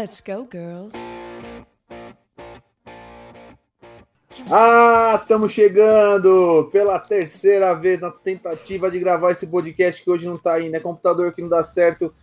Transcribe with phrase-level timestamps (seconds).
[0.00, 0.96] Let's go, girls.
[4.50, 10.38] Ah, estamos chegando pela terceira vez na tentativa de gravar esse podcast que hoje não
[10.38, 10.74] tá indo.
[10.74, 12.14] É computador que não dá certo,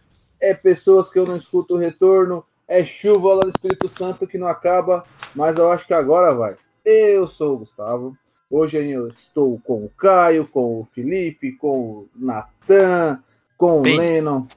[0.42, 4.40] é pessoas que eu não escuto o retorno, é chuva lá do Espírito Santo que
[4.40, 5.04] não acaba,
[5.36, 6.56] mas eu acho que agora vai.
[6.84, 8.18] Eu sou o Gustavo.
[8.50, 13.22] Hoje eu estou com o Caio, com o Felipe, com o Natan,
[13.56, 14.00] com o Bem.
[14.00, 14.48] Lennon,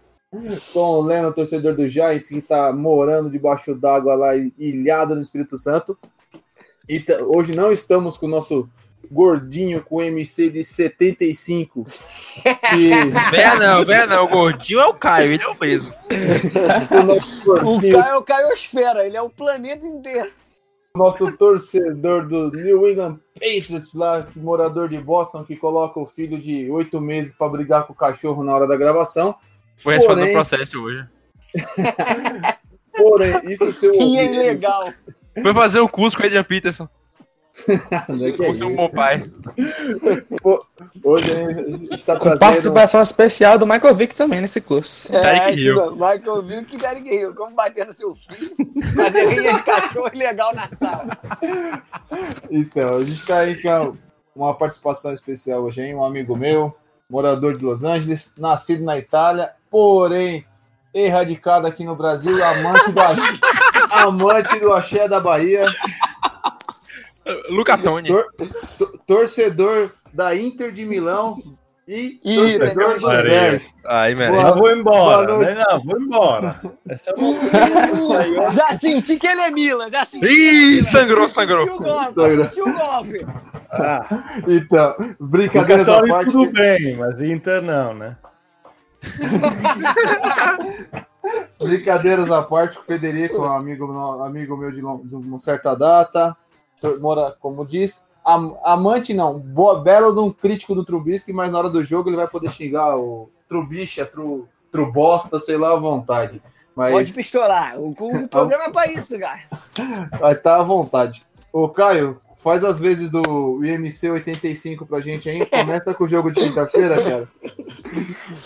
[0.72, 5.58] com o Lennon, torcedor do Giants, que está morando debaixo d'água lá, ilhado no Espírito
[5.58, 5.98] Santo.
[6.88, 8.68] E hoje não estamos com o nosso
[9.10, 11.84] gordinho com MC de 75.
[12.42, 12.90] Que,
[13.30, 14.24] Venha não, venha não.
[14.24, 15.92] O gordinho é o Caio, ele é o mesmo.
[17.64, 20.30] o O Caio é o Caiosfera, ele é o planeta inteiro.
[20.94, 26.70] nosso torcedor do New England Patriots lá, morador de Boston, que coloca o filho de
[26.70, 29.34] oito meses para brigar com o cachorro na hora da gravação.
[29.82, 31.04] Foi responder Porém- o processo hoje.
[32.96, 34.92] Porém, isso seu E é ilegal.
[35.42, 36.88] Foi fazer o curso com o Adrian Peterson.
[38.08, 38.74] Não é que é um isso.
[38.76, 39.22] bom pai.
[41.04, 42.38] Hoje a gente está Com trazendo.
[42.40, 45.10] participação especial do Michael Vick também nesse curso.
[45.10, 45.92] Derek É, Hill.
[45.92, 48.54] Michael viu que Derek Hill, como bater no seu filho,
[48.96, 51.18] fazer rinha de cachorro ilegal na sala.
[52.50, 53.96] Então, a gente está aí com
[54.34, 55.94] uma participação especial hoje, hein?
[55.94, 56.74] Um amigo meu,
[57.10, 60.44] morador de Los Angeles, nascido na Itália, porém
[60.92, 63.22] erradicado aqui no Brasil, amante do, axé-
[63.90, 65.66] amante do axé da Bahia,
[67.48, 68.08] Luca Toni.
[68.08, 68.26] tor-
[68.78, 71.38] tor- torcedor da Inter de Milão
[71.86, 73.22] e Ih, torcedor dos.
[73.22, 73.74] Bears.
[73.84, 74.52] Ai, Boa.
[74.56, 75.54] vou embora, né?
[75.68, 76.60] Não, vou embora.
[76.88, 78.50] Essa é uma...
[78.52, 80.26] Já senti que ele é Milan, já senti.
[80.26, 80.82] que Ih, é Milan.
[80.90, 81.76] sangrou, Sentiu sangrou.
[81.76, 82.44] o golpe, Sangrou.
[82.50, 83.26] sentiu o golpe.
[83.72, 86.30] ah, Então, o brincadeiras à parte.
[86.32, 88.16] tudo bem, mas Inter não, né?
[91.60, 93.84] Brincadeiras à parte, com o Federico, um amigo,
[94.22, 96.36] amigo meu de, long- de uma certa data,
[97.00, 101.58] mora, como diz, am- amante não, boa, belo de um crítico do Trubisky, mas na
[101.58, 106.40] hora do jogo ele vai poder xingar o Trubicha, tru, Trubosta, sei lá, à vontade.
[106.74, 107.78] Mas Pode pistolar.
[107.78, 109.40] O, o programa é pra isso, cara.
[110.18, 111.24] vai estar à vontade.
[111.52, 115.44] Ô, Caio, faz as vezes do IMC 85 pra gente aí.
[115.44, 117.28] Começa com o jogo de quinta-feira, cara.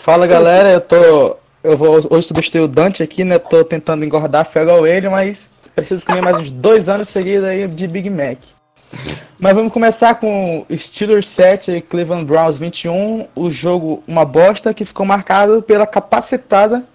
[0.05, 1.35] Fala galera, eu tô.
[1.63, 3.39] Eu vou hoje substituir o Dante aqui, né?
[3.39, 7.65] Tô tentando engordar feio igual ele, mas preciso comer mais uns dois anos seguidos aí
[7.65, 8.37] de Big Mac.
[9.39, 13.29] Mas vamos começar com Steelers 7 e Cleveland Browns 21.
[13.35, 16.85] O jogo, uma bosta que ficou marcado pela capacitada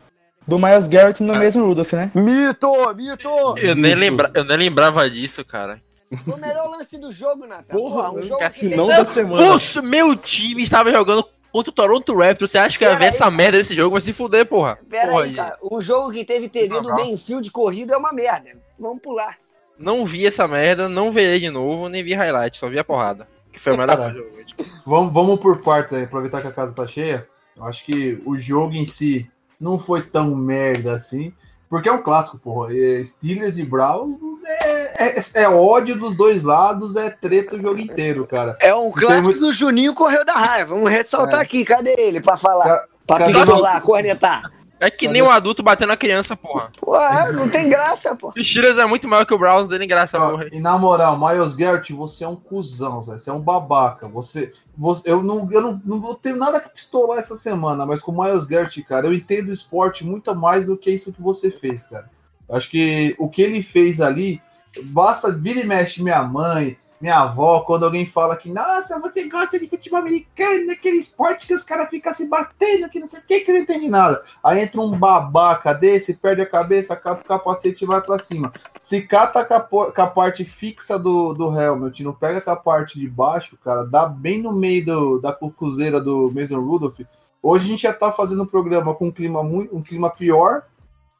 [0.46, 2.12] do Miles Garrett no mesmo Rudolph, né?
[2.14, 3.28] Mito, mito.
[3.56, 4.30] Eu nem, lembra...
[4.32, 5.82] eu nem lembrava disso, cara.
[6.24, 7.76] Foi o melhor lance do jogo, Natan.
[7.76, 9.48] Porra, um jogo que se tem não da semana.
[9.48, 12.50] Poxa, meu time estava jogando contra o Toronto Raptors.
[12.50, 13.92] Você acha que ia ver essa merda desse jogo?
[13.92, 14.78] Vai se fuder, porra.
[14.88, 15.58] Pera Porra, aí, cara.
[15.60, 16.96] O jogo que teve terido Legal.
[16.96, 18.50] bem fio de corrida é uma merda.
[18.78, 19.36] Vamos pular.
[19.78, 23.26] Não vi essa merda, não verei de novo, nem vi highlight, só vi a porrada.
[23.52, 24.30] Que foi a melhor coisa do jogo.
[24.36, 24.54] hoje.
[24.84, 27.26] Vamos, vamos por partes aí, aproveitar que a casa tá cheia.
[27.56, 29.28] Eu acho que o jogo em si
[29.58, 31.32] não foi tão merda assim,
[31.70, 32.76] porque é um clássico, porra.
[32.76, 37.78] É, Steelers e Browns é, é- é ódio dos dois lados, é treta o jogo
[37.78, 38.58] inteiro, cara.
[38.60, 40.74] É um clássico muito- do Juninho correu da raiva.
[40.74, 41.42] Vamos ressaltar É.
[41.42, 41.64] aqui.
[41.64, 42.64] Cadê ele pra falar?
[42.64, 44.52] Ca- Pra pistolar, cornetar.
[44.80, 46.72] É que nem um adulto batendo a criança, porra.
[46.80, 48.32] Pô, é, não tem graça, pô.
[48.34, 50.48] O Steelers é muito maior que o Browns, dele graça, Ó, porra.
[50.50, 53.18] e na moral, Miles Garrett, você é um cuzão, Zé.
[53.18, 54.08] Você é um babaca.
[54.08, 58.00] Você, você- eu não, eu não, não vou ter nada que pistolar essa semana, mas
[58.00, 61.20] com o Miles Garrett, cara, eu entendo o esporte muito mais do que isso que
[61.20, 62.08] você fez, cara.
[62.48, 64.40] Acho que o que ele fez ali,
[64.84, 69.58] basta vira e mexe minha mãe, minha avó, quando alguém fala que, nossa, você gosta
[69.58, 73.22] de futebol americano, aquele esporte que os caras ficam se batendo, que não sei o
[73.22, 74.22] que, que não entende nada.
[74.44, 78.52] Aí entra um babaca desse, perde a cabeça, cata o capacete e vai pra cima.
[78.82, 83.08] Se cata com a, parte fixa do, do helmet, não pega com a parte de
[83.08, 87.00] baixo, cara, dá bem no meio do, da cucuzeira do Mason Rudolph.
[87.42, 90.64] Hoje a gente já tá fazendo um programa com um clima muito, um clima pior,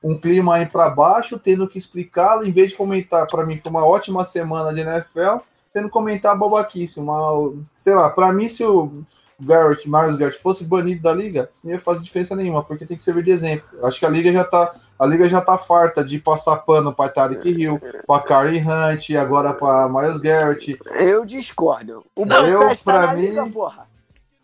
[0.03, 3.71] um clima aí pra baixo, tendo que explicá-lo, em vez de comentar para mim foi
[3.71, 5.39] uma ótima semana de NFL,
[5.73, 9.05] tendo comentar a babaquice, uma, sei lá, pra mim se o
[9.41, 13.05] Garrett, Miles Garrett fosse banido da liga, não ia fazer diferença nenhuma, porque tem que
[13.05, 13.67] servir de exemplo.
[13.85, 17.09] Acho que a liga já tá a liga já tá farta de passar pano para
[17.11, 20.79] Tarek Hill, para Karen Hunt, e agora para Miles Garrett.
[21.01, 22.05] Eu discordo.
[22.15, 23.89] O Bonfest tá na mim, liga, porra.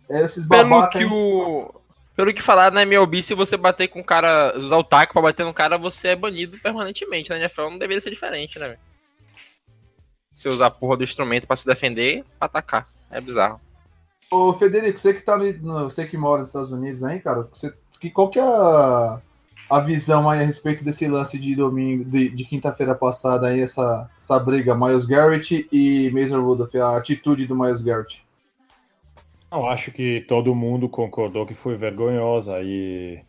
[0.08, 1.74] É Esses Pelo que o.
[2.16, 5.20] Pelo que falaram na MLB, se você bater com o cara, usar o taco pra
[5.20, 7.28] bater no cara, você é banido permanentemente.
[7.28, 8.80] Na NFL não deveria ser diferente, né, velho?
[10.36, 12.86] Você usar a porra do instrumento pra se defender, pra atacar.
[13.10, 13.58] É bizarro.
[14.30, 15.38] Ô, Federico, você que tá
[15.84, 19.18] você que mora nos Estados Unidos aí, cara, você, que, qual que é a,
[19.70, 24.10] a visão aí a respeito desse lance de domingo, de, de quinta-feira passada aí, essa,
[24.20, 28.22] essa briga, Miles Garrett e Mason Rudolph, a atitude do Miles Garrett.
[29.50, 33.22] Eu acho que todo mundo concordou que foi vergonhosa e.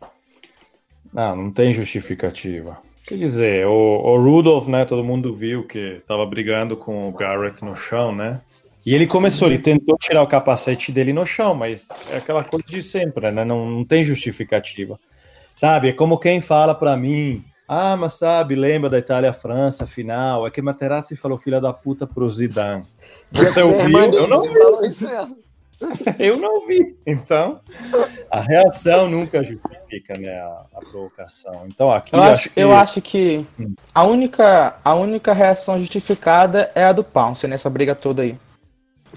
[1.13, 2.77] Não, não tem justificativa.
[3.07, 4.83] Quer dizer, o, o Rudolph, né?
[4.83, 8.41] Todo mundo viu que tava brigando com o Garrett no chão, né?
[8.85, 12.65] E ele começou, ele tentou tirar o capacete dele no chão, mas é aquela coisa
[12.67, 13.45] de sempre, né?
[13.45, 14.99] Não, não tem justificativa.
[15.55, 15.89] Sabe?
[15.89, 17.43] É como quem fala pra mim.
[17.67, 20.45] Ah, mas sabe, lembra da Itália-França final?
[20.45, 22.85] É que Materazzi falou filha da puta pro Zidane.
[23.31, 24.13] Você ouviu?
[24.13, 25.37] Eu não mesmo.
[26.19, 26.95] eu não vi.
[27.05, 27.59] Então,
[28.31, 31.65] a reação nunca justifica né, a, a provocação.
[31.67, 32.59] Então, aqui Eu acho, que...
[32.59, 33.73] eu acho que Hum.
[33.93, 38.37] a única, a única reação justificada é a do Pounce nessa briga toda aí.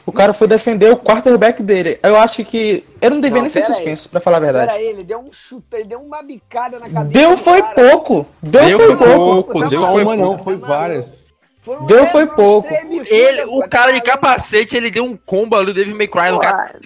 [0.06, 1.98] O cara foi defender o quarterback dele.
[2.02, 2.84] Eu acho que.
[3.00, 3.74] Eu não devia Não, nem ser pera aí.
[3.76, 4.66] suspenso, pra falar a verdade.
[4.68, 7.18] Pera aí, ele deu um chute, ele deu uma bicada na cabeça.
[7.26, 7.74] Deu foi cara.
[7.74, 8.26] pouco.
[8.40, 9.52] Deu, Deu foi pouco.
[9.52, 10.30] pouco, deu Não, foi uma pouco.
[10.36, 11.19] não, foi várias.
[11.62, 12.68] Foram- Deu é, foi pouco.
[12.72, 16.80] Ele, o cara de capacete, ele deu um combo ali, David McCray, no cara.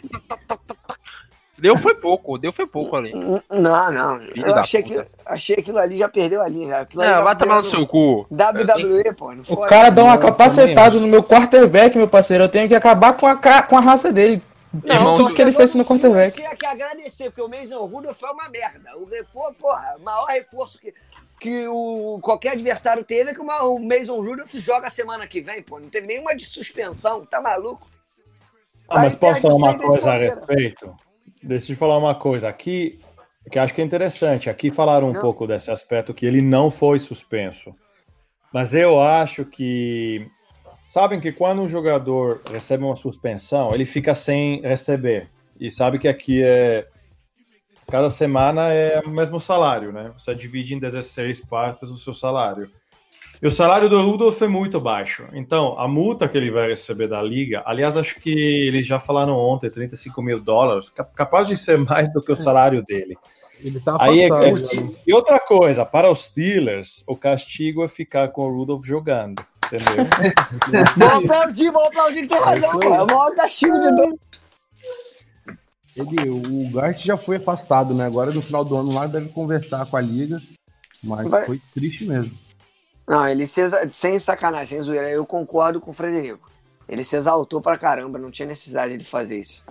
[0.49, 0.55] Porra,
[1.57, 3.15] Deu foi pouco, deu foi pouco ali.
[3.15, 3.41] Não,
[3.93, 4.21] não.
[4.21, 5.05] Filho Eu achei, puta.
[5.05, 6.79] que, achei aquilo ali já perdeu a linha.
[6.79, 8.27] Aquilo ali Não, vai tomar no seu cu.
[8.31, 9.33] WWE, pô.
[9.33, 12.45] Não O cara dá uma Eu capacetada no meu quarterback, meu parceiro.
[12.45, 14.43] Eu tenho que acabar com a, com a raça dele.
[14.85, 16.35] Irmão, tudo que ele fez no quarterback.
[16.35, 18.91] Tinha que agradecer, porque o Mason Rudolph foi uma merda.
[18.99, 20.93] O reforço, porra, o maior reforço que,
[21.45, 25.61] que o, qualquer adversário teve é que uma- o Mason Rudolph joga semana que vem,
[25.63, 25.79] pô.
[25.79, 27.87] Não teve nenhuma de suspensão, tá maluco?
[28.89, 30.95] Ah, mas posso falar uma coisa a respeito?
[31.43, 32.49] Deixa eu te falar uma coisa.
[32.49, 32.99] Aqui,
[33.51, 34.49] que acho que é interessante.
[34.49, 35.21] Aqui falaram um Não.
[35.21, 37.75] pouco desse aspecto que ele não foi suspenso.
[38.51, 40.27] Mas eu acho que.
[40.87, 45.29] Sabem que quando um jogador recebe uma suspensão, ele fica sem receber.
[45.61, 46.87] E sabe que aqui é.
[47.95, 50.11] Cada semana é o mesmo salário, né?
[50.19, 52.69] Você divide em 16 partes o seu salário.
[53.41, 55.25] E o salário do Rudolf é muito baixo.
[55.33, 58.31] Então, a multa que ele vai receber da liga, aliás, acho que
[58.67, 62.35] eles já falaram ontem, 35 mil dólares, cap- capaz de ser mais do que o
[62.35, 63.17] salário dele.
[63.63, 64.61] Ele tá Aí é, é- né?
[65.07, 69.41] E outra coisa, para os Steelers, o castigo é ficar com o Rudolph jogando.
[69.67, 70.05] Entendeu?
[70.99, 72.93] Vou aplaudir, vou aplaudir, tem razão, pô.
[72.93, 74.15] É o maior castigo de dois.
[75.97, 78.05] Ele, o Gart já foi afastado, né?
[78.05, 80.41] Agora no final do ano lá deve conversar com a liga.
[81.03, 82.37] Mas Vai- foi triste mesmo.
[83.07, 83.61] Não, ele se
[83.93, 86.51] sem sacanagem, sem zoeira, eu concordo com o Frederico.
[86.89, 89.65] Ele se exaltou pra caramba, não tinha necessidade de fazer isso.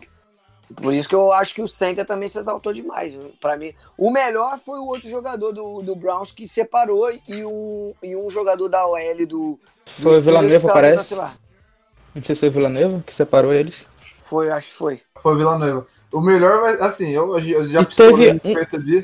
[0.76, 3.14] Por isso que eu acho que o Senka também se exaltou demais.
[3.40, 7.94] Pra mim, o melhor foi o outro jogador do, do Browns que separou e um,
[8.02, 9.60] e um jogador da OL do.
[9.86, 11.16] Foi o tava parece.
[11.16, 13.86] Não sei se foi o Villanueva que separou eles.
[14.24, 15.02] Foi, acho que foi.
[15.20, 15.86] Foi Villanueva.
[16.14, 19.04] O melhor vai, assim, eu, eu já teve a respeito de.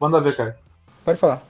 [0.00, 0.58] Manda ver, cara.
[1.04, 1.42] Pode falar.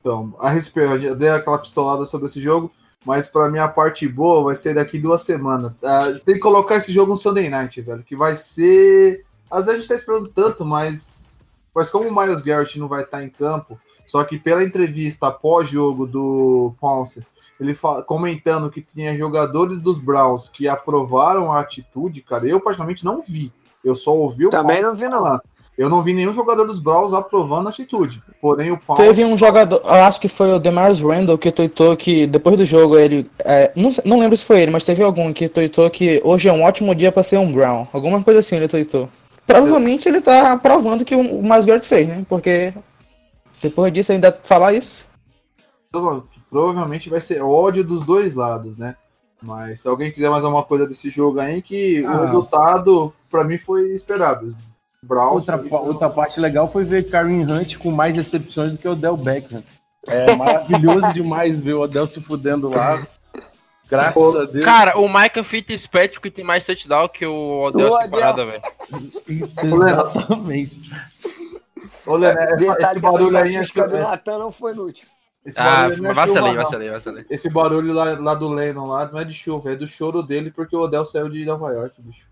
[0.00, 2.72] Então, a respeito, eu dei aquela pistolada sobre esse jogo,
[3.04, 5.72] mas pra mim a parte boa vai ser daqui duas semanas.
[5.84, 9.22] Ah, tem que colocar esse jogo no Sunday Night, velho, que vai ser.
[9.50, 11.38] Às vezes a gente tá esperando tanto, mas.
[11.74, 16.06] Mas como o Miles Garrett não vai estar em campo, só que pela entrevista pós-jogo
[16.06, 17.24] do Ponce,
[17.60, 17.76] ele
[18.06, 23.52] comentando que tinha jogadores dos Browns que aprovaram a atitude, cara, eu particularmente não vi.
[23.84, 25.22] Eu só ouvi o Também Pounce não vi, não.
[25.22, 25.40] falar.
[25.78, 28.22] Eu não vi nenhum jogador dos Browns aprovando a atitude.
[28.40, 31.96] Porém, o Pounce Teve um jogador, eu acho que foi o Demars Randall que tweetou
[31.96, 33.30] que depois do jogo ele.
[33.38, 36.52] é, não, não lembro se foi ele, mas teve algum que tweetou que hoje é
[36.52, 37.86] um ótimo dia pra ser um Brown.
[37.92, 39.08] Alguma coisa assim ele tweetou.
[39.46, 42.24] Provavelmente ele tá provando que o Garrett fez, né?
[42.28, 42.74] Porque
[43.62, 45.06] depois disso ainda falar isso.
[46.50, 48.96] Provavelmente vai ser ódio dos dois lados, né?
[49.42, 52.18] Mas se alguém quiser mais alguma coisa desse jogo aí, que Ah.
[52.18, 54.56] o resultado, pra mim, foi esperado.
[55.02, 55.32] Browns.
[55.32, 58.92] Outra, pa- outra parte legal foi ver Karim Hunt com mais recepções do que o
[58.92, 59.62] Odell Beckham.
[60.06, 63.02] É maravilhoso demais ver o Odell se fudendo lá.
[63.88, 64.64] Graças a Deus.
[64.64, 68.62] Cara, o Micah Fitzpatrick tem mais touchdown que o Odell O essa temporada, velho.
[69.62, 70.80] Exatamente.
[72.06, 75.06] Olha, essa- esse Detalhe que essa barulho aí, estatística do esse, Natan não foi inútil.
[75.44, 77.24] esse Ah, é vacilei, vacilei, vacilei.
[77.30, 80.50] Esse barulho lá, lá do Lennon lá não é de chuva, é do choro dele
[80.50, 82.28] porque o Odell saiu de Nova York, bicho.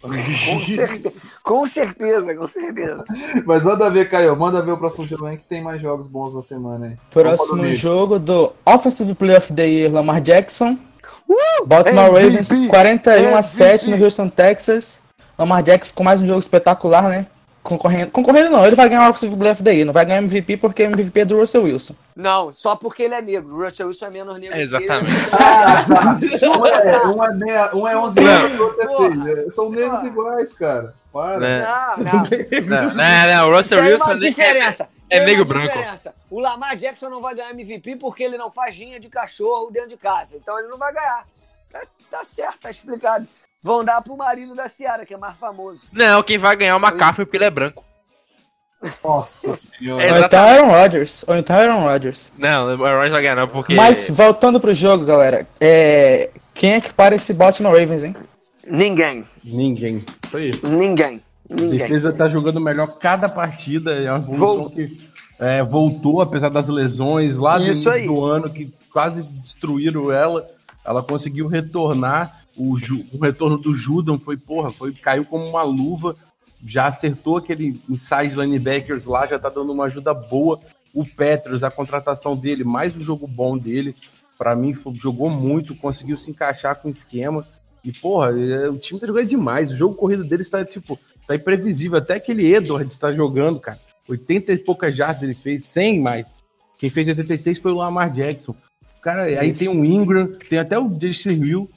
[0.00, 1.12] Com, certe-
[1.42, 3.04] com certeza, com certeza.
[3.44, 6.34] Mas manda ver, Caio, manda ver o próximo jogo aí que tem mais jogos bons
[6.36, 6.92] na semana aí.
[7.10, 7.72] Próximo dormir.
[7.74, 10.78] jogo do Offensive Player of the Year, Lamar Jackson.
[11.66, 13.42] Baltimore MVP, Ravens 41 a MVP.
[13.42, 15.00] 7 no Houston, Texas.
[15.38, 17.26] Lamar Jackson com mais um jogo espetacular, né?
[17.68, 20.18] Concorrendo, concorrendo não, ele vai ganhar o Offensive Player of the Year, não vai ganhar
[20.22, 21.94] MVP porque o MVP é do Russell Wilson.
[22.16, 23.54] Não, só porque ele é negro.
[23.54, 24.56] O Russell Wilson é menos negro.
[24.56, 25.10] que Exatamente.
[26.42, 26.48] ele.
[26.48, 28.30] Um é, um é, meia, um é 11 Não.
[28.32, 29.26] anos, outro é Porra.
[29.26, 29.38] 6.
[29.46, 30.94] É, São negros iguais, cara.
[31.12, 31.46] Para.
[31.46, 31.60] É.
[31.60, 32.22] Não, não.
[32.86, 34.88] Não, não, não, o Russell Tem Wilson uma nem- diferença.
[35.10, 35.66] É Tem negro branco.
[35.68, 36.14] diferença.
[36.30, 39.90] O Lamar Jackson não vai ganhar MVP porque ele não faz ginha de cachorro dentro
[39.90, 40.36] de casa.
[40.36, 41.26] Então ele não vai ganhar.
[41.70, 43.28] Tá, tá certo, tá explicado.
[43.68, 45.82] Vão dar pro marido da Ciara, que é mais famoso.
[45.92, 47.84] Não, quem vai ganhar é o McCaffrey porque ele é branco.
[49.04, 50.02] Nossa senhora.
[50.02, 50.12] É.
[50.12, 51.24] Ou então Aaron Rodgers.
[51.26, 52.32] Ou então Aaron Rodgers.
[52.38, 53.74] Não, o Aaron vai ganhar não, porque...
[53.74, 55.46] Mas voltando pro jogo, galera.
[55.60, 56.30] É...
[56.54, 58.16] Quem é que para esse Baltimore Ravens, hein?
[58.66, 59.22] Ninguém.
[59.44, 60.02] Ninguém.
[60.24, 60.52] Isso aí.
[60.66, 61.20] Ninguém.
[61.50, 61.78] A Ninguém.
[61.78, 63.92] defesa tá jogando melhor cada partida.
[63.92, 64.98] É uma evolução Vol- que
[65.38, 68.06] é, voltou, apesar das lesões lá do aí.
[68.06, 70.48] do ano, que quase destruíram ela.
[70.82, 72.37] Ela conseguiu retornar.
[72.58, 72.74] O,
[73.12, 76.16] o retorno do Judon foi, porra, foi, caiu como uma luva.
[76.66, 80.58] Já acertou aquele inside linebackers lá, já tá dando uma ajuda boa.
[80.92, 83.94] O Petros, a contratação dele, mais um jogo bom dele.
[84.36, 87.46] Pra mim, jogou muito, conseguiu se encaixar com o esquema.
[87.84, 89.70] E, porra, é, o time tá jogando demais.
[89.70, 91.98] O jogo corrido dele está, tipo, tá imprevisível.
[91.98, 93.78] Até aquele Edwards está jogando, cara.
[94.08, 96.36] 80 e poucas jardas ele fez, 100 mais.
[96.78, 98.54] Quem fez 86 foi o Lamar Jackson.
[99.02, 101.70] Cara, aí tem o Ingram, tem até o Jason Hill.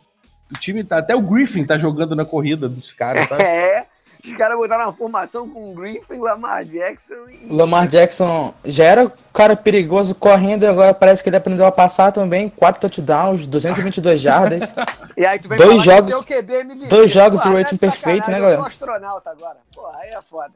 [0.54, 3.38] O time tá, até o Griffin tá jogando na corrida dos caras, tá?
[3.42, 3.86] É.
[4.24, 7.52] Os caras botaram uma formação com o Griffin, Lamar Jackson e.
[7.52, 11.66] O Lamar Jackson já era um cara perigoso correndo e agora parece que ele aprendeu
[11.66, 12.48] a passar também.
[12.48, 14.72] Quatro touchdowns, 222 jardas.
[15.18, 16.88] E aí tu vem Dois jogos- que QB MVP.
[16.88, 18.58] dois jogos Porra, e tá rating de perfeito, né, Eu galera?
[18.60, 19.58] sou astronauta agora.
[19.76, 20.54] Porra, aí é foda.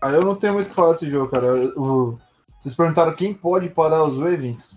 [0.00, 1.46] Ah, eu não tenho muito o que falar desse jogo, cara.
[1.46, 2.18] Eu- o-
[2.58, 4.76] Vocês perguntaram quem pode parar os Ravens?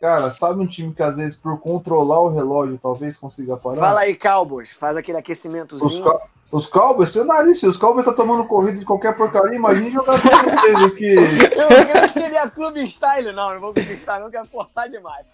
[0.00, 3.80] Cara, sabe um time que às vezes por controlar o relógio talvez consiga parar?
[3.80, 4.72] Fala aí, Cowboys.
[4.72, 6.04] Faz aquele Os, aquecimentozinho.
[6.04, 6.20] ca...
[6.52, 10.14] os Cowboys, seu nariz, se os Cowboys tá tomando corrida de qualquer porcaria, imagine jogar
[10.24, 11.14] o Ravens que...
[11.14, 13.32] Eu queria escrever a Clube Style.
[13.32, 15.26] Não, não vou Clube Style, não quero forçar demais.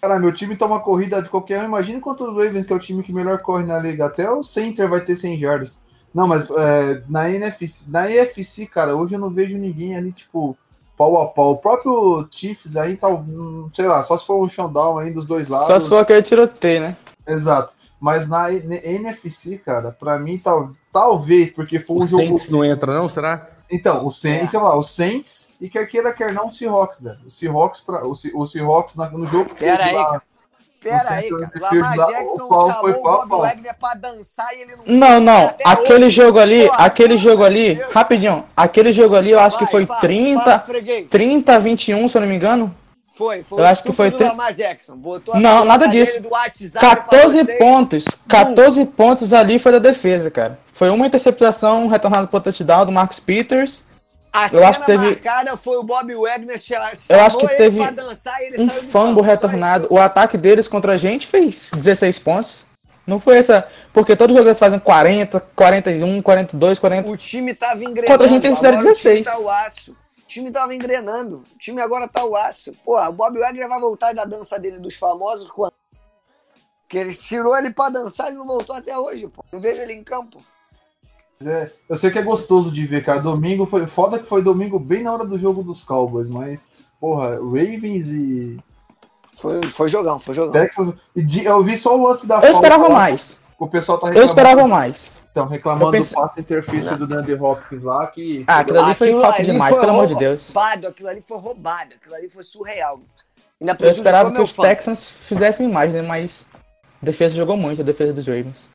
[0.00, 1.66] Cara, meu time toma corrida de qualquer um.
[1.66, 4.06] Imagine contra os Ravens, que é o time que melhor corre na liga.
[4.06, 5.80] Até o Center vai ter 100 jardas.
[6.14, 10.56] Não, mas é, na NFC, na EFC, cara, hoje eu não vejo ninguém ali, tipo,
[11.10, 11.50] pau a pau.
[11.52, 13.08] O próprio Chiefs aí, tá,
[13.74, 15.66] sei lá, só se for um showdown aí dos dois lados.
[15.66, 16.96] Só se for aquele tiroteio, né?
[17.26, 17.72] Exato.
[18.00, 22.22] Mas na NFC, cara, pra mim, tal, talvez, porque foi um O jogo.
[22.22, 23.08] Saints não entra, não?
[23.08, 23.48] Será?
[23.70, 24.50] Então, o Saints, É.
[24.50, 27.18] sei lá, o Saints e quer queira, quer não, o Seahawks, velho.
[27.26, 30.22] O Seahawks, pra, o, o Seahawks na- no jogo que Pera teve aí, lá-.
[30.82, 31.50] Pera aí, cara.
[31.60, 33.40] Lamar Jackson o pau chamou foi o pau a Bob.
[33.42, 35.54] Wagner pra dançar e ele não Não, não.
[35.64, 36.10] Aquele hoje.
[36.10, 37.92] jogo ali, Pô, aquele jogo ali, Deus.
[37.92, 38.44] rapidinho.
[38.56, 41.06] Aquele jogo ali eu acho que Vai, foi fala, 30, fala, freguês.
[41.08, 42.74] 30 a 21, se eu não me engano.
[43.14, 44.96] Foi, foi Eu o acho que foi três- Lamar Jackson.
[44.96, 46.20] Botou a Não, nada disso.
[46.20, 47.58] do WhatsApp 14 pra vocês.
[47.58, 48.04] pontos.
[48.26, 50.58] 14 pontos ali foi da defesa, cara.
[50.72, 53.84] Foi uma interceptação retornada pro touchdown do Marcus Peters.
[54.32, 56.56] A Eu acho que teve- marcada foi o Bob Wagner
[57.10, 59.86] Eu acho que ele teve pra dançar e ele Um fumble retornado.
[59.90, 62.64] O ataque deles contra a gente fez 16 pontos.
[63.06, 63.68] Não foi essa.
[63.92, 67.10] Porque todos os jogadores fazem 40, 41, 42, 40.
[67.10, 68.06] O time tava engrenando.
[68.06, 69.26] Contra a gente, eles fizeram agora o time 16.
[69.26, 69.92] Tá o aço.
[69.92, 71.44] O time tava engrenando.
[71.54, 72.72] O time agora tá o aço.
[72.84, 75.74] Pô, o Bob Wagner vai voltar da dança dele dos famosos quando?
[76.88, 79.44] Que ele tirou ele pra dançar e não voltou até hoje, pô.
[79.52, 80.42] Não vejo ele em campo.
[81.46, 83.20] É, eu sei que é gostoso de ver, cara.
[83.20, 83.86] Domingo foi.
[83.86, 86.68] Foda que foi domingo bem na hora do jogo dos Cowboys, mas,
[87.00, 88.58] porra, Ravens e
[89.36, 90.52] Foi, foi jogão, foi jogão.
[90.52, 90.92] Texas.
[91.16, 93.38] E de- eu vi só o lance da Eu falta esperava lá, mais.
[93.58, 95.10] O pessoal tá Eu esperava mais.
[95.30, 98.44] Então, reclamando Eu pensei- do passe interfície do Dandy Hopkins lá, que.
[98.46, 100.46] Ah, aquilo ali foi Aquilo falta ali demais, foi pelo amor de Deus.
[100.52, 103.00] Roubado, aquilo ali foi roubado, aquilo ali foi surreal.
[103.60, 104.62] Eu esperava que os fã.
[104.64, 106.02] Texans fizessem mais, né?
[106.02, 106.46] Mas
[107.00, 108.68] a defesa jogou muito, a defesa dos Ravens.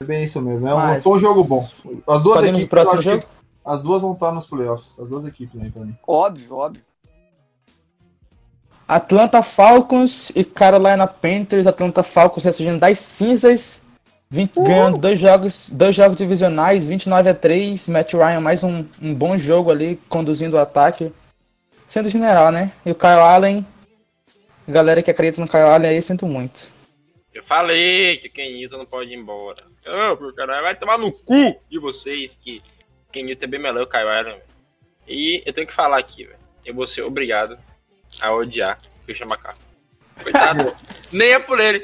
[0.00, 0.68] É bem isso mesmo.
[0.68, 1.68] É um, Mas- foi um jogo bom.
[2.06, 2.68] As duas Podemos equipes.
[2.68, 3.24] próximo jogo?
[3.64, 4.96] As duas vão estar nos playoffs.
[5.00, 5.96] As duas equipes aí pra mim.
[6.06, 6.82] Óbvio, óbvio.
[8.86, 11.66] Atlanta Falcons e Carolina Panthers.
[11.66, 13.82] Atlanta Falcons ressurgindo das cinzas.
[14.30, 17.88] 20 ganhando dois jogos, dois jogos divisionais, 29 a 3.
[17.88, 21.12] Matt Ryan mais um, um bom jogo ali, conduzindo o ataque.
[21.88, 22.70] Sendo general, né?
[22.86, 23.66] E o Kyle Allen.
[24.68, 26.70] Galera que acredita no Kyle Allen aí, sinto muito.
[27.34, 29.64] Eu falei que Kenilton não pode ir embora.
[29.88, 32.62] Meu caralho, vai tomar no cu de vocês que
[33.12, 34.34] Kenilton é bem melhor o Kyle Allen.
[34.34, 34.42] velho.
[35.06, 36.38] E eu tenho que falar aqui, velho.
[36.64, 37.58] Eu vou ser obrigado
[38.20, 39.66] a odiar o Christian McCaffrey.
[40.22, 40.74] Coitado.
[41.12, 41.82] Nem é por ele.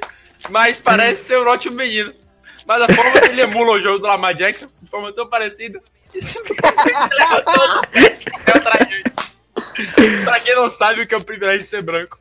[0.50, 2.12] Mas parece ser um ótimo menino.
[2.66, 5.82] Mas a forma que ele emula o jogo do Lamar Jackson, de forma tão parecida.
[7.94, 10.24] é outra gente.
[10.24, 12.18] Pra quem não sabe o que é o privilégio de ser branco.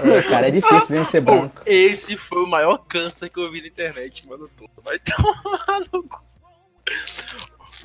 [0.00, 1.62] É, cara, é difícil vencer Pô, branco.
[1.66, 4.50] esse foi o maior câncer que eu vi na internet, mano.
[4.82, 6.22] Vai tomar no cu.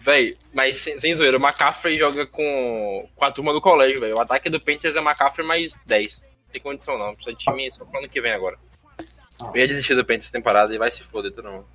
[0.02, 4.16] Véi, mas sem, sem zoeira, o McCaffrey joga com, com a turma do colégio, velho.
[4.16, 6.22] O ataque do Panthers é McCaffrey mais 10.
[6.22, 7.16] Não tem condição não.
[7.16, 8.58] Precisa de time só pro ano que vem agora.
[9.54, 11.68] Eu ia desistir do Panthers temporada e vai se foder todo mundo.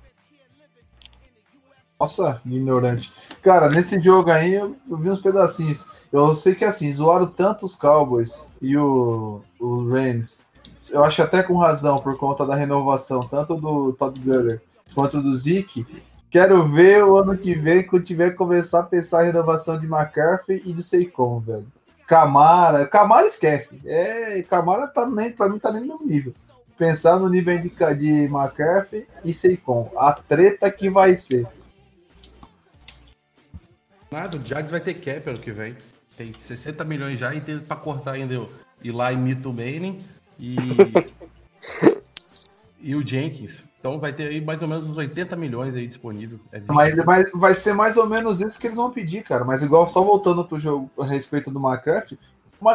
[2.01, 3.13] Nossa, ignorante.
[3.43, 5.85] Cara, nesse jogo aí eu, vi uns pedacinhos.
[6.11, 10.41] Eu sei que assim, zoaram tanto os Cowboys e o, o Rams.
[10.89, 14.59] Eu acho até com razão, por conta da renovação, tanto do Todd Gurley
[14.95, 15.85] quanto do Zeke.
[16.31, 19.85] Quero ver o ano que vem, quando tiver que começar a pensar em renovação de
[19.85, 21.67] McCarthy e de Seicon, velho.
[22.07, 23.79] Camara, Camara esquece.
[23.85, 26.33] É, Camara tá nem, pra mim tá nem no nível.
[26.79, 29.91] Pensar no nível de, de McCarthy e Seicon.
[29.95, 31.45] A treta que vai ser.
[34.11, 35.73] Nada, o Jags vai ter cap ano que vem.
[36.17, 38.49] Tem 60 milhões já e tem pra cortar ainda o
[38.83, 39.99] Eli Mitchell Manning
[40.37, 40.55] e.
[42.81, 43.63] e o Jenkins.
[43.79, 46.39] Então vai ter aí mais ou menos uns 80 milhões aí disponível.
[46.51, 46.67] É 20.
[46.69, 49.45] Mas, mas vai ser mais ou menos isso que eles vão pedir, cara.
[49.45, 51.81] Mas igual, só voltando pro jogo a respeito do ma-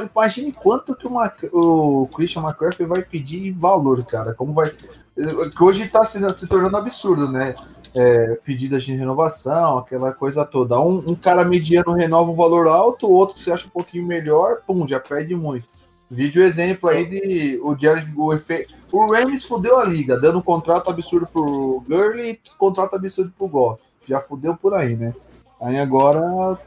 [0.03, 4.33] imagine quanto que o, Mc- o Christian McCarthy vai pedir em valor, cara.
[4.35, 4.71] Como vai.
[4.71, 7.55] Que hoje tá se, se tornando absurdo, né?
[7.99, 10.79] É, pedidas de renovação, aquela coisa toda.
[10.79, 14.07] Um, um cara mediano renova um valor alto, o outro que você acha um pouquinho
[14.07, 15.67] melhor, pum, já pede muito.
[16.11, 18.67] Vídeo exemplo aí de o Jared o efe...
[18.93, 23.49] O Rams fudeu a liga, dando um contrato absurdo pro Gurley e contrato absurdo pro
[23.49, 23.83] Goff.
[24.07, 25.15] Já fudeu por aí, né?
[25.61, 26.59] Aí agora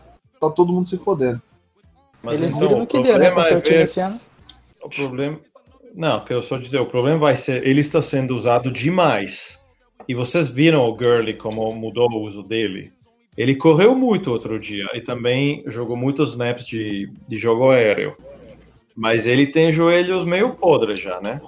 [0.41, 1.41] tá todo mundo se fodendo.
[2.23, 3.29] Mas Eles então, viram o que deu, né?
[3.29, 4.19] problema Porque é o time esse ano.
[4.83, 5.39] O problema.
[5.93, 9.58] Não, que eu só dizer, o problema vai ser, ele está sendo usado demais.
[10.09, 12.91] E vocês viram o Gurley como mudou o uso dele.
[13.37, 18.17] Ele correu muito outro dia e também jogou muitos snaps de, de jogo aéreo.
[18.95, 21.39] Mas ele tem joelhos meio podres já, né?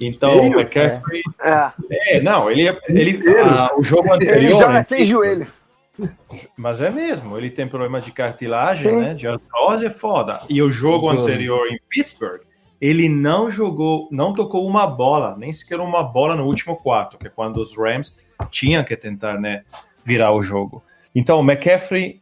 [0.00, 0.58] Então, o Meio?
[0.58, 1.22] McCaffrey.
[1.40, 4.58] É, É, não, ele, ele ah, o jogo ele anterior.
[4.58, 5.46] joga sem joelho.
[6.56, 9.00] Mas é mesmo, ele tem problema de cartilagem, Sim.
[9.00, 9.14] né?
[9.14, 10.40] De artrose é foda.
[10.50, 11.08] E o Jogo.
[11.08, 12.40] anterior em Pittsburgh,
[12.82, 17.28] ele não jogou, não tocou uma bola, nem sequer uma bola no último quarto, que
[17.28, 18.18] é quando os Rams
[18.50, 19.62] tinham que tentar, né,
[20.04, 20.82] virar o jogo.
[21.14, 22.20] Então, o McCaffrey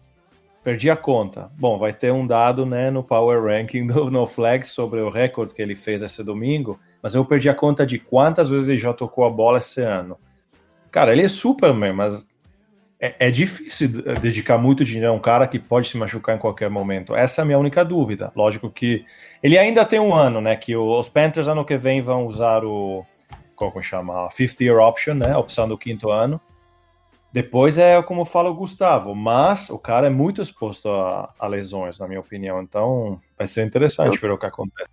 [0.62, 1.50] perdi a conta.
[1.59, 5.54] Bom, vai ter um dado, né, no Power Ranking do No Flag sobre o recorde
[5.54, 8.93] que ele fez esse domingo, mas eu perdi a conta de quantas vezes ele já
[8.93, 10.19] tocou a bola esse ano.
[10.91, 12.28] Cara, ele é Superman, mas
[13.00, 16.39] é, é difícil de- dedicar muito dinheiro a um cara que pode se machucar em
[16.39, 17.17] qualquer momento.
[17.17, 18.30] Essa é a minha única dúvida.
[18.37, 19.06] Lógico que
[19.43, 20.57] ele ainda tem um ano, né?
[20.57, 23.05] Que os Panthers ano que vem vão usar o
[23.55, 25.33] como que chama, a fifth year option, né?
[25.33, 26.41] A opção do quinto ano.
[27.33, 31.99] Depois é como fala o Gustavo, mas o cara é muito exposto a, a lesões,
[31.99, 32.63] na minha opinião.
[32.63, 34.91] Então vai ser interessante ver o que acontece.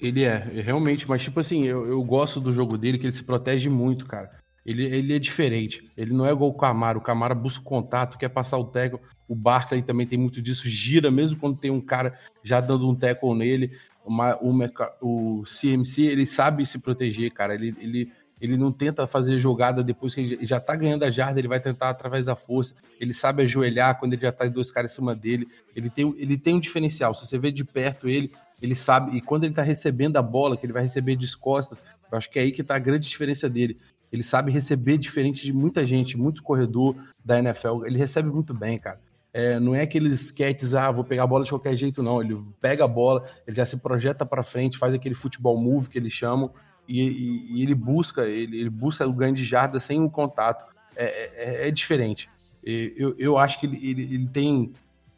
[0.00, 3.14] Ele é, é realmente, mas tipo assim, eu, eu gosto do jogo dele, que ele
[3.14, 4.30] se protege muito, cara.
[4.68, 5.82] Ele, ele é diferente.
[5.96, 6.98] Ele não é igual o Camaro.
[6.98, 9.00] O Camaro busca o contato, quer passar o tackle.
[9.26, 12.94] O Barkley também tem muito disso, gira mesmo quando tem um cara já dando um
[12.94, 13.72] tackle nele.
[14.04, 17.54] Uma- Meca- o CMC, ele sabe se proteger, cara.
[17.54, 21.40] Ele, ele, ele não tenta fazer jogada depois que ele já tá ganhando a jarda,
[21.40, 22.74] ele vai tentar através da força.
[23.00, 25.48] Ele sabe ajoelhar quando ele já tá dois caras em cima dele.
[25.74, 27.14] Ele tem, ele tem um diferencial.
[27.14, 29.16] Se você vê de perto ele, ele sabe.
[29.16, 32.30] E quando ele tá recebendo a bola, que ele vai receber de costas, eu acho
[32.30, 33.78] que é aí que tá a grande diferença dele.
[34.12, 36.94] Ele sabe receber diferente de muita gente, muito corredor
[37.24, 37.84] da NFL.
[37.84, 39.00] Ele recebe muito bem, cara.
[39.32, 42.20] É, não é aqueles sketches, ah, vou pegar a bola de qualquer jeito, não.
[42.22, 45.98] Ele pega a bola, ele já se projeta para frente, faz aquele futebol move que
[45.98, 46.50] eles chamam,
[46.88, 50.64] e, e- e ele busca, ele, ele busca o ganho de jarda sem o contato.
[50.96, 52.28] É, é- é diferente.
[52.64, 54.72] E Eu, eu acho que ele, ele, ele tem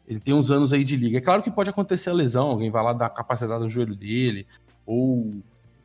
[0.07, 1.19] ele tem uns anos aí de liga.
[1.19, 4.45] É claro que pode acontecer a lesão, alguém vai lá dar capacidade no joelho dele,
[4.85, 5.31] ou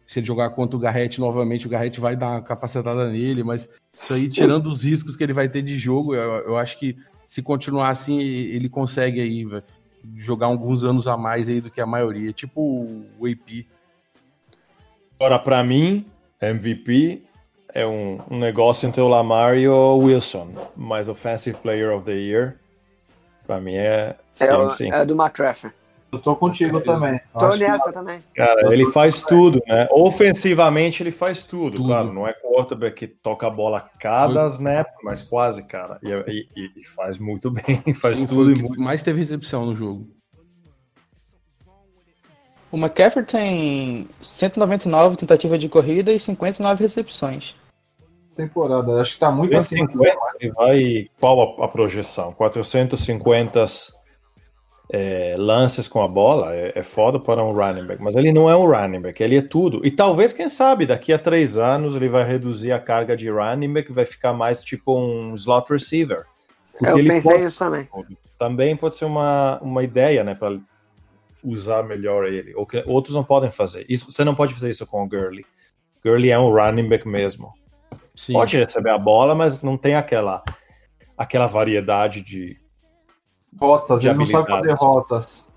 [0.07, 3.69] se ele jogar contra o Garrett novamente, o Garrett vai dar uma capacitada nele, mas
[3.93, 6.97] isso aí, tirando os riscos que ele vai ter de jogo, eu, eu acho que
[7.27, 9.65] se continuar assim, ele consegue aí velho,
[10.17, 12.61] jogar alguns anos a mais aí do que a maioria, tipo
[13.19, 13.67] o AP.
[15.19, 16.07] Agora, para mim,
[16.41, 17.23] MVP
[17.73, 22.15] é um, um negócio entre o Lamar e o Wilson, mas Offensive Player of the
[22.15, 22.57] Year,
[23.47, 24.93] para mim é É, o- sim, sim.
[24.93, 25.71] é do McCraffen.
[26.13, 27.21] Eu tô contigo também.
[27.39, 28.23] Tô acho que- nessa também.
[28.35, 29.89] Cara, ele faz tudo, né?
[29.91, 31.89] Ofensivamente ele faz tudo, Tudo.
[31.89, 32.13] claro.
[32.13, 35.99] Não é quarterback que toca a bola cada snap, mas quase, cara.
[36.03, 38.81] E, e- e faz muito bem, faz Sim, tudo foi e muito.
[38.81, 40.09] mais teve recepção no jogo.
[42.71, 47.55] O McCaffrey tem 199 tentativas de corrida e 59 recepções.
[48.35, 49.01] temporada.
[49.01, 51.09] Acho que tá muito acima do 50, ele vai.
[51.19, 52.33] Qual a, a projeção?
[52.35, 53.65] 450
[54.89, 58.49] é, lances com a bola é, é foda para um running back, mas ele não
[58.49, 59.85] é um running back, ele é tudo.
[59.85, 63.73] E talvez, quem sabe, daqui a três anos ele vai reduzir a carga de running
[63.73, 66.25] back, vai ficar mais tipo um slot receiver.
[66.83, 67.89] Eu ele pensei nisso também.
[68.39, 70.59] também pode ser uma, uma ideia, né, para
[71.43, 72.55] usar melhor ele.
[72.55, 73.87] Ou que outros não podem fazer.
[73.89, 75.45] Isso, você não pode fazer isso com o Gurley.
[76.05, 77.53] Gurley é um running back mesmo.
[78.15, 78.33] Sim.
[78.33, 80.43] Pode receber a bola, mas não tem aquela
[81.17, 82.55] aquela variedade de.
[83.61, 85.49] Rotas, ele não sabe fazer rotas.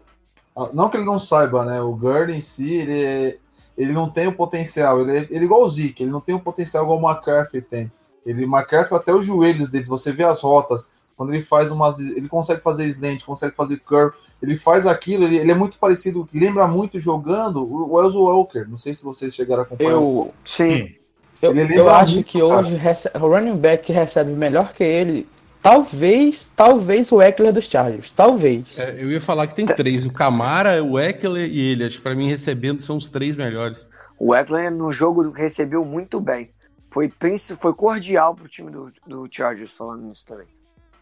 [0.55, 1.81] Ah, Não que ele não saiba, né?
[1.81, 3.38] O Gurley em si, ele, é-
[3.77, 5.01] ele não tem o potencial.
[5.01, 7.62] Ele é, ele é igual o Zeke, ele não tem o potencial igual o McCarthy
[7.62, 7.91] tem.
[8.25, 11.99] Ele, McCarthy, até os joelhos dele, você vê as rotas, quando ele faz umas.
[11.99, 16.27] Ele consegue fazer slant, consegue fazer curve, ele faz aquilo, ele, ele é muito parecido,
[16.33, 18.65] lembra muito jogando o Wells Walker.
[18.67, 19.91] Não sei se vocês chegaram a acompanhar.
[19.91, 20.93] Eu, Sim.
[21.41, 22.55] eu, Ele eu acho muito, que cara.
[22.55, 25.27] hoje rece- o running back que recebe melhor que ele,
[25.62, 28.12] talvez, talvez o Eckler dos Chargers.
[28.12, 28.80] Talvez.
[28.80, 31.86] É, eu ia falar que tem três: o Camara, o Eckler e ele.
[31.86, 33.88] Acho que pra mim, recebendo, são os três melhores.
[34.17, 36.50] O Eckler no jogo recebeu muito bem.
[36.88, 37.12] Foi,
[37.58, 40.48] foi cordial pro time do, do Chargers falando nisso também.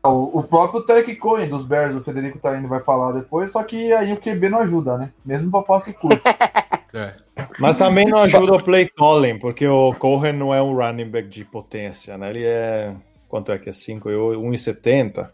[0.03, 3.63] O, o próprio Terry Cohen dos Bears, o Federico tá indo vai falar depois, só
[3.63, 5.11] que aí o QB não ajuda, né?
[5.25, 6.21] Mesmo pra passe curto.
[6.93, 7.13] É.
[7.59, 11.27] Mas também não ajuda o play calling, porque o Cohen não é um running back
[11.27, 12.29] de potência, né?
[12.29, 12.95] Ele é.
[13.27, 13.71] Quanto é que é?
[13.71, 15.29] 5 1,70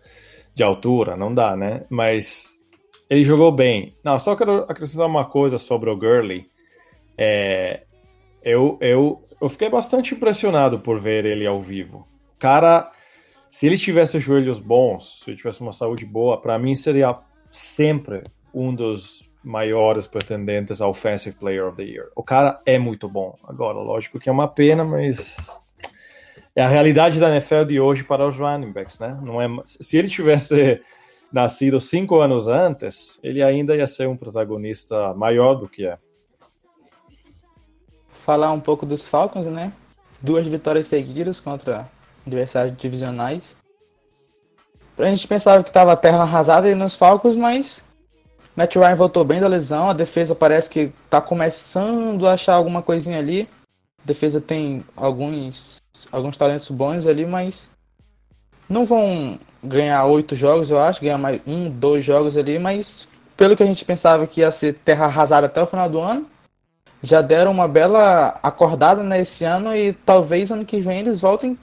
[0.54, 1.86] de altura, não dá, né?
[1.90, 2.60] Mas
[3.10, 3.96] ele jogou bem.
[4.04, 6.48] Não, só quero acrescentar uma coisa sobre o Gurley.
[7.18, 7.84] É,
[8.42, 12.08] eu, eu, eu fiquei bastante impressionado por ver ele ao vivo.
[12.40, 12.92] Cara,
[13.50, 18.24] se ele tivesse joelhos bons, se ele tivesse uma saúde boa, para mim seria sempre
[18.54, 22.08] um dos maiores pretendentes ao Offensive Player of the Year.
[22.16, 23.38] O cara é muito bom.
[23.44, 25.38] Agora, lógico que é uma pena, mas
[26.56, 29.18] é a realidade da NFL de hoje para os running backs, né?
[29.22, 30.82] Não é, se ele tivesse
[31.32, 35.98] nascido cinco anos antes, ele ainda ia ser um protagonista maior do que é.
[38.12, 39.74] Falar um pouco dos Falcons, né?
[40.22, 41.90] Duas vitórias seguidas contra
[42.26, 43.56] adversários divisionais.
[44.98, 47.84] A gente pensava que estava terra arrasada aí nos Falcons, mas
[48.56, 49.90] Matt Ryan voltou bem da lesão.
[49.90, 53.50] A defesa parece que está começando a achar alguma coisinha ali.
[54.04, 55.78] A defesa tem alguns,
[56.12, 57.68] alguns talentos bons ali, mas
[58.70, 61.02] não vão ganhar oito jogos, eu acho.
[61.02, 64.74] Ganhar mais um, dois jogos ali, mas pelo que a gente pensava que ia ser
[64.74, 66.26] terra arrasada até o final do ano,
[67.02, 71.58] já deram uma bela acordada nesse ano e talvez ano que vem eles voltem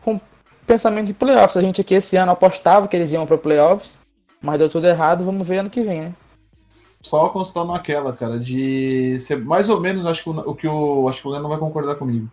[0.00, 0.20] com
[0.66, 1.56] pensamento de playoffs.
[1.56, 3.98] A gente aqui esse ano apostava que eles iam para playoffs,
[4.40, 5.24] mas deu tudo errado.
[5.24, 6.14] Vamos ver ano que vem, né?
[7.08, 11.08] Falcons estão naquela, cara, de ser mais ou menos, acho que o, o que o
[11.08, 12.28] acho que o Leandro vai concordar comigo.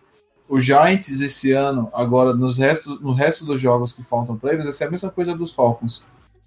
[0.50, 4.64] O Giants esse ano, agora nos resto, no resto dos jogos que faltam para eles,
[4.64, 6.02] vai ser a mesma coisa dos Falcons.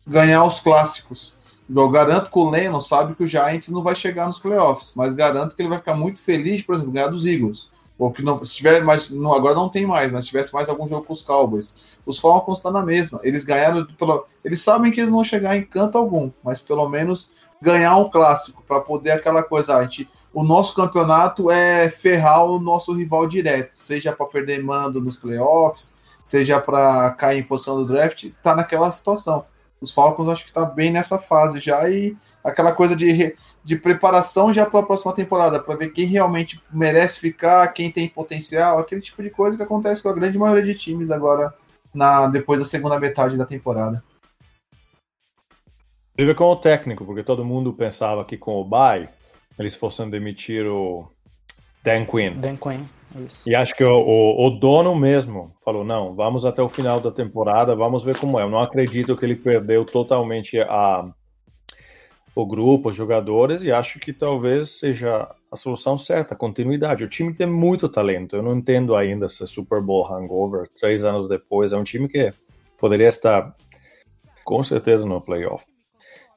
[0.05, 1.37] Ganhar os clássicos.
[1.73, 5.13] Eu garanto que o Lennon sabe que o Giants não vai chegar nos playoffs, mas
[5.13, 7.69] garanto que ele vai ficar muito feliz, por exemplo, ganhar dos Eagles.
[7.97, 10.67] Ou que não, se tiver mais, não, agora não tem mais, mas se tivesse mais
[10.67, 11.95] algum jogo com os Cowboys.
[12.05, 13.21] Os Falcons estão na mesma.
[13.23, 17.31] Eles ganharam, pelo, eles sabem que eles vão chegar em canto algum, mas pelo menos
[17.61, 22.59] ganhar um clássico para poder aquela coisa, a gente, o nosso campeonato é ferrar o
[22.59, 27.85] nosso rival direto, seja para perder mando nos playoffs, seja para cair em posição do
[27.85, 29.45] draft, tá naquela situação.
[29.79, 34.51] Os Falcons acho que tá bem nessa fase já e aquela coisa de, de preparação
[34.51, 39.01] já para a próxima temporada, para ver quem realmente merece ficar, quem tem potencial, aquele
[39.01, 41.53] tipo de coisa que acontece com a grande maioria de times agora
[41.93, 44.03] na depois da segunda metade da temporada.
[46.13, 49.09] Inclusive com o técnico, porque todo mundo pensava que com o Bay
[49.57, 51.07] eles fossem demitir o
[51.83, 52.39] Dan Quinn.
[52.39, 52.85] Dan Quinn.
[53.27, 53.47] Isso.
[53.47, 57.11] E acho que o, o, o dono mesmo falou: não, vamos até o final da
[57.11, 58.43] temporada, vamos ver como é.
[58.43, 61.07] Eu não acredito que ele perdeu totalmente a,
[62.35, 67.03] o grupo, os jogadores, e acho que talvez seja a solução certa, a continuidade.
[67.03, 68.35] O time tem muito talento.
[68.35, 71.71] Eu não entendo ainda esse Super Bowl hangover três anos depois.
[71.71, 72.33] É um time que
[72.79, 73.55] poderia estar
[74.43, 75.65] com certeza no playoff.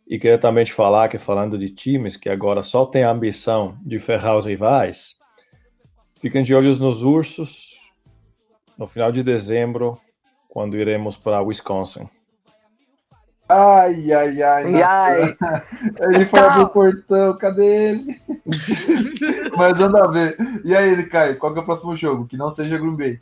[0.06, 3.76] E queria também te falar que, falando de times que agora só tem a ambição
[3.82, 5.16] de ferrar os rivais,
[6.20, 7.80] fiquem de olhos nos ursos
[8.78, 9.98] no final de dezembro,
[10.48, 12.08] quando iremos para Wisconsin.
[13.48, 14.82] Ai, ai, ai.
[14.82, 15.36] Ai,
[16.10, 18.16] Ele foi abrir o portão, cadê ele?
[19.56, 20.36] Mas anda a ver.
[20.64, 22.26] E aí, Caio, qual que é o próximo jogo?
[22.26, 23.20] Que não seja Green Bay.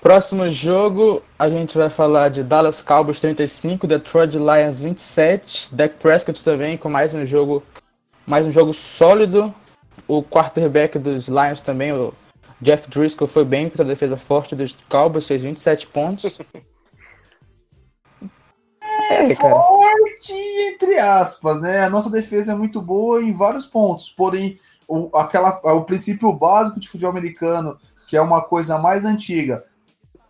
[0.00, 6.44] Próximo jogo, a gente vai falar de Dallas Cowboys 35, Detroit Lions 27, Dak Prescott
[6.44, 7.64] também com mais um jogo,
[8.24, 9.52] mais um jogo sólido.
[10.06, 12.14] O quarterback dos Lions também, o
[12.60, 16.38] Jeff Driscoll, foi bem contra a defesa forte dos Cowboys, fez 27 pontos.
[19.10, 19.34] É.
[19.34, 21.82] Forte, entre aspas, né?
[21.82, 26.78] A nossa defesa é muito boa em vários pontos, porém, o, aquela, o princípio básico
[26.78, 29.64] de futebol americano, que é uma coisa mais antiga,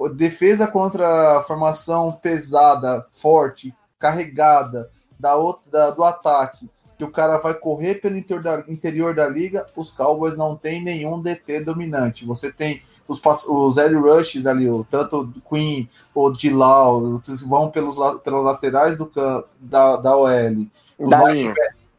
[0.06, 7.54] defesa contra formação pesada, forte, carregada da outra, da, do ataque, que o cara vai
[7.54, 12.24] correr pelo interior da, interior da liga, os Cowboys não tem nenhum DT dominante.
[12.24, 17.32] Você tem os, os L rushes ali, o, tanto o Queen ou de Lau, que
[17.44, 20.66] vão pelos, pelas laterais do campo, da, da OL.
[21.08, 21.54] Da linha.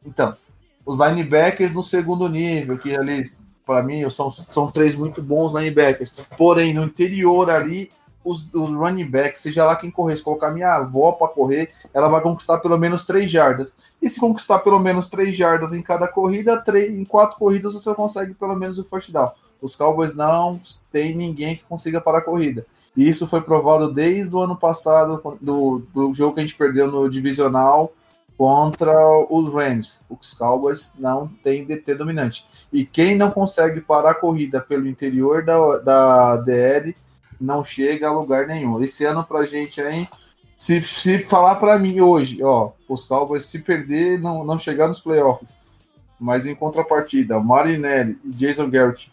[0.05, 0.35] Então,
[0.85, 3.31] os linebackers no segundo nível, que ali,
[3.69, 6.11] para mim, são, são três muito bons linebackers.
[6.35, 7.91] Porém, no interior ali,
[8.25, 12.07] os, os running backs, seja lá quem correr, se colocar minha avó para correr, ela
[12.07, 13.77] vai conquistar pelo menos três jardas.
[14.01, 17.93] E se conquistar pelo menos três jardas em cada corrida, três, em quatro corridas você
[17.93, 19.29] consegue pelo menos o first down.
[19.61, 20.59] Os Cowboys não
[20.91, 22.65] tem ninguém que consiga parar a corrida.
[22.97, 26.87] E isso foi provado desde o ano passado, do, do jogo que a gente perdeu
[26.87, 27.93] no divisional
[28.39, 28.95] contra
[29.29, 30.01] os Rams.
[30.09, 32.45] Os Cowboys não tem DT dominante.
[32.71, 36.95] E quem não consegue parar a corrida pelo interior da, da DL
[37.39, 38.81] não chega a lugar nenhum.
[38.81, 40.07] Esse ano pra gente aí,
[40.57, 45.01] se, se falar para mim hoje, ó, os Cowboys se perder, não, não chegar nos
[45.01, 45.59] playoffs,
[46.17, 49.11] mas em contrapartida, Marinelli e Jason Garrett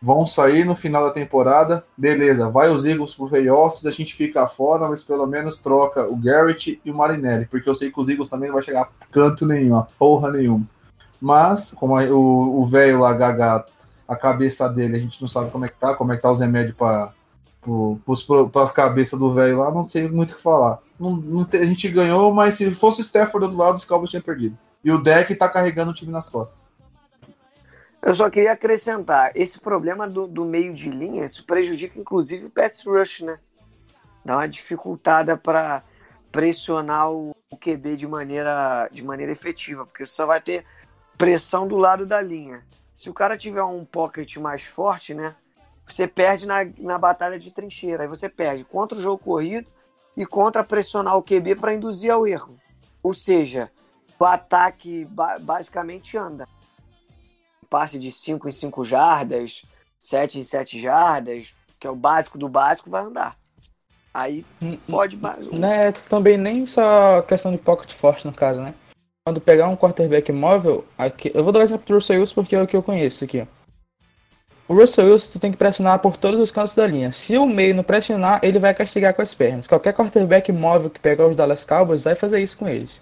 [0.00, 4.46] vão sair no final da temporada, beleza, vai os Eagles pro playoffs, a gente fica
[4.46, 8.08] fora, mas pelo menos troca o Garrett e o Marinelli, porque eu sei que os
[8.08, 10.66] Eagles também não vai chegar a canto nenhum, a porra nenhuma.
[11.20, 13.64] Mas, como o velho lá, Gaga,
[14.06, 16.30] a cabeça dele, a gente não sabe como é que tá, como é que tá
[16.30, 17.12] os remédios para
[18.52, 20.78] para as cabeças do velho lá, não sei muito o que falar.
[20.98, 24.10] Não, não a gente ganhou, mas se fosse o Stafford do outro lado, os Cowboys
[24.10, 24.56] tinham perdido.
[24.82, 26.58] E o deck tá carregando o time nas costas.
[28.00, 32.50] Eu só queria acrescentar, esse problema do, do meio de linha, isso prejudica inclusive o
[32.50, 33.38] pass rush, né?
[34.24, 35.82] Dá uma dificultada para
[36.30, 40.64] pressionar o, QB de maneira, de maneira efetiva, porque você só vai ter
[41.16, 42.64] pressão do lado da linha.
[42.94, 45.34] Se o cara tiver um pocket mais forte, né?
[45.88, 48.02] você perde na, na batalha de trincheira.
[48.02, 49.70] Aí você perde contra o jogo corrido
[50.16, 52.58] e contra pressionar o QB para induzir ao erro.
[53.02, 53.70] Ou seja,
[54.18, 56.46] o ataque ba basicamente anda.
[57.70, 59.62] Passe de 5 em 5 jardas,
[59.98, 63.36] 7 em 7 jardas, que é o básico do básico, vai andar.
[64.12, 64.44] Aí
[64.90, 65.18] pode.
[65.52, 68.74] Né, também nem só questão de pocket forte no caso, né?
[69.24, 72.56] Quando pegar um quarterback móvel, aqui, eu vou dar o exemplo do Russell Wilson porque
[72.56, 73.46] é o que eu conheço aqui.
[74.66, 77.12] O Russell Wilson tu tem que pressionar por todos os cantos da linha.
[77.12, 79.66] Se o meio não pressionar, ele vai castigar com as pernas.
[79.66, 83.00] Qualquer quarterback móvel que pegar os Dallas Cowboys vai fazer isso com eles.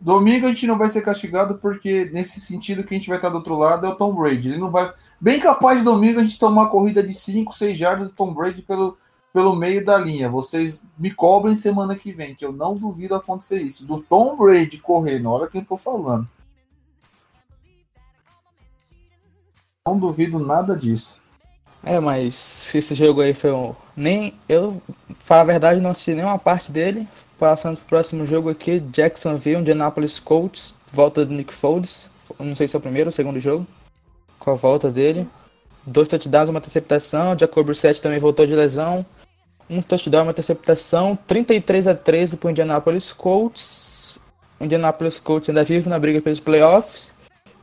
[0.00, 3.28] Domingo a gente não vai ser castigado porque nesse sentido que a gente vai estar
[3.28, 4.48] do outro lado é o Tom Brady.
[4.48, 4.90] Ele não vai.
[5.20, 8.32] Bem capaz de domingo a gente tomar uma corrida de 5, 6 jardas do Tom
[8.32, 8.96] Brady pelo,
[9.30, 10.30] pelo meio da linha.
[10.30, 13.84] Vocês me cobrem semana que vem, que eu não duvido acontecer isso.
[13.84, 16.26] Do Tom Brady correndo, olha quem eu tô falando.
[19.86, 21.20] Não duvido nada disso.
[21.82, 23.74] É, mas esse jogo aí foi um.
[23.94, 24.34] Nem.
[24.48, 24.80] Eu,
[25.14, 27.06] falar a verdade, não assisti nenhuma parte dele.
[27.40, 32.10] Passando pro próximo jogo aqui: Jacksonville, Indianapolis Colts, volta do Nick Foles.
[32.38, 33.66] Não sei se é o primeiro ou o segundo jogo.
[34.38, 35.26] Com a volta dele.
[35.86, 37.36] Dois touchdowns, uma interceptação.
[37.38, 39.06] Jacob Brissett também voltou de lesão.
[39.70, 41.18] Um touchdown, uma interceptação.
[41.26, 44.18] 33 a 13 pro Indianapolis Colts.
[44.60, 47.10] O Indianapolis Colts ainda vive na briga pelos playoffs.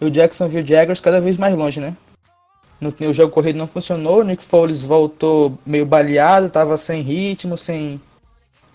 [0.02, 1.96] E o Jacksonville Jaguars cada vez mais longe, né?
[2.82, 7.58] No, o jogo corrido não funcionou, o Nick Foles voltou meio baleado, tava sem ritmo,
[7.58, 8.02] sem.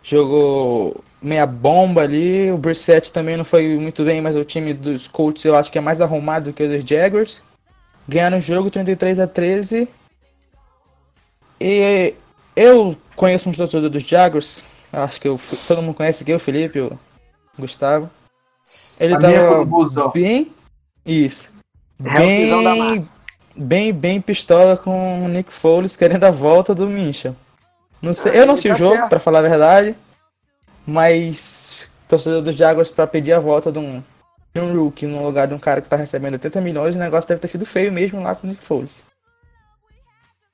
[0.02, 2.50] Jogou meia bomba ali.
[2.50, 5.78] O Brissett também não foi muito bem, mas o time dos Colts eu acho que
[5.78, 7.42] é mais arrumado do que o dos Jaguars.
[8.08, 9.88] Ganharam o jogo 33 a 13.
[11.60, 12.14] E
[12.56, 14.68] eu conheço um torcedor dos Jaguars.
[14.92, 16.98] Acho que eu, todo mundo conhece aqui, o Felipe, o
[17.58, 18.10] Gustavo.
[18.98, 20.52] Ele a tava bem.
[21.06, 21.50] Isso.
[22.04, 23.10] É bem,
[23.56, 27.34] bem, bem pistola com o Nick Foles querendo a volta do Mincha.
[28.02, 29.96] Não sei, eu não sei tá o jogo, para falar a verdade,
[30.84, 34.02] mas torcedor dos Jaguars para pedir a volta de um,
[34.52, 37.28] de um rookie no lugar de um cara que tá recebendo 80 milhões, o negócio
[37.28, 39.00] deve ter sido feio mesmo lá com o Nick Foles.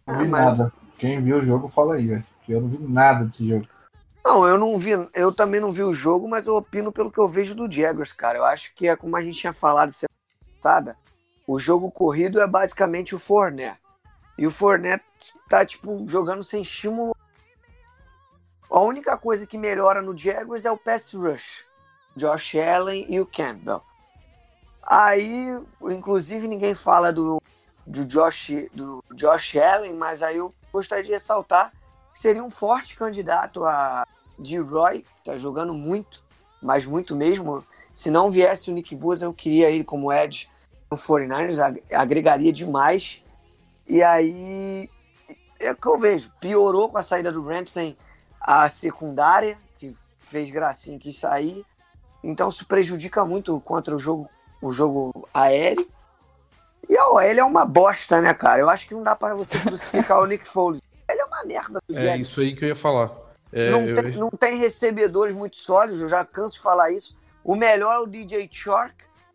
[0.07, 0.73] Não vi ah, nada.
[0.99, 2.25] Quem viu o jogo, fala aí, velho.
[2.49, 3.67] Eu não vi nada desse jogo.
[4.25, 7.19] Não, eu não vi, eu também não vi o jogo, mas eu opino pelo que
[7.19, 8.39] eu vejo do Jaguars, cara.
[8.39, 10.15] Eu acho que é como a gente tinha falado semana
[10.61, 10.97] passada,
[11.47, 13.79] o jogo corrido é basicamente o Fournette.
[14.37, 15.05] E o Fournette
[15.49, 17.17] tá, tipo, jogando sem estímulo.
[18.71, 21.65] A única coisa que melhora no Jaguars é o pass rush.
[22.17, 23.83] Josh Allen e o Campbell.
[24.83, 25.47] Aí,
[25.83, 27.41] inclusive, ninguém fala do,
[27.87, 31.73] do, Josh, do Josh Allen, mas aí eu gostaria de ressaltar
[32.13, 34.07] que seria um forte candidato a
[34.39, 36.23] de Roy, tá jogando muito,
[36.63, 37.65] mas muito mesmo.
[37.93, 40.49] Se não viesse o Nick Bosa, eu queria ele como Edge
[40.91, 43.23] no 49ers agregaria demais.
[43.87, 44.89] E aí
[45.59, 46.31] é o que eu vejo.
[46.41, 47.97] Piorou com a saída do Ramsey
[48.41, 51.65] a secundária, que fez gracinha que sair.
[52.23, 54.29] Então isso prejudica muito contra o jogo,
[54.61, 55.89] o jogo aéreo.
[56.89, 58.61] E a OL é uma bosta, né, cara?
[58.61, 60.81] Eu acho que não dá pra você crucificar o Nick Foles.
[61.09, 62.21] Ele é uma merda do É Jaguars.
[62.29, 63.11] isso aí que eu ia falar.
[63.53, 67.17] É, não, eu- tem, não tem recebedores muito sólidos, eu já canso de falar isso.
[67.45, 68.95] O melhor é o DJ Shark,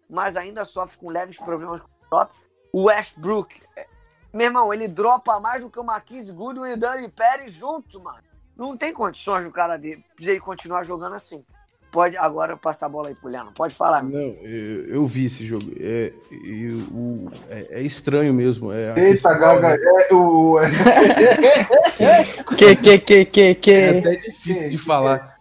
[0.09, 2.31] mas ainda sofre com leves problemas com o drop.
[2.71, 3.85] O Westbrook, é,
[4.31, 7.99] meu irmão, ele dropa mais do que o Marquise Goodwin e o Danny Pérez juntos,
[8.01, 8.23] mano.
[8.57, 11.43] Não tem condições do cara dele, de ele continuar jogando assim.
[11.91, 13.53] Pode agora passar a bola aí pro Leandro.
[13.53, 14.03] Pode falar.
[14.03, 15.65] Não, eu, eu vi esse jogo.
[15.79, 18.71] É, e o- é, é estranho mesmo.
[18.71, 19.75] É, Eita, Gaga.
[19.79, 20.57] É, o,
[22.57, 23.85] Que, que, que, que, É que.
[23.99, 25.35] até difícil de falar.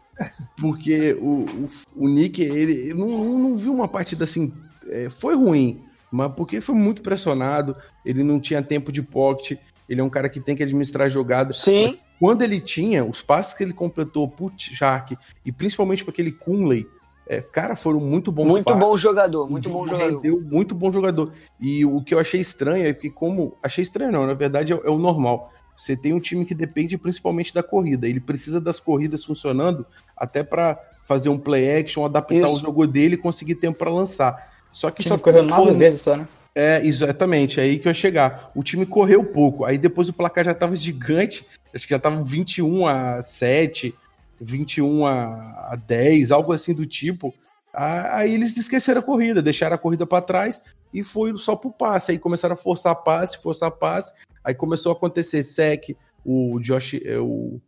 [0.60, 4.52] Porque o, o, o Nick, ele, ele não, não, viu uma partida assim.
[4.88, 7.76] é, foi ruim, mas porque foi muito pressionado.
[8.04, 9.58] Ele não tinha tempo de pocket.
[9.88, 11.52] Ele é um cara que tem que administrar jogada.
[11.52, 16.30] Sim, Quando ele tinha, os passes que ele completou pro Shark e principalmente para aquele
[16.30, 16.86] Kunley,
[17.26, 18.80] é, cara, foram muito bons muito passes.
[18.80, 20.14] bom jogador, muito bom jogador.
[20.14, 21.32] rendeu, muito bom jogador.
[21.60, 23.56] E o que eu achei estranho é que, como.
[23.60, 25.52] Achei estranho, não, na verdade é, é o normal.
[25.76, 28.06] Você tem um time que depende principalmente da corrida.
[28.06, 29.84] Ele precisa das corridas funcionando
[30.16, 32.54] até para fazer um play action, adaptar Isso.
[32.54, 34.48] o jogo dele e conseguir tempo para lançar.
[34.70, 36.28] Só O que time só correu nove vezes só, né?
[36.54, 38.50] É, exatamente, é aí que eu ia chegar.
[38.54, 42.22] O time correu pouco, aí depois o placar já tava gigante, acho que já tava
[42.22, 43.94] 21 a 7,
[44.40, 47.34] 21 a, a 10, algo assim do tipo.
[47.72, 50.62] Aí eles esqueceram a corrida, deixaram a corrida para trás
[50.92, 52.10] e foi só pro passe.
[52.12, 54.12] Aí começaram a forçar passe, forçar passe.
[54.44, 57.58] Aí começou a acontecer sec, o Josh, é, o,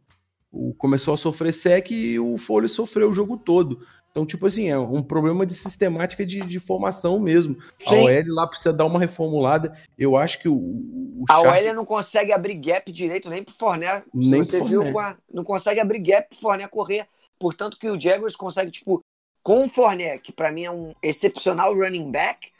[0.52, 3.80] o- começou a sofrer sec e o Foley sofreu o jogo todo.
[4.14, 7.58] Então, tipo assim, é um problema de sistemática de, de formação mesmo.
[7.84, 7.98] A Sim.
[8.04, 9.76] OL lá precisa dar uma reformulada.
[9.98, 13.52] Eu acho que o, o A Shark- OL não consegue abrir gap direito nem pro
[13.52, 14.02] Forné.
[14.02, 17.08] Se Nem você viu, com a- não consegue abrir gap pro Forné correr.
[17.40, 19.00] Portanto que o Jaguars consegue, tipo,
[19.42, 22.52] com o Forné, que pra mim é um excepcional running back,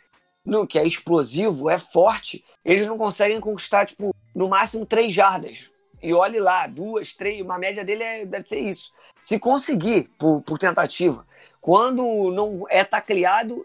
[0.44, 5.70] no, que é explosivo, é forte, eles não conseguem conquistar, tipo, no máximo três jardas.
[6.02, 8.90] E olhe lá, duas, três, uma média dele é- deve ser isso.
[9.20, 11.24] Se conseguir, por, por tentativa,
[11.64, 13.64] quando não é tacleado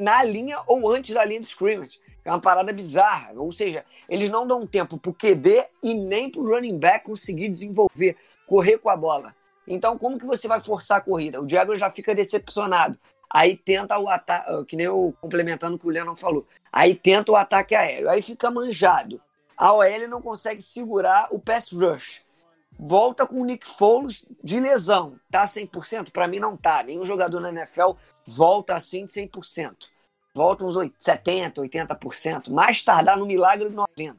[0.00, 2.00] na linha ou antes da linha de scrimmage.
[2.24, 3.32] É uma parada bizarra.
[3.36, 8.16] Ou seja, eles não dão tempo pro QB e nem pro running back conseguir desenvolver,
[8.48, 9.32] correr com a bola.
[9.64, 11.40] Então, como que você vai forçar a corrida?
[11.40, 12.98] O Jaguars já fica decepcionado.
[13.30, 16.44] Aí tenta o ataque, que nem eu complementando o que o Lennon falou.
[16.72, 18.10] Aí tenta o ataque aéreo.
[18.10, 19.22] Aí fica manjado.
[19.56, 22.25] A OL não consegue segurar o pass rush.
[22.78, 25.18] Volta com o Nick Foles de lesão.
[25.30, 26.10] Tá 100%?
[26.10, 26.82] Para mim não tá.
[26.82, 27.92] Nenhum jogador na NFL
[28.26, 29.74] volta assim de 100%.
[30.34, 32.50] Volta uns 8, 70%, 80%.
[32.50, 34.16] Mais tardar no milagre 90%.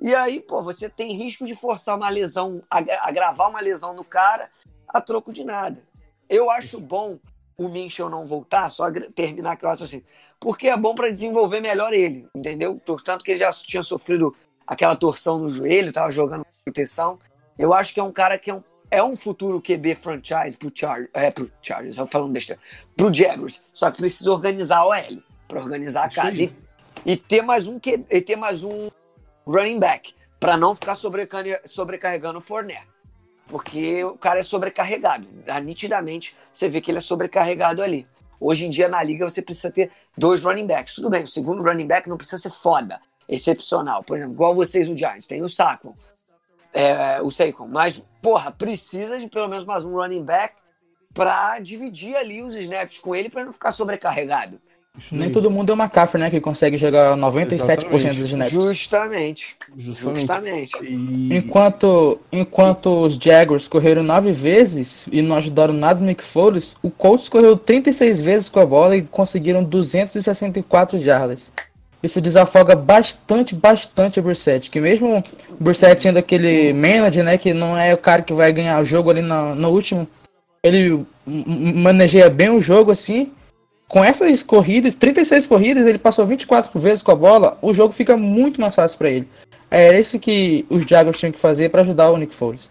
[0.00, 4.02] E aí, pô, você tem risco de forçar uma lesão, agra- agravar uma lesão no
[4.02, 4.50] cara
[4.88, 5.80] a troco de nada.
[6.28, 7.18] Eu acho bom
[7.56, 10.04] o Minchel não voltar, só terminar aquele raciocínio,
[10.40, 12.80] porque é bom para desenvolver melhor ele, entendeu?
[13.04, 14.34] Tanto que ele já tinha sofrido
[14.66, 17.18] aquela torção no joelho, tava jogando proteção.
[17.58, 20.70] Eu acho que é um cara que é um, é um futuro QB franchise pro,
[20.74, 22.60] Char, é, pro Chargers, eu falando besteira,
[22.96, 23.62] pro Jaguars.
[23.72, 26.42] Só que precisa organizar a OL, para organizar a casa.
[26.42, 28.90] E, e ter mais um QB, e ter mais um
[29.46, 32.86] running back, para não ficar sobrecarre- sobrecarregando o Fournette.
[33.48, 35.26] Porque o cara é sobrecarregado.
[35.62, 38.06] Nitidamente você vê que ele é sobrecarregado ali.
[38.40, 40.94] Hoje em dia na liga você precisa ter dois running backs.
[40.94, 44.02] Tudo bem, o segundo running back não precisa ser foda, excepcional.
[44.02, 45.94] Por exemplo, igual vocês, o Giants, tem o Saquon,
[46.72, 47.66] é, o Saquon.
[47.68, 50.54] Mas, porra, precisa de pelo menos mais um running back
[51.14, 54.58] pra dividir ali os snaps com ele pra não ficar sobrecarregado.
[55.10, 56.28] Nem todo mundo é uma McCaffrey, né?
[56.28, 58.14] Que consegue jogar 97% Exatamente.
[58.14, 58.52] dos snaps.
[58.52, 59.56] Justamente.
[59.74, 60.20] Justamente.
[60.20, 60.84] Justamente.
[60.84, 66.76] E- Enquanto, enquanto os Jaguars correram nove vezes e não ajudaram nada no Nick Foles,
[66.82, 71.50] o Colts correu 36 vezes com a bola e conseguiram 264 jardas.
[72.02, 75.18] Isso desafoga bastante, bastante o Brissett, que mesmo
[75.50, 78.84] o Brissett sendo aquele manager, né, que não é o cara que vai ganhar o
[78.84, 80.08] jogo ali no, no último,
[80.64, 81.06] ele m-
[81.46, 83.30] m- maneja bem o jogo assim.
[83.86, 88.16] Com essas corridas, 36 corridas, ele passou 24 vezes com a bola, o jogo fica
[88.16, 89.28] muito mais fácil para ele.
[89.70, 92.70] É isso que os Jaguars tinham que fazer para ajudar o Nick Foles.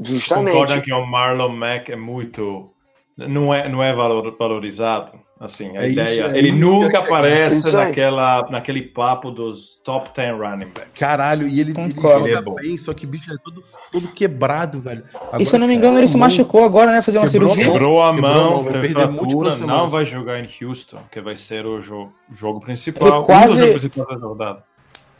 [0.00, 0.52] Justamente.
[0.52, 2.70] Concordam que o Marlon Mack é muito.
[3.16, 5.12] Não é, não é valor, valorizado.
[5.38, 6.22] Assim, a É isso, ideia.
[6.34, 10.98] é ele isso que eu nunca aparece naquela, naquele papo dos top 10 running backs.
[10.98, 12.26] Caralho, e ele, ele Concordo.
[12.26, 13.62] joga Ele é bem, só que o bicho é todo,
[13.92, 15.04] todo quebrado, velho.
[15.14, 17.02] Agora, e se eu não me engano, ele se mão- machucou agora, né?
[17.02, 17.72] Fazer uma Quebrou a cirurgia.
[17.72, 19.92] Quebrou a Quebrou a mão, teve perder múltiplas fratura, não semanas.
[19.92, 23.06] vai jogar em Houston, que vai ser o jogo, jogo principal.
[23.18, 24.64] Ele quase- Um dos jogos principais da rodada.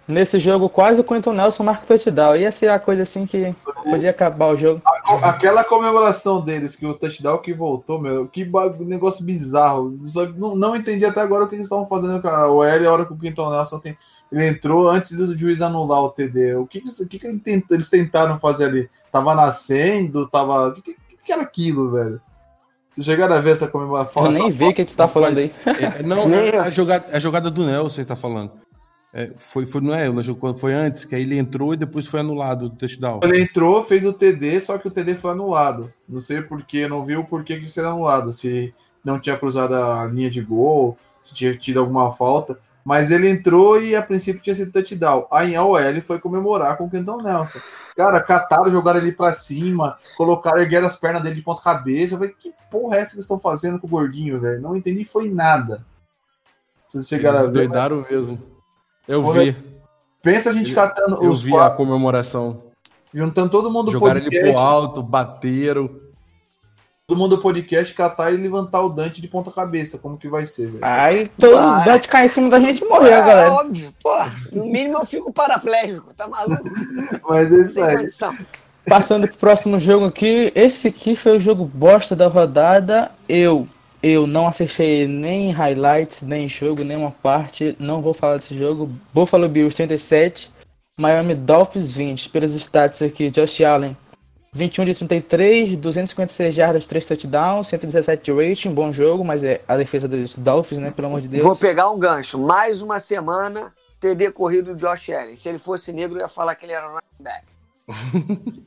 [0.09, 2.37] Nesse jogo, quase o Quentin Nelson marca o touchdown.
[2.37, 3.53] Ia ser a coisa assim que
[3.83, 4.81] podia acabar o jogo.
[5.21, 8.49] Aquela comemoração deles, que o touchdown que voltou, meu, que
[8.81, 9.99] negócio bizarro.
[10.37, 13.05] Não, não entendi até agora o que eles estavam fazendo com a OL a hora
[13.05, 13.97] que o Quinton Nelson tem,
[14.31, 16.55] ele entrou antes do juiz anular o TD.
[16.55, 18.89] O que, que, o que que ele tentou- eles tentaram fazer ali?
[19.11, 20.27] Tava nascendo?
[20.29, 20.69] Tava.
[20.69, 22.21] O que, que, que era aquilo, velho?
[22.93, 24.25] Vocês chegaram a ver essa comemoração?
[24.25, 25.53] Eu nem vi o que tu tá falando aí.
[25.67, 28.53] É, não, Nem é a jogada, é a jogada do Nelson que tá falando.
[29.19, 30.07] É, foi, foi, não é,
[30.39, 33.21] quando foi antes, que aí ele entrou e depois foi anulado o touchdown.
[33.23, 35.91] Ele entrou, fez o TD, só que o TD foi anulado.
[36.07, 38.31] Não sei porquê, não vi o porquê que seria anulado.
[38.31, 42.59] Se não tinha cruzado a linha de gol, se tinha tido alguma falta.
[42.85, 45.27] Mas ele entrou e a princípio tinha sido touchdown.
[45.33, 47.59] Aí a OL foi comemorar com o Kenton Nelson.
[47.97, 52.13] Cara, cataram, jogaram ele pra cima, colocaram, ergueram as pernas dele de ponta cabeça.
[52.13, 54.61] Eu falei, que porra é essa que estão fazendo com o gordinho, velho?
[54.61, 55.87] Não entendi, foi nada.
[56.87, 57.61] Vocês chegaram a Eles ver.
[57.61, 58.56] doidaram mesmo.
[59.09, 59.57] Eu Foi- vi,
[60.23, 62.63] Pensa a gente catando eu os vi a quatro, comemoração.
[63.15, 64.53] juntando todo mundo do Jogaram ele podcast.
[64.53, 65.89] pro alto, bateram.
[67.07, 69.97] todo mundo do podcast catar e levantar o Dante de ponta cabeça.
[69.99, 70.79] Como que vai ser, velho?
[70.85, 73.53] Aí todo vai cair em cima da gente e morrer, é galera.
[73.53, 74.11] óbvio, pô.
[74.51, 76.65] No mínimo eu fico paraplégico, tá maluco?
[77.29, 77.97] Mas é isso Sem aí.
[77.99, 78.37] condição.
[78.89, 80.51] Passando pro próximo jogo aqui.
[80.55, 83.13] Esse aqui foi o jogo bosta da rodada.
[83.29, 83.69] Eu,
[84.09, 87.77] eu não acertei nem highlights, nem jogo, nenhuma parte.
[87.79, 88.91] Não vou falar desse jogo.
[89.13, 90.51] Buffalo Bills 37,
[90.99, 92.29] Miami Dolphins 20.
[92.29, 93.97] Pelos stats aqui, Josh Allen
[94.53, 99.77] 21 de 33, 256 jardas, 3 touchdowns, 117 de rating, bom jogo, mas é a
[99.77, 100.91] defesa dos Dolphins, né?
[100.91, 101.43] Pelo amor de Deus.
[101.43, 102.39] Vou pegar um gancho.
[102.39, 105.37] Mais uma semana, TD corrido do Josh Allen.
[105.37, 107.45] Se ele fosse negro, eu ia falar que ele era running back.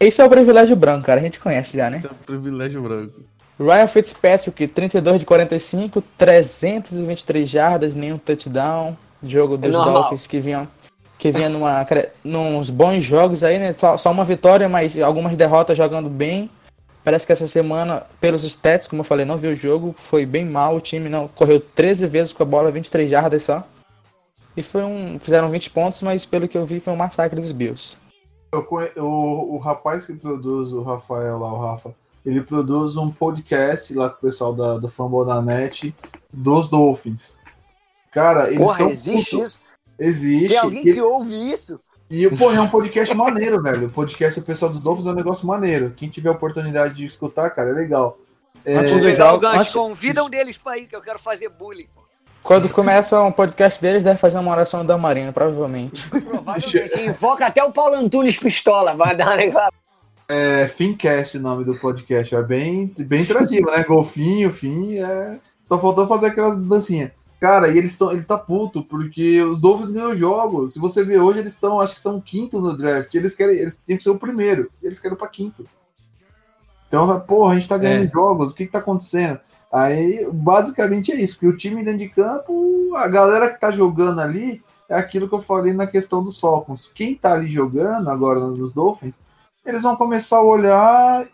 [0.00, 1.20] Esse é o privilégio branco, cara.
[1.20, 1.98] A gente conhece já, né?
[1.98, 3.20] Esse é um privilégio branco.
[3.58, 8.96] Ryan Fitzpatrick, 32 de 45, 323 jardas, nenhum touchdown.
[9.22, 10.02] Jogo dos normal.
[10.02, 10.68] Dolphins que vinham
[11.22, 11.86] que vinha numa,
[12.24, 13.72] nos bons jogos aí, né?
[13.78, 16.50] Só, só uma vitória, mas algumas derrotas jogando bem.
[17.04, 20.44] Parece que essa semana, pelos stats, como eu falei, não vi o jogo, foi bem
[20.44, 20.74] mal.
[20.74, 23.62] O time não correu 13 vezes com a bola, 23 jardas só.
[24.56, 27.52] E foi um, fizeram 20 pontos, mas pelo que eu vi foi um massacre dos
[27.52, 27.96] Bills.
[28.52, 31.94] Eu o, o rapaz que produz, o Rafael lá, o Rafa,
[32.24, 35.94] ele produz um podcast lá com o pessoal da, do Fumble da Net
[36.32, 37.38] dos Dolphins.
[38.10, 39.60] Cara, eles Porra, existe isso?
[39.98, 40.48] Existe.
[40.48, 41.80] Tem alguém E- que ouve isso?
[42.10, 43.86] E, porra, é um podcast maneiro, velho.
[43.86, 45.92] O podcast do pessoal dos Dolphins é um negócio maneiro.
[45.96, 48.18] Quem tiver a oportunidade de escutar, cara, é legal.
[48.66, 49.56] É, Antes Vou do pegar o jogo, gancho.
[49.60, 51.88] antes- Convida um deles pra ir, que eu quero fazer bullying.
[52.42, 56.06] Quando começa um podcast deles, deve fazer uma oração da Marina, provavelmente.
[56.10, 57.00] Provavelmente.
[57.00, 58.94] Invoca até o Paulo Antunes Pistola.
[58.94, 59.72] Vai dar um negócio.
[60.28, 62.34] É Fincast o nome do podcast.
[62.34, 63.84] É bem, bem interativo, né?
[63.84, 65.38] Golfinho, fim, é...
[65.64, 67.12] Só faltou fazer aquelas dancinhas.
[67.40, 68.12] Cara, e eles estão.
[68.12, 70.74] Ele tá puto, porque os Dolphins ganham jogos.
[70.74, 73.12] Se você ver hoje, eles estão, acho que são quinto no draft.
[73.14, 73.56] Eles querem.
[73.56, 74.70] Eles tinham que ser o primeiro.
[74.80, 75.66] E eles querem pra quinto.
[76.86, 78.10] Então, porra, a gente tá ganhando É.
[78.10, 79.40] jogos, o que que tá acontecendo?
[79.72, 84.20] Aí, basicamente é isso, porque o time dentro de campo, a galera que tá jogando
[84.20, 86.90] ali, é aquilo que eu falei na questão dos Falcons.
[86.94, 89.22] Quem tá ali jogando agora nos Dolphins,
[89.64, 91.24] eles vão começar a olhar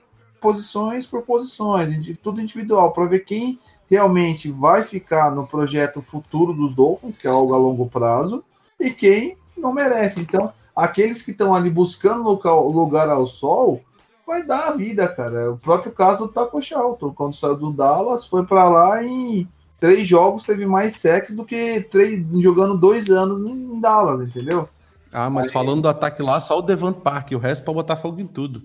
[0.41, 1.91] posições por posições,
[2.23, 3.59] tudo individual, para ver quem
[3.91, 8.45] realmente vai ficar no projeto futuro dos Dolphins, que é algo a longo prazo,
[8.79, 10.21] e quem não merece.
[10.21, 13.83] Então, aqueles que estão ali buscando local, lugar ao sol,
[14.27, 15.53] vai dar a vida, cara.
[15.53, 19.49] O próprio caso do Taco Charlton, quando saiu do Dallas, foi para lá em
[19.81, 24.69] três jogos, teve mais sacks do que três, jogando dois anos em Dallas, entendeu?
[25.13, 28.21] Ah, mas falando do ataque lá, só o Devant Park, o resto pra botar fogo
[28.21, 28.63] em tudo.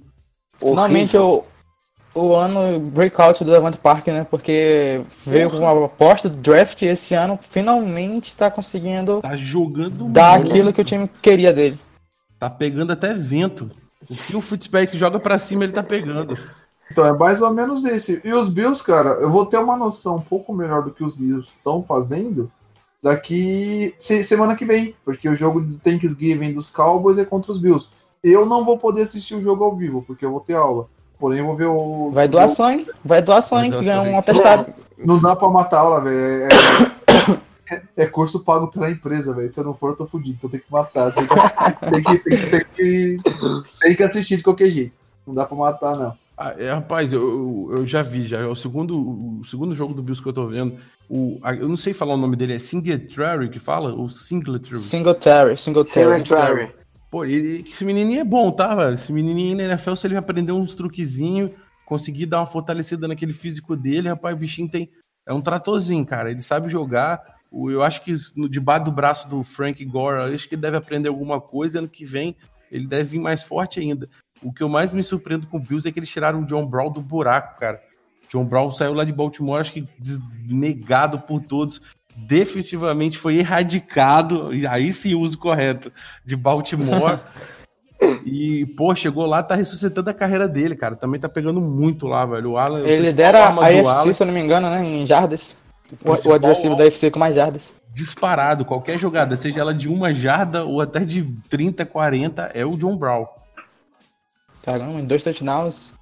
[0.59, 1.43] Finalmente o,
[2.13, 4.25] o ano breakout do Levante Park, né?
[4.29, 10.05] Porque veio com uma aposta do draft e esse ano finalmente está conseguindo Tá jogando
[10.09, 10.51] dar muito.
[10.51, 11.79] aquilo que o time queria dele.
[12.39, 13.71] Tá pegando até vento.
[14.01, 16.33] O que o Fitzpatrick joga pra cima, ele tá pegando.
[16.91, 18.21] Então é mais ou menos esse.
[18.23, 21.15] E os Bills, cara, eu vou ter uma noção um pouco melhor do que os
[21.15, 22.51] Bills estão fazendo
[23.03, 27.59] daqui se- semana que vem, porque o jogo de Thanksgiving dos Cowboys é contra os
[27.59, 27.89] Bills.
[28.23, 30.87] Eu não vou poder assistir o jogo ao vivo, porque eu vou ter aula.
[31.19, 32.09] Porém, eu vou ver o.
[32.11, 34.15] Vai doar sangue, vai doar sangue, doar ganhar sangue.
[34.15, 34.73] um atestado.
[34.97, 36.47] Não dá pra matar a aula, velho.
[37.67, 39.49] É, é- é curso pago pela empresa, velho.
[39.49, 40.37] Se eu não for, eu tô fudido.
[40.37, 41.11] Então tem que matar.
[41.13, 41.35] Tem que,
[41.89, 43.17] tem que, tem que, tem que,
[43.81, 44.93] tem que assistir de qualquer jeito.
[45.25, 46.13] Não dá pra matar, não.
[46.45, 48.39] Ah, é, rapaz, eu, eu, já vi, já.
[48.39, 50.77] É o segundo, o segundo jogo do Bills que eu tô vendo.
[51.09, 53.93] O, a- eu não sei falar o nome dele, é Singletary que fala?
[53.93, 54.77] Ou Singletary?
[54.77, 56.25] Singletary, Singletary.
[56.27, 56.75] Cemetery.
[57.09, 58.95] Pô, ele, esse menininho é bom, tá, velho?
[58.95, 61.51] Esse menininho na NFL, se ele aprender uns truquezinhos,
[61.85, 64.89] conseguir dar uma fortalecida naquele físico dele, rapaz, o bichinho tem.
[65.25, 66.29] É um tratorzinho, cara.
[66.29, 67.21] Ele sabe jogar.
[67.53, 68.13] Eu acho que
[68.49, 71.79] debaixo do braço do Frank Gore, eu acho que ele deve aprender alguma coisa.
[71.79, 72.35] Ano que vem,
[72.69, 74.09] ele deve vir mais forte ainda.
[74.43, 76.65] O que eu mais me surpreendo com o Bills é que eles tiraram o John
[76.65, 77.81] Brown do buraco, cara.
[78.29, 81.81] John Brown saiu lá de Baltimore, acho que desnegado por todos.
[82.15, 85.91] Definitivamente foi erradicado, e aí sim uso correto,
[86.25, 87.19] de Baltimore.
[88.25, 90.95] e, pô, chegou lá, tá ressuscitando a carreira dele, cara.
[90.95, 92.51] Também tá pegando muito lá, velho.
[92.51, 94.83] O Alan, Ele arma a Alan, se eu não me engano, né?
[94.83, 95.55] Em jardas.
[96.03, 97.71] O, o adversário da AFC com mais jardas.
[97.93, 98.65] disparado.
[98.65, 102.97] Qualquer jogada, seja ela de uma jarda ou até de 30, 40, é o John
[102.97, 103.27] Brown.
[104.63, 105.93] Caramba, em dois touchdowns.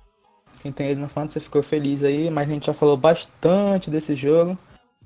[0.62, 4.16] Quem tem ele no Fantasy ficou feliz aí, mas a gente já falou bastante desse
[4.16, 4.58] jogo.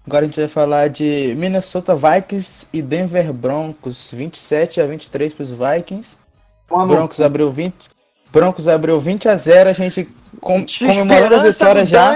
[0.06, 4.12] Agora a gente vai falar de Minnesota Vikings e Denver Broncos.
[4.14, 6.18] 27 a 23 para os Vikings.
[6.70, 7.74] Mano, Broncos abriu 20.
[8.32, 10.10] Broncos abriu 20 a 0, a gente
[10.42, 12.14] com, comemorando as vitórias já.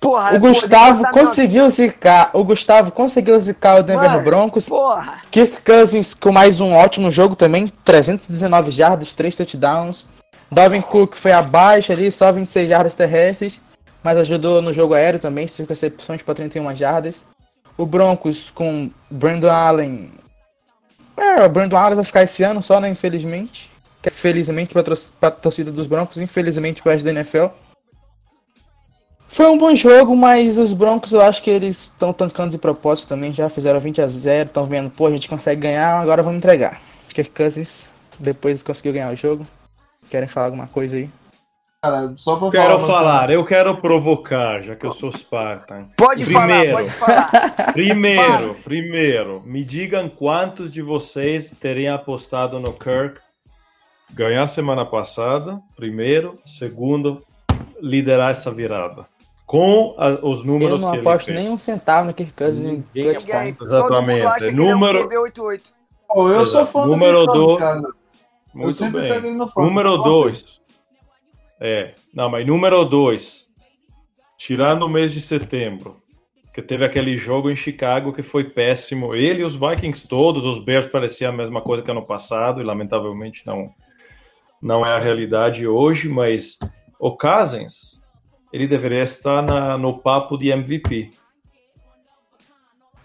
[0.00, 2.30] Porra, O Gustavo botar meu- conseguiu zicar.
[2.34, 4.68] O Gustavo conseguiu zicar o Denver Mano, Broncos.
[4.68, 5.14] Porra.
[5.30, 10.04] Kirk Cousins com mais um ótimo jogo também, 319 jardas, 3 touchdowns.
[10.50, 13.60] Dalvin Cook foi abaixo ali, só 26 jardas terrestres,
[14.02, 17.24] mas ajudou no jogo aéreo também, 5 recepções para 31 jardas.
[17.76, 20.12] O Broncos com Brandon Allen.
[21.16, 23.70] É, o Brandon Allen vai ficar esse ano só, né, infelizmente.
[24.02, 27.46] É Felizmente para a torcida dos Broncos, infelizmente para da NFL.
[29.26, 33.08] Foi um bom jogo, mas os Broncos eu acho que eles estão tancando de propósito
[33.08, 36.38] também, já fizeram 20 a 0, estão vendo, pô, a gente consegue ganhar, agora vamos
[36.38, 36.80] entregar.
[37.12, 39.46] Kirk Cousins depois conseguiu ganhar o jogo.
[40.10, 41.10] Querem falar alguma coisa aí?
[41.82, 45.88] cara, só pra Quero falar, falar, eu quero provocar, já que eu sou Spartan.
[45.96, 46.72] Pode Primeiro.
[46.72, 47.72] falar, pode falar.
[47.72, 53.20] Primeiro, primeiro, me digam quantos de vocês teriam apostado no Kirk
[54.12, 57.22] ganhar semana passada, primeiro, segundo,
[57.80, 59.06] liderar essa virada.
[59.44, 61.46] Com a- os Eu números não que aposto ele fez.
[61.46, 64.50] nem um centavo no Kirk Cousins Exatamente.
[64.52, 65.60] Número- é um QB88.
[66.08, 67.94] Pô, eu sou fã Número do do-
[68.56, 68.62] Cara.
[68.62, 69.10] Eu Muito sempre bem.
[69.12, 69.62] pego ele no fã.
[69.62, 70.60] Número 2.
[71.60, 73.46] É, não, mas número 2.
[74.38, 75.96] Tirando o mês de setembro,
[76.52, 79.14] que teve aquele jogo em Chicago que foi péssimo.
[79.14, 82.64] Ele e os Vikings todos, os Bears pareciam a mesma coisa que ano passado, e
[82.64, 83.70] lamentavelmente não,
[84.60, 86.58] não é a realidade hoje, mas
[86.98, 88.00] o Cousins,
[88.52, 91.10] ele deveria estar na- no papo de MVP.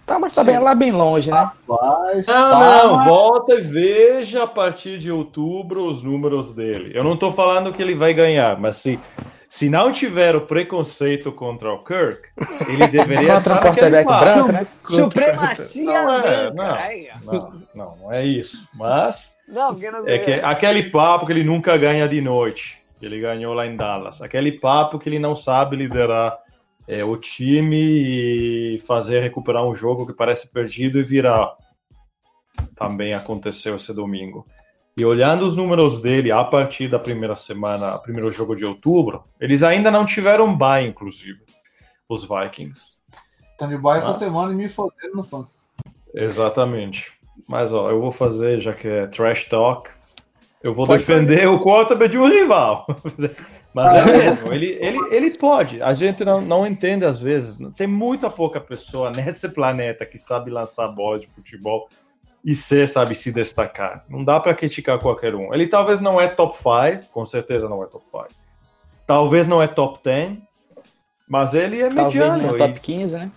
[0.06, 1.50] Tá, mas tá bem lá bem longe, né?
[1.68, 6.92] Mas, Não, tá, não, mas- volta e veja a partir de outubro os números dele.
[6.94, 9.00] Eu não tô falando que ele vai ganhar, mas se,
[9.48, 12.24] se não tiver o preconceito contra o Kirk,
[12.68, 14.66] ele deveria Contra estar quarterback branco, né?
[14.66, 16.66] Supremacia Não é, não.
[16.66, 17.32] Ó.
[17.34, 18.68] Não, não, não é isso.
[18.74, 22.82] Mas Não, porque não é que, aquele papo que ele nunca ganha de noite.
[23.00, 24.22] que Ele ganhou lá em Dallas.
[24.22, 26.38] Aquele papo que ele não sabe liderar
[26.92, 27.78] é, o time
[28.76, 31.56] e fazer recuperar um jogo que parece perdido e virar.
[32.76, 34.46] Também aconteceu esse domingo.
[34.98, 39.64] E olhando os números dele a partir da primeira semana, primeiro jogo de outubro, eles
[39.64, 41.40] ainda não tiveram bye, inclusive,
[42.10, 42.90] os Vikings.
[43.58, 45.48] Tá de baixo essa semana e me fodendo no fã.
[46.14, 47.14] Exatamente.
[47.48, 49.90] Mas ó, eu vou fazer, já que é trash talk,
[50.62, 52.86] eu vou Pode defender o quarterback de um rival.
[53.74, 55.82] Mas é mesmo, ele, ele, ele pode.
[55.82, 57.58] A gente não, não entende às vezes.
[57.76, 61.88] Tem muita pouca pessoa nesse planeta que sabe lançar bola de futebol
[62.44, 64.04] e ser, sabe, se destacar.
[64.10, 65.54] Não dá para criticar qualquer um.
[65.54, 68.28] Ele talvez não é top 5, com certeza não é top 5.
[69.08, 70.38] Talvez não é top 10,
[71.28, 72.48] mas ele é Talvez mediano.
[72.50, 73.32] no e- top 15, né?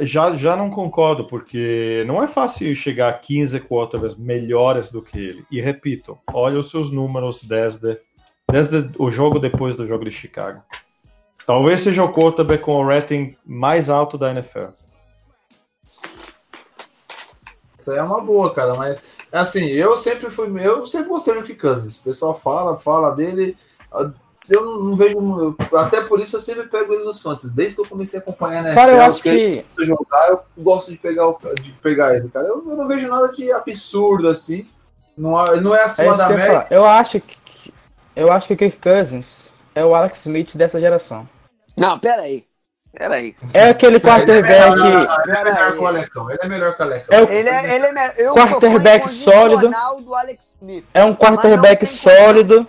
[0.00, 5.18] já, já não concordo, porque não é fácil chegar a 15 quarterbacks melhores do que
[5.18, 5.44] ele.
[5.50, 7.98] E repito, olha os seus números desde,
[8.52, 10.62] desde o jogo depois do jogo de Chicago.
[11.46, 14.66] Talvez seja o quarterback com o rating mais alto da NFL.
[17.78, 18.96] Isso aí é uma boa, cara, mas
[19.32, 21.96] assim, eu sempre fui, eu sempre gostei do Kirk Cousins.
[21.98, 23.56] O pessoal fala, fala dele.
[24.48, 27.54] Eu não, não vejo, até por isso eu sempre pego ele nos Fantasy.
[27.56, 29.64] Desde que eu comecei a acompanhar a NFL, Cara, eu acho que.
[29.80, 32.46] jogar, eu gosto de pegar, o- de pegar ele, cara.
[32.46, 34.66] Eu, eu não vejo nada de absurdo assim.
[35.16, 35.30] Não,
[35.60, 36.52] não é É acima isso da que eu, ia média.
[36.60, 36.66] falar.
[36.70, 37.41] eu acho que.
[38.14, 41.28] Eu acho que o Kirk Cousins é o Alex Smith dessa geração.
[41.76, 42.44] Não, peraí.
[42.94, 43.34] Peraí.
[43.54, 44.52] É aquele Ele é melhor, quarterback.
[44.52, 45.72] ele é Pera melhor aí.
[45.72, 46.30] que o Alecão.
[46.30, 47.18] Ele é melhor que o Alecão.
[47.18, 49.66] É o- Ele é, ele é me- eu Quarterback sólido.
[49.66, 50.84] incondicional do Alex Smith.
[50.92, 52.68] É um quarterback sólido,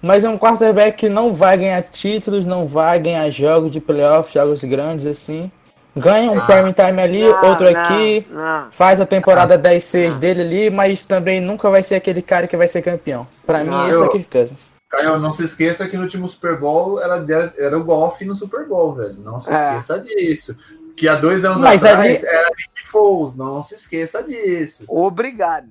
[0.00, 4.32] mas é um quarterback que não vai ganhar títulos, não vai ganhar jogos de playoff,
[4.32, 5.50] jogos grandes assim.
[5.96, 6.44] Ganha um Ah.
[6.44, 8.68] prime time ali, Não, outro não, aqui, Não.
[8.70, 12.68] faz a temporada 10-6 dele ali, mas também nunca vai ser aquele cara que vai
[12.68, 13.26] ser campeão.
[13.44, 14.75] Pra Não, mim, esse é eu- o Kirk Cousins.
[14.88, 17.24] Caio, não se esqueça que no último Super Bowl era,
[17.56, 19.14] era o golfe no Super Bowl, velho.
[19.14, 19.76] Não se É.
[19.78, 20.56] esqueça disso.
[20.96, 24.84] Que há dois anos Mas atrás era Nick Foles, não se esqueça disso.
[24.88, 25.70] Obrigado.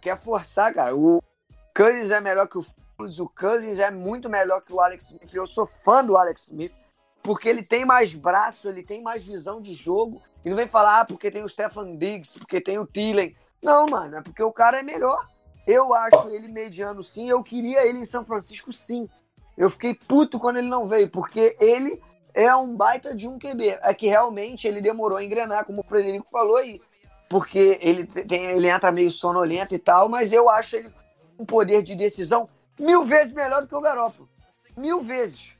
[0.00, 0.94] Quer forçar, cara.
[0.94, 1.20] O
[1.74, 5.34] Cousins é melhor que o Foles, o Cousins é muito melhor que o Alex Smith.
[5.34, 6.74] Eu sou fã do Alex Smith,
[7.22, 10.22] porque ele tem mais braço, ele tem mais visão de jogo.
[10.44, 13.34] E não vem falar, ah, porque tem o Stefan Diggs, porque tem o Thielen.
[13.62, 15.26] Não, mano, é porque o cara é melhor.
[15.68, 19.06] Eu acho ele mediano sim, eu queria ele em São Francisco sim.
[19.54, 22.00] Eu fiquei puto quando ele não veio, porque ele
[22.32, 23.78] é um baita de um QB.
[23.82, 26.80] É que realmente ele demorou a engrenar, como o Frederico falou aí.
[27.28, 30.90] Porque ele, tem, ele entra meio sonolento e tal, mas eu acho ele
[31.38, 32.48] um poder de decisão
[32.80, 34.26] mil vezes melhor do que o Garoppolo.
[34.74, 35.54] Mil vezes.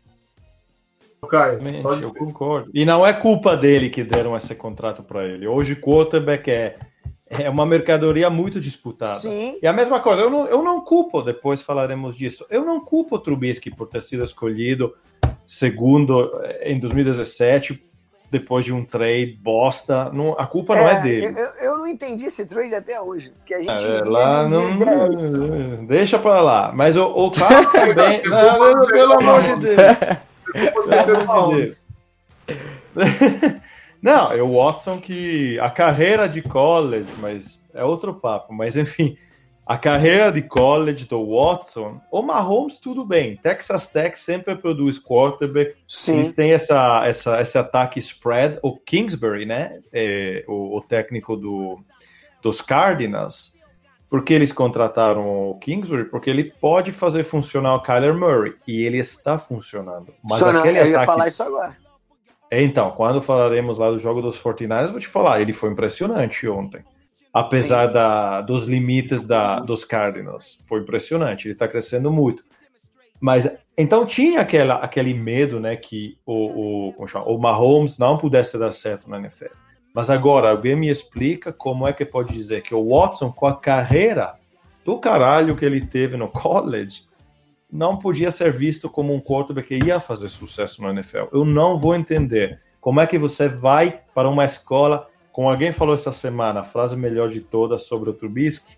[1.29, 2.05] Caio, Mente, só de...
[2.05, 2.71] eu concordo.
[2.73, 5.47] E não é culpa dele que deram esse contrato para ele.
[5.47, 6.79] Hoje, quarterback é,
[7.31, 9.21] é uma mercadoria muito disputada.
[9.21, 9.59] Sim.
[9.63, 13.17] E a mesma coisa, eu não, eu não culpo, depois falaremos disso, eu não culpo
[13.17, 14.95] o Trubisky por ter sido escolhido
[15.47, 17.83] segundo eh, em 2017,
[18.31, 20.11] depois de um trade bosta.
[20.13, 21.27] Não, a culpa não é dele.
[21.27, 23.33] Eu, eu não entendi esse trade até hoje.
[23.47, 26.71] Que a gente É, lá não, de- deixa pra lá.
[26.75, 28.23] Mas o, o Carlos também.
[28.25, 29.77] não, não, pelo amor de Deus.
[31.07, 31.85] Pelo amor de Deus.
[34.01, 39.17] Não, é o Watson que a carreira de college, mas é outro papo, mas enfim,
[39.67, 45.77] a carreira de college do Watson, o Mahomes tudo bem, Texas Tech sempre produz quarterback,
[45.87, 46.15] Sim.
[46.15, 51.81] eles têm essa, essa, esse ataque spread, o Kingsbury, né, é, o, o técnico do,
[52.41, 53.59] dos Cardinals,
[54.09, 58.99] porque eles contrataram o Kingsbury, porque ele pode fazer funcionar o Kyler Murray, e ele
[58.99, 60.15] está funcionando.
[60.27, 61.88] Mas Só não, aquele eu ia ataque falar isso agora.
[62.51, 66.83] Então, quando falaremos lá do jogo dos 49ers, vou te falar, ele foi impressionante ontem.
[67.33, 70.59] Apesar da, dos limites da, dos Cardinals.
[70.65, 72.43] Foi impressionante, ele está crescendo muito.
[73.21, 77.27] Mas, então tinha aquela, aquele medo, né, que o, o, chama?
[77.27, 79.53] o Mahomes não pudesse dar certo na NFL.
[79.95, 83.57] Mas agora, alguém me explica como é que pode dizer que o Watson, com a
[83.57, 84.35] carreira
[84.85, 87.08] do caralho que ele teve no college,
[87.71, 91.25] não podia ser visto como um quarterback que ia fazer sucesso no NFL.
[91.33, 95.95] Eu não vou entender como é que você vai para uma escola, como alguém falou
[95.95, 98.77] essa semana, a frase melhor de todas sobre o Trubisky.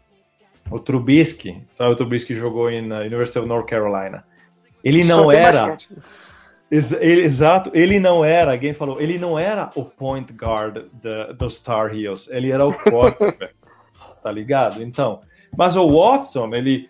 [0.70, 4.24] O Trubisky, sabe o Trubisky jogou em, na University of North Carolina.
[4.82, 5.76] Ele Só não tem era.
[6.70, 11.32] Ex- ele- exato, ele não era, alguém falou, ele não era o point guard da-
[11.32, 13.55] dos Tar Heels, ele era o quarterback,
[14.22, 14.80] tá ligado?
[14.82, 15.20] Então,
[15.57, 16.88] mas o Watson, ele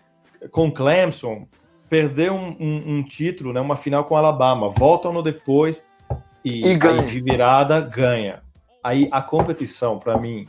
[0.51, 1.47] com Clemson
[1.91, 5.85] perdeu um, um- um título, né, uma final com Alabama, volta no depois
[6.43, 7.01] e, E ganha.
[7.01, 8.41] aí de virada ganha.
[8.81, 10.47] Aí a competição para mim,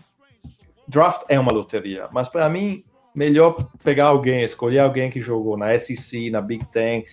[0.86, 5.76] draft é uma loteria, mas para mim melhor pegar alguém, escolher alguém que jogou na
[5.76, 7.05] SEC, na Big Ten,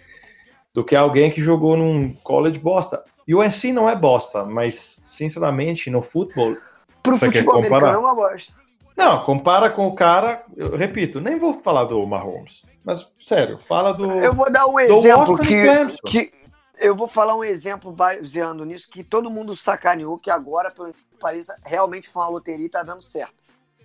[0.76, 3.04] do que alguém que jogou num college bosta.
[3.28, 6.56] E o NC não é bosta, mas, sinceramente, no futebol.
[7.02, 8.54] Pro futebol americano é uma bosta.
[9.00, 10.44] Não, compara com o cara.
[10.58, 12.64] Eu repito, nem vou falar do Mahomes.
[12.84, 14.12] Mas, sério, fala do.
[14.12, 15.66] Eu vou dar um exemplo que,
[16.06, 16.32] que.
[16.78, 21.18] Eu vou falar um exemplo baseando nisso que todo mundo sacaneou, que agora, pelo que
[21.18, 23.36] pareça, realmente foi uma loteria e tá dando certo.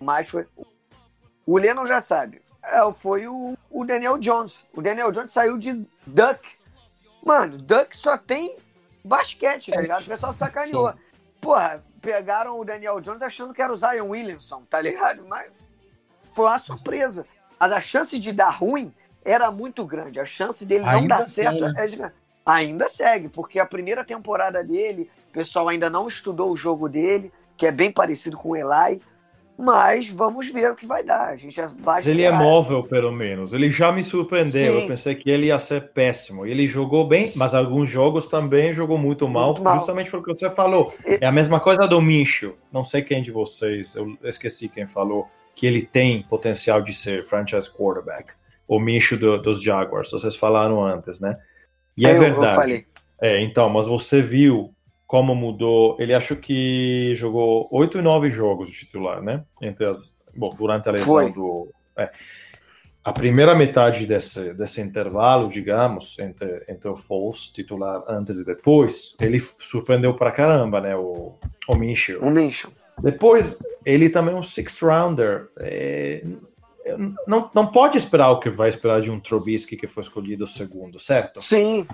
[0.01, 0.47] Mas foi.
[1.47, 2.43] O Lennon já sabe.
[2.65, 4.65] É, foi o, o Daniel Jones.
[4.75, 6.57] O Daniel Jones saiu de Duck.
[7.25, 8.57] Mano, Duck só tem
[9.05, 10.03] basquete, tá ligado?
[10.03, 10.93] O pessoal sacaneou.
[11.41, 15.25] Porra, pegaram o Daniel Jones achando que era o Zion Williamson, tá ligado?
[15.27, 15.51] Mas
[16.27, 17.27] foi uma surpresa.
[17.59, 18.93] Mas a chance de dar ruim
[19.25, 20.21] era muito grande.
[20.21, 22.15] A chance dele não Ainda dar certo é gigante.
[22.45, 27.33] Ainda segue, porque a primeira temporada dele, o pessoal ainda não estudou o jogo dele,
[27.57, 29.01] que é bem parecido com o Eli.
[29.57, 31.29] Mas vamos ver o que vai dar.
[31.29, 33.53] A gente basta ele é móvel, pelo menos.
[33.55, 34.73] Ele já me surpreendeu.
[34.75, 34.81] Sim.
[34.81, 36.45] Eu pensei que ele ia ser péssimo.
[36.45, 39.77] Ele jogou bem, mas alguns jogos também jogou muito mal, Muito mal.
[39.79, 40.93] justamente porque você falou.
[41.21, 42.55] É a mesma coisa do Mincho.
[42.73, 47.23] Não sei quem de vocês, eu esqueci quem falou, que ele tem potencial de ser
[47.25, 48.33] franchise quarterback.
[48.67, 50.11] O Mincho do- dos Jaguars.
[50.11, 51.37] Vocês falaram antes, né?
[51.97, 52.55] E é Eu- eu verdade.
[52.57, 52.87] falei.
[53.23, 54.74] É, então, mas você viu
[55.07, 55.97] como mudou.
[55.99, 59.45] Ele acho que jogou oito e nove jogos de titular, né?
[59.61, 61.33] Entre as, bom, durante a lesão Foi.
[61.33, 61.69] do.
[61.97, 62.11] é.
[63.03, 69.15] A primeira metade desse, desse intervalo, digamos, entre, entre o Foles titular antes e depois,
[69.21, 70.97] ele surpreendeu pra caramba, né?
[70.97, 71.35] O,
[71.69, 72.25] o Minshew.
[72.25, 72.71] Um Minchon.
[73.03, 75.49] Depois, ele também é um sixth rounder.
[75.59, 76.25] É,
[77.27, 80.99] não, não pode esperar o que vai esperar de um Trubisky que foi escolhido segundo,
[80.99, 81.43] certo?
[81.43, 81.87] Sim.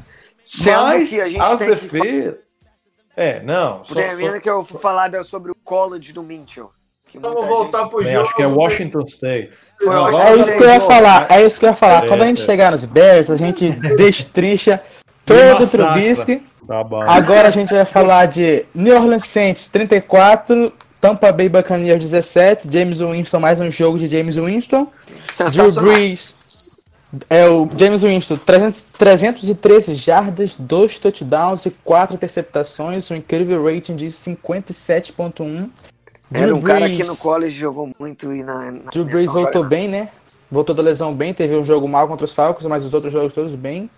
[0.64, 2.38] Mas que a gente.
[3.20, 3.84] É, não.
[3.84, 6.70] Só, Termina só- que eu vou falar sobre o college do Minchel.
[7.06, 8.22] que Vamos voltar pro bem, jogo.
[8.24, 9.50] acho que é Washington State.
[9.82, 12.04] Não, Washington É isso que eu ia falar, é isso que eu ia falar.
[12.04, 12.46] É, Quando a gente é.
[12.46, 14.82] chegar nos Bears, a gente destrincha
[15.26, 15.68] todo o.
[15.68, 16.42] Trubisky.
[16.66, 17.10] Trabalho.
[17.10, 23.00] Agora a gente vai falar de New Orleans Saints 34, Tampa Bay Buccaneers 17, James
[23.00, 24.86] Winston, mais um jogo de James Winston.
[25.52, 25.72] Drew.
[25.82, 26.36] Brees,
[27.28, 33.96] é o James Winston, 300, 313 jardas, 2 touchdowns e 4 interceptações, um incrível rating
[33.96, 35.70] de 57.1.
[36.32, 38.70] Era Drew um cara Brees- que no college jogou muito e na.
[38.70, 40.08] na Drew Brees voltou bem, né?
[40.50, 43.32] Voltou da lesão bem, teve um jogo mal contra os Falcons, mas os outros jogos
[43.32, 43.88] todos bem.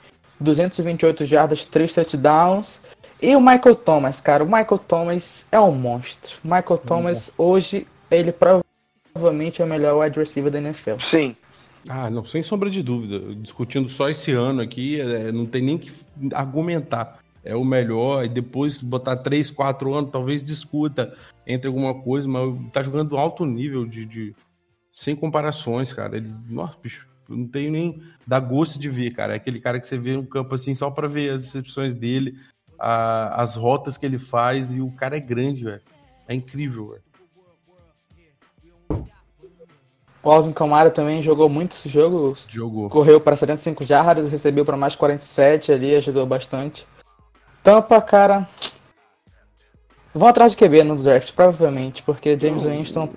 [0.40, 2.80] 228 jardas, 3 touchdowns.
[3.20, 6.38] E o Michael Thomas, cara, o Michael Thomas é um monstro.
[6.42, 10.96] Michael Thomas, hoje, ele provavelmente é o melhor wide receiver da NFL.
[10.98, 11.36] Sim.
[11.88, 13.34] Ah, não, sem sombra de dúvida.
[13.34, 15.90] Discutindo só esse ano aqui, é, não tem nem que
[16.32, 17.18] argumentar.
[17.44, 21.12] É o melhor, e depois botar 3, 4 anos, talvez discuta
[21.44, 24.04] entre alguma coisa, mas tá jogando alto nível de.
[24.06, 24.34] de-
[24.92, 26.18] sem comparações, cara.
[26.18, 28.00] Ele, nossa, bicho, não tenho nem.
[28.26, 29.32] dá gosto de ver, cara.
[29.32, 32.36] É aquele cara que você vê no campo assim, só pra ver as recepções dele,
[32.78, 35.80] a- as rotas que ele faz, e o cara é grande, velho.
[36.28, 37.02] É incrível, velho.
[40.22, 42.88] O Alvin Kamara também jogou muito esse jogo, Jogou.
[42.88, 46.86] correu para 75 jardas, recebeu para mais 47 ali, ajudou bastante.
[47.62, 48.48] Tampa, cara.
[50.14, 53.08] Vão atrás de QB no draft, provavelmente, porque James Winston,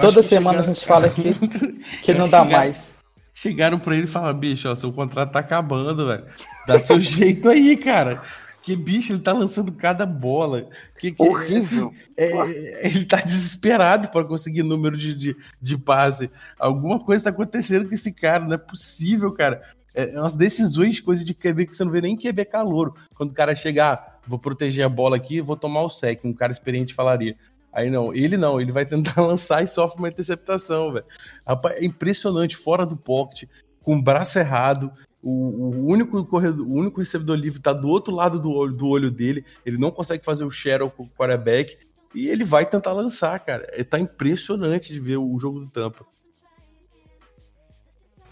[0.00, 1.28] toda que semana chegaram- a gente fala que
[2.12, 2.96] Eu não dá que chegaram- mais.
[3.34, 6.24] Chegaram pra ele e falaram, bicho, ó, seu contrato tá acabando, velho.
[6.66, 8.22] Dá seu jeito aí, cara.
[8.66, 10.68] Que bicho, ele tá lançando cada bola.
[10.98, 11.92] Que, que- Horrível.
[11.94, 16.28] assim, é, ele tá desesperado para conseguir número de, de, de passe.
[16.58, 19.60] Alguma coisa tá acontecendo com esse cara, não é possível, cara.
[19.94, 22.92] É umas decisões, coisas de QB que você não vê nem QB calouro.
[23.14, 26.34] Quando o cara chegar, ah, vou proteger a bola aqui, vou tomar o sec, um
[26.34, 27.36] cara experiente falaria.
[27.72, 31.06] Aí não, ele não, ele vai tentar lançar e sofre uma interceptação, velho.
[31.46, 33.48] Rapaz, é impressionante, fora do pocket,
[33.80, 34.90] com o braço errado.
[35.22, 38.86] O, o único corredor, o único recebedor livre tá do outro lado do olho, do
[38.88, 39.44] olho dele.
[39.64, 41.78] Ele não consegue fazer o shadow com o quarterback.
[42.14, 43.66] E ele vai tentar lançar, cara.
[43.72, 46.06] É, tá impressionante de ver o jogo do Tampa.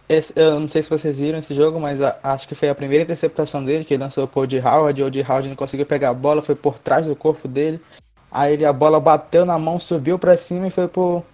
[0.08, 2.74] Esse- eu não sei se vocês viram esse jogo, mas a- acho que foi a
[2.74, 6.10] primeira interceptação dele, que ele lançou pro Odie Howard, o Odie Howard não conseguiu pegar
[6.10, 7.80] a bola, foi por trás do corpo dele.
[8.30, 11.24] Aí ele, a bola bateu na mão, subiu pra cima e foi pro,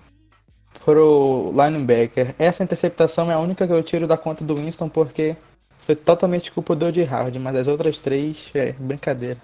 [0.85, 2.35] pro linebacker.
[2.39, 5.37] Essa interceptação é a única que eu tiro da conta do Winston, porque
[5.79, 9.39] foi totalmente culpa do Odie Howard, mas as outras três é brincadeira.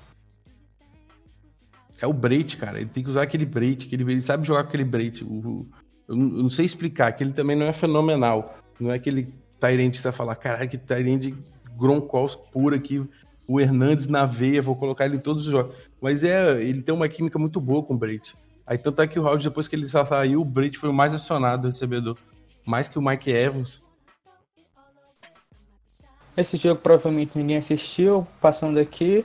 [2.01, 2.78] É o Breit, cara.
[2.78, 5.22] Ele tem que usar aquele Breit, ele sabe jogar com aquele Breit.
[5.22, 5.66] Eu,
[6.09, 8.59] não, sei explicar, que ele também não é fenomenal.
[8.78, 11.34] Não é aquele Tyrande que vai falar, caralho, que Tyrande
[11.76, 13.05] Gronkowski pura aqui,
[13.49, 15.74] o Hernandes na veia, vou colocar ele em todos os jogos.
[16.01, 18.34] Mas é, ele tem uma química muito boa com o Breit.
[18.67, 21.14] Aí tanto é que o Howard, depois que ele saiu, o Breit foi o mais
[21.14, 22.17] acionado recebedor.
[22.64, 23.83] Mais que o Mike Evans.
[26.37, 29.25] Esse jogo provavelmente ninguém assistiu, passando aqui.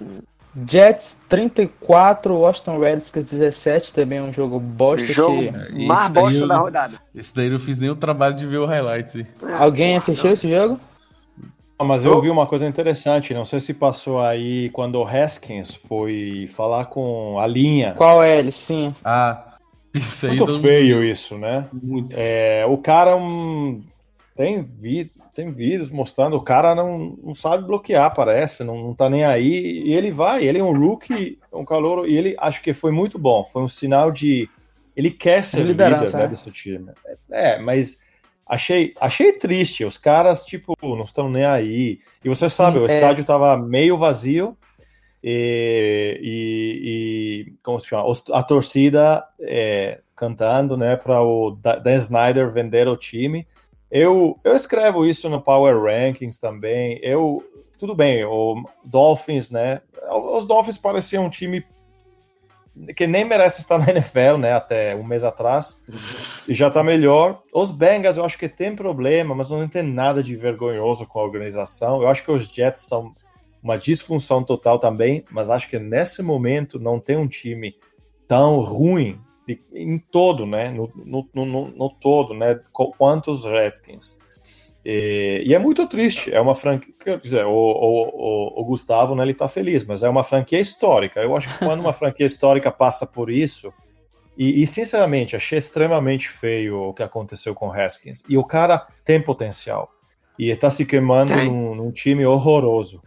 [0.67, 5.87] Jets 34, Washington Redskins 17, também é um jogo bosta Jogo que...
[5.87, 6.99] mais bosta eu- da rodada.
[7.15, 9.25] Esse daí eu não fiz nem o trabalho de ver o highlight.
[9.57, 10.79] Alguém assistiu esse jogo?
[11.81, 15.73] Ah, Mas eu vi uma coisa interessante, não sei se passou aí quando o Haskins
[15.73, 17.95] foi falar com a linha.
[17.97, 18.51] Qual é ele?
[18.51, 18.93] Sim.
[19.03, 19.55] Ah,
[19.91, 21.67] isso aí Muito feio isso, né?
[21.73, 22.15] muito.
[22.15, 23.81] É, o cara hum,
[24.35, 29.09] tem, vi, tem vídeos mostrando o cara não, não sabe bloquear, parece, não, não tá
[29.09, 29.81] nem aí.
[29.83, 33.17] E ele vai, ele é um rookie, um calor, e ele acho que foi muito
[33.17, 33.43] bom.
[33.43, 34.47] Foi um sinal de.
[34.95, 36.27] Ele quer ser De líder né, né?
[36.27, 36.91] desse time.
[37.31, 37.97] É, mas
[38.53, 39.83] achei, achei triste.
[39.85, 41.99] Os caras, tipo, não estão nem aí.
[42.23, 42.93] E você sabe, o É.
[42.93, 44.57] estádio tava meio vazio.
[45.23, 48.11] E, e- e- como se chama?
[48.33, 53.47] A torcida é, cantando, né, para o Da- Dan Snyder vender o time.
[53.89, 56.99] Eu, eu escrevo isso no Power Rankings também.
[57.03, 57.43] Eu,
[57.77, 59.81] tudo bem, o Dolphins, né?
[60.09, 61.63] Os Dolphins pareciam um time
[62.95, 64.53] que nem merece estar na NFL, né?
[64.53, 65.77] Até um mês atrás.
[66.47, 67.41] E já tá melhor.
[67.53, 71.23] Os Bengals eu acho que tem problema, mas não tem nada de vergonhoso com a
[71.23, 72.01] organização.
[72.01, 73.13] Eu acho que os Jets são
[73.61, 77.75] uma disfunção total também, mas acho que nesse momento não tem um time
[78.27, 80.71] tão ruim de- em todo, né?
[80.71, 82.59] No, no, no, no todo, né?
[82.71, 84.15] Quanto os Redskins.
[84.83, 86.33] E, e é muito triste.
[86.33, 86.93] É uma franquia.
[86.99, 90.59] Quer dizer, o, o, o, o Gustavo, né, ele tá feliz, mas é uma franquia
[90.59, 91.21] histórica.
[91.21, 93.71] Eu acho que quando uma franquia histórica passa por isso.
[94.37, 98.23] E, e, sinceramente, achei extremamente feio o que aconteceu com o Haskins.
[98.27, 99.91] E o cara tem potencial.
[100.39, 103.01] E está se queimando num, num time horroroso.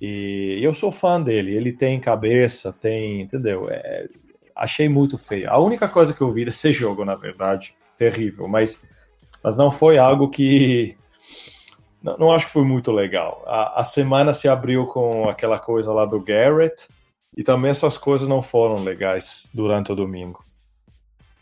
[0.00, 1.56] E eu sou fã dele.
[1.56, 3.22] Ele tem cabeça, tem.
[3.22, 3.68] Entendeu?
[3.70, 4.06] É,
[4.54, 5.50] achei muito feio.
[5.50, 8.46] A única coisa que eu vi desse jogo, na verdade, terrível.
[8.46, 8.84] Mas,
[9.42, 10.96] mas não foi algo que.
[12.06, 13.42] Não, não acho que foi muito legal.
[13.46, 16.86] A, a semana se abriu com aquela coisa lá do Garrett,
[17.36, 20.44] e também essas coisas não foram legais durante o domingo.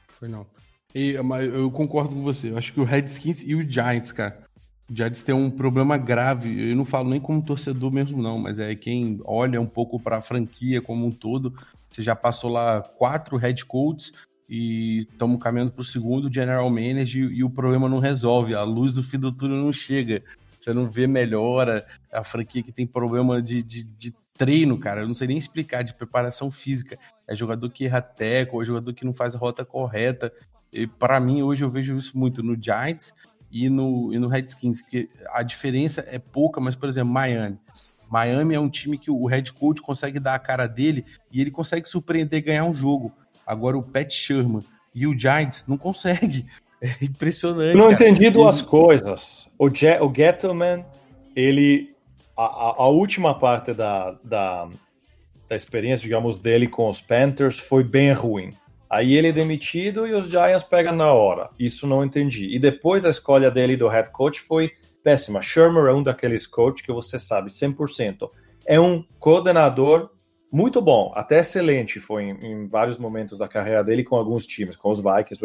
[0.08, 0.46] Foi não.
[0.94, 1.10] E,
[1.52, 2.50] eu concordo com você.
[2.50, 4.42] Eu acho que o Redskins e o Giants, cara.
[4.90, 6.70] O Giants tem um problema grave.
[6.70, 10.16] Eu não falo nem como torcedor mesmo, não, mas é quem olha um pouco para
[10.16, 11.52] a franquia como um todo.
[11.90, 14.12] Você já passou lá quatro head coaches
[14.48, 18.54] e estamos caminhando para o segundo general manager e o problema não resolve.
[18.54, 20.22] A luz do fim do túnel não chega.
[20.64, 21.86] Você não vê melhora.
[22.10, 25.02] A franquia que tem problema de, de, de treino, cara.
[25.02, 26.98] Eu não sei nem explicar, de preparação física.
[27.28, 30.32] É jogador que erra teco, é jogador que não faz a rota correta.
[30.72, 33.14] E para mim, hoje eu vejo isso muito no Giants
[33.52, 37.58] e no, e no Redskins, que a diferença é pouca, mas, por exemplo, Miami.
[38.10, 41.50] Miami é um time que o head coach consegue dar a cara dele e ele
[41.50, 43.12] consegue surpreender e ganhar um jogo.
[43.46, 46.46] Agora o Pat Sherman e o Giants não consegue.
[46.86, 47.74] É impressionante.
[47.76, 47.94] Não cara.
[47.94, 49.48] entendi duas Ele- coisas.
[49.58, 50.84] O, Je o Gettleman,
[51.34, 51.94] ele.
[52.36, 54.68] A, a- a última parte da, da,
[55.48, 58.52] da experiência, digamos, dele com os Panthers foi bem ruim.
[58.90, 61.48] Aí ele é demitido e os Giants pegam na hora.
[61.58, 62.54] Isso não entendi.
[62.54, 64.72] E depois a escolha dele do head coach foi
[65.02, 65.40] péssima.
[65.42, 68.28] Shermer é um daqueles coaches que você sabe 100%.
[68.66, 70.10] É um coordenador
[70.50, 74.76] muito bom, até excelente foi em, em vários momentos da carreira dele com alguns times,
[74.76, 75.40] com os Vikings.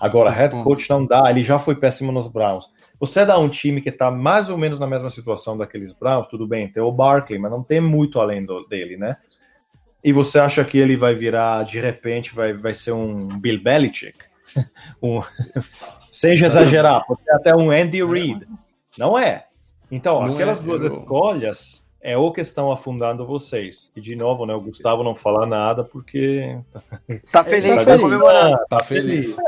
[0.00, 2.72] Agora, head coach não dá, ele já foi péssimo nos Browns.
[2.98, 6.46] Você dá um time que está mais ou menos na mesma situação daqueles Browns, tudo
[6.46, 9.16] bem, tem o Barkley, mas não tem muito além do- dele, né?
[10.02, 14.18] E você acha que ele vai virar, de repente, vai, vai ser um Bill Belichick?
[15.02, 15.20] um,
[16.10, 18.44] seja exagerar, pode ser até um Andy Reid.
[18.98, 19.46] Não é.
[19.90, 23.90] Então, Não aquelas é, duas eu- escolhas é o que estão afundando vocês.
[23.94, 26.58] E, de novo, né, o Gustavo não fala nada porque...
[27.30, 28.00] Tá feliz, tá tá, feliz.
[28.00, 28.58] comemorando.
[28.68, 29.36] Tá feliz.
[29.36, 29.44] Não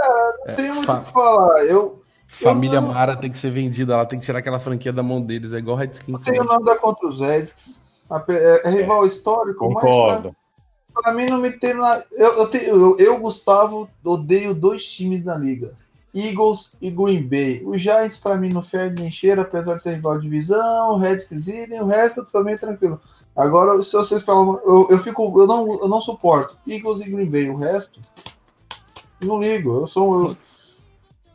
[0.47, 1.65] É, tem muito fa- o que falar.
[1.65, 4.93] Eu família eu não- Mara tem que ser vendida, ela tem que tirar aquela franquia
[4.93, 6.09] da mão deles, é igual Redskins.
[6.13, 7.83] não tenho nada contra os Redskins.
[8.29, 10.37] É, é rival histórico, mas pra, Concordo.
[10.95, 12.05] pra mim não me tem nada.
[12.13, 15.73] Eu, eu, tenho- eu, eu, Gustavo, odeio dois times na liga.
[16.15, 17.63] Eagles e Green Bay.
[17.65, 21.49] Os Giants, pra mim, não fede nem cheira, apesar de ser rival de divisão, Redskins
[21.49, 23.01] idem, o resto também é tranquilo.
[23.35, 27.31] Agora, se vocês falam, eu, eu fico, eu não, eu não suporto Eagles e Green
[27.31, 27.99] Bay, o resto,
[29.25, 29.81] não ligo.
[29.81, 30.37] Eu sou, eu-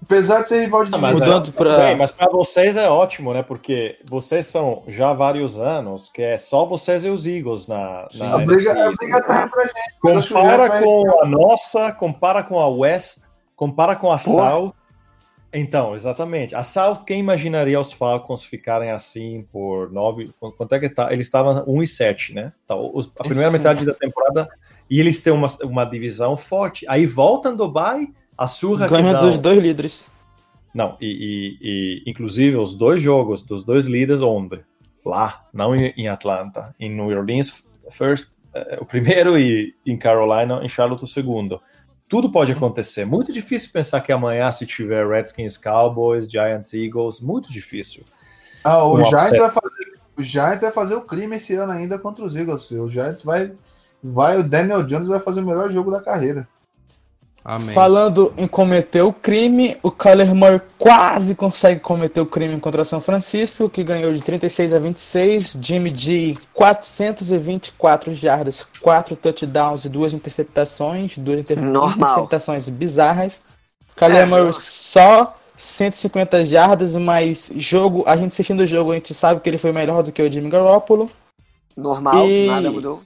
[0.04, 2.88] apesar de ser rival de Ah, mas divisão, Mudando pra- Bem, mas para vocês é
[2.88, 3.42] ótimo, né?
[3.42, 8.08] Porque vocês são já há vários anos que é só vocês e os Eagles na,
[8.14, 9.06] na a briga, a NFC.
[9.06, 10.32] briga tá entre a gente.
[10.32, 13.24] o Compara com a nossa, compara com a West,
[13.58, 14.72] compara com a South.
[15.52, 16.54] Então, exatamente.
[16.54, 20.32] A South, quem imaginaria os Falcons ficarem assim por nove.
[20.40, 21.12] Quanto é que tá?
[21.12, 22.54] Eles estavam 1 e 7, né?
[22.64, 23.58] Então, os- a primeira Sim.
[23.58, 24.48] metade da temporada.
[24.90, 26.86] E eles têm uma, uma divisão forte.
[26.88, 30.10] Aí voltam do bye, a surra que Ganha dão- dos dois líderes.
[30.74, 31.58] não, e, e-
[32.06, 34.60] e, inclusive os dois jogos dos dois líderes onde?
[35.04, 36.76] Lá, não em, em Atlanta.
[36.80, 41.60] Em New Orleans, first, eh, o primeiro e em Carolina, em Charlotte o segundo.
[42.10, 43.06] Tudo pode acontecer.
[43.06, 48.04] Muito difícil pensar que amanhã, se tiver Redskins, Cowboys, Giants, Eagles, muito difícil.
[48.64, 49.40] Ah, o Um Giants, upset.
[49.40, 52.84] vai fazer, o Giants vai fazer o crime esse ano ainda contra os Eagles, filho.
[52.84, 53.52] O Giants vai,
[54.02, 56.48] vai, o Daniel Jones vai fazer o melhor jogo da carreira.
[57.44, 57.74] Amém.
[57.74, 59.90] Falando em cometer o crime, o
[60.36, 65.58] Murray quase consegue cometer o crime contra São Francisco, que ganhou de 36 a 26.
[65.62, 72.10] Jimmy G, 424 jardas, 4 touchdowns e 2 interceptações, duas inter- Normal.
[72.10, 73.42] interceptações bizarras.
[73.96, 79.40] Kyler É, só 150 jardas, mas jogo, a gente assistindo o jogo, a gente sabe
[79.42, 81.10] que ele foi melhor do que o Jimmy Garoppolo.
[81.76, 83.00] Normal, E- nada mudou.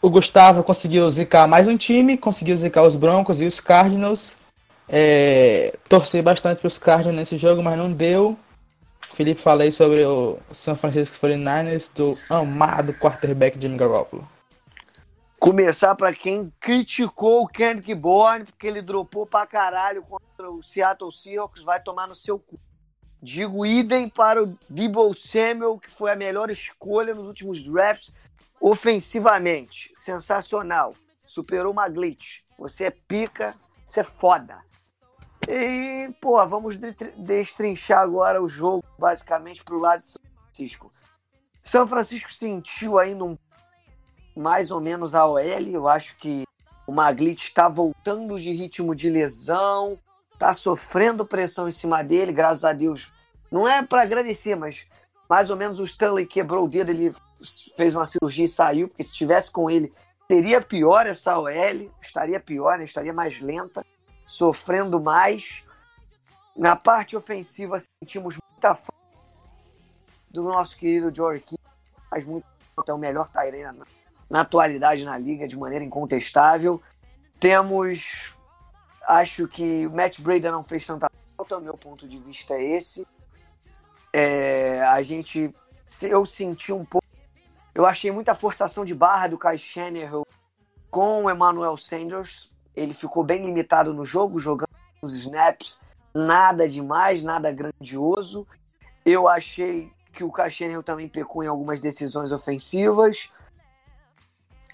[0.00, 4.36] O Gustavo conseguiu zicar mais um time, conseguiu zicar os Broncos e os Cardinals.
[4.88, 8.38] É, torci bastante para os Cardinals nesse jogo, mas não deu.
[9.00, 14.26] Felipe, falei sobre o San Francisco 49ers, do amado quarterback Jimmy Garoppolo.
[15.40, 21.12] Começar pra quem criticou o Kendrick Bourne, porque ele dropou pra caralho contra o Seattle
[21.12, 22.58] Seahawks, vai tomar no seu cu.
[23.20, 28.30] Digo idem para o Debo Samuel, que foi a melhor escolha nos últimos drafts,
[28.60, 29.92] ofensivamente.
[29.96, 30.94] Sensacional.
[31.26, 32.40] Superou uma glitch.
[32.58, 33.54] Você é pica,
[33.86, 34.58] você é foda.
[35.46, 36.78] E, pô, vamos
[37.16, 40.92] destrinchar agora o jogo, basicamente, pro lado de São Francisco.
[41.62, 43.36] São Francisco sentiu ainda um
[44.36, 45.40] mais ou menos a OL.
[45.40, 46.44] Eu acho que
[46.86, 49.98] o Maglitch está voltando de ritmo de lesão,
[50.32, 53.12] está sofrendo pressão em cima dele, graças a Deus.
[53.50, 54.86] Não é para agradecer, mas
[55.28, 57.12] mais ou menos o Stanley quebrou o dedo, ele
[57.76, 59.92] fez uma cirurgia e saiu, porque se tivesse com ele,
[60.30, 62.84] seria pior essa OL, estaria pior, né?
[62.84, 63.84] estaria mais lenta,
[64.26, 65.64] sofrendo mais.
[66.56, 68.98] Na parte ofensiva, sentimos muita falta
[70.30, 71.70] do nosso querido George Kittle,
[72.10, 72.44] faz muito
[72.86, 73.86] é o melhor Tyrene na,
[74.30, 76.80] na atualidade na liga, de maneira incontestável.
[77.40, 78.32] Temos,
[79.06, 83.06] acho que o Matt Breda não fez tanta falta, meu ponto de vista é esse.
[84.12, 85.54] É, a gente,
[86.02, 87.06] eu senti um pouco,
[87.78, 90.10] eu achei muita forçação de barra do Kai Schenner
[90.90, 92.50] com o Emmanuel Sanders.
[92.74, 94.68] Ele ficou bem limitado no jogo, jogando
[95.00, 95.78] os snaps,
[96.12, 98.44] nada demais, nada grandioso.
[99.06, 103.30] Eu achei que o Cachenel também pecou em algumas decisões ofensivas.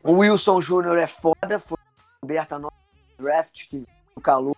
[0.03, 1.77] O Wilson Júnior é foda, foi
[2.23, 2.73] aberta no
[3.19, 3.85] draft que
[4.17, 4.57] o calor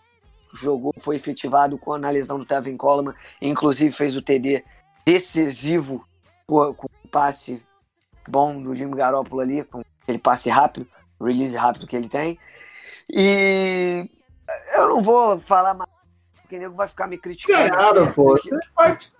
[0.55, 4.64] jogou, foi efetivado com a lesão do Tevin Coleman, inclusive fez o TD
[5.05, 6.07] decisivo
[6.47, 7.61] com o passe
[8.29, 10.87] bom do Jimmy Garoppolo ali, com aquele passe rápido,
[11.20, 12.39] release rápido que ele tem.
[13.09, 14.09] E
[14.77, 15.91] eu não vou falar mais
[16.47, 17.70] porque nego vai ficar me criticando.
[17.70, 18.39] Ganharam, pô.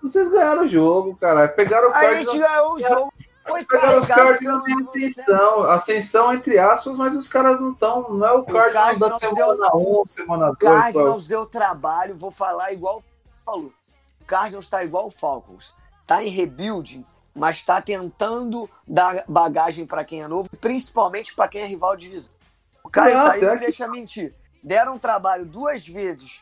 [0.01, 1.47] Vocês ganharam o jogo, cara.
[1.49, 3.13] Pegaram o A gente ganhou o jogo.
[3.45, 5.63] Foi pegaram os carregado Cardinals em pelo ascensão.
[5.63, 8.13] Ascensão entre aspas, mas os caras não estão.
[8.13, 10.57] Não é o Cardinals da semana 1, semana O 2.
[10.59, 13.03] Cardinals deu trabalho, vou falar igual o
[13.45, 13.73] falou.
[14.21, 15.73] O Cardinals tá igual o Falcons.
[16.05, 17.05] Tá em rebuilding,
[17.37, 22.05] mas tá tentando dar bagagem para quem é novo, principalmente para quem é rival de
[22.09, 22.33] divisão.
[22.83, 24.33] O cara Exato, tá aí, é não me que- deixa mentir.
[24.63, 26.41] Deram trabalho duas vezes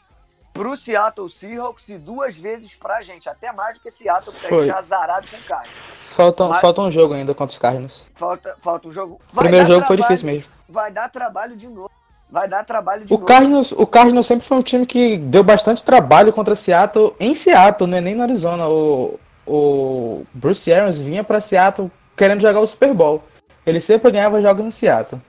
[0.54, 3.28] pro Seattle Seahawks e duas vezes pra gente.
[3.28, 4.66] Até mais do que Seattle, porque a Foi.
[4.66, 6.14] gente é azarado com o Cardinals.
[6.16, 8.06] Falta, Mas- falta um jogo ainda contra os Cardinals.
[8.14, 9.16] Falta, falta um jogo.
[9.16, 10.50] O Vai primeiro jogo foi trabalho, difícil mesmo.
[10.70, 11.92] Vai dar trabalho de novo.
[12.30, 13.26] Vai dar trabalho de O novo.
[13.28, 17.90] Cardinals, o Cardinals sempre foi um time que deu bastante trabalho contra Seattle em Seattle,
[17.90, 18.68] não é nem no Arizona.
[18.68, 23.24] O, o Bruce Arians vinha pra Seattle querendo jogar o Super Bowl.
[23.66, 25.22] Ele sempre ganhava jogos em Seattle.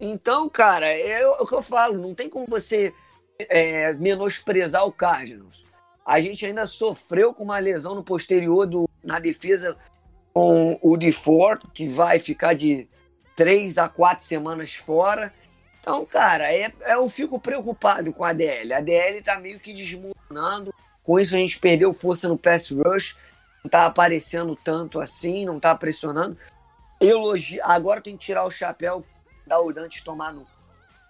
[0.00, 2.92] Então, cara, é o que eu falo, não tem como você
[3.38, 5.64] é, menosprezar o Cardinals.
[6.04, 9.76] A gente ainda sofreu com uma lesão no posterior do, na defesa
[10.34, 12.88] com o DeFord, que vai ficar de
[13.36, 15.32] três a quatro semanas fora.
[15.80, 18.72] Então, cara, é, é- eu fico preocupado com a DL.
[18.72, 20.72] A DL tá meio que desmoronando.
[21.04, 23.16] Com isso, a gente perdeu força no pass rush.
[23.62, 26.36] Não tá aparecendo tanto assim, não tá pressionando.
[27.00, 27.60] Elogi...
[27.62, 29.04] Agora tem que tirar o chapéu
[29.46, 30.46] da o Dante tomar no.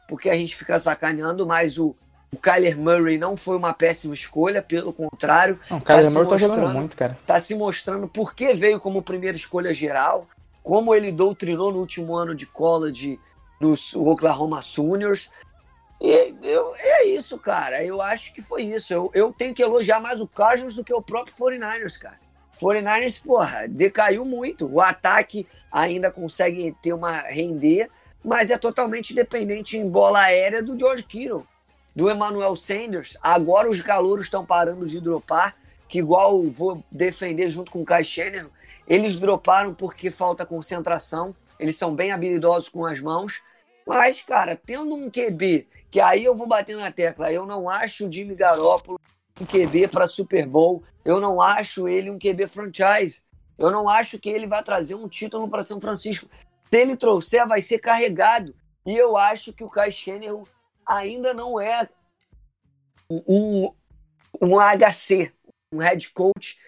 [0.08, 1.96] Porque a gente fica sacaneando, mas o,
[2.30, 6.28] o Kyler Murray não foi uma péssima escolha, pelo contrário, Não, o Kyler se Murray
[6.28, 7.18] tá jogando muito, cara.
[7.26, 10.26] tá se mostrando por que veio como primeira escolha geral,
[10.62, 13.18] como ele doutrinou no último ano de college
[13.60, 13.74] no
[14.10, 15.30] Oklahoma Sooners.
[16.00, 17.84] E eu, é isso, cara.
[17.84, 18.92] Eu acho que foi isso.
[18.92, 22.21] Eu, eu tenho que elogiar mais o Cardinals do que o próprio 49ers, cara.
[22.62, 24.72] 49ers, porra, decaiu muito.
[24.72, 27.90] O ataque ainda consegue ter uma render,
[28.24, 31.44] mas é totalmente dependente em bola aérea do George Kittle,
[31.94, 33.18] do Emmanuel Sanders.
[33.20, 35.56] Agora os calouros estão parando de dropar,
[35.88, 38.46] que igual vou defender junto com o Kai Schenner,
[38.86, 41.34] eles droparam porque falta concentração.
[41.58, 43.42] Eles são bem habilidosos com as mãos.
[43.86, 48.06] Mas, cara, tendo um QB, que aí eu vou bater na tecla, eu não acho
[48.06, 49.00] o Jimmy Garoppolo
[49.42, 50.82] um QB para Super Bowl.
[51.04, 53.22] Eu não acho ele um QB franchise.
[53.58, 56.28] Eu não acho que ele vai trazer um título para São Francisco.
[56.70, 58.54] Se ele trouxer, vai ser carregado.
[58.86, 60.32] E eu acho que o Kai Schenner
[60.86, 61.88] ainda não é
[63.10, 63.72] um,
[64.40, 65.32] um HC,
[65.72, 66.58] um head coach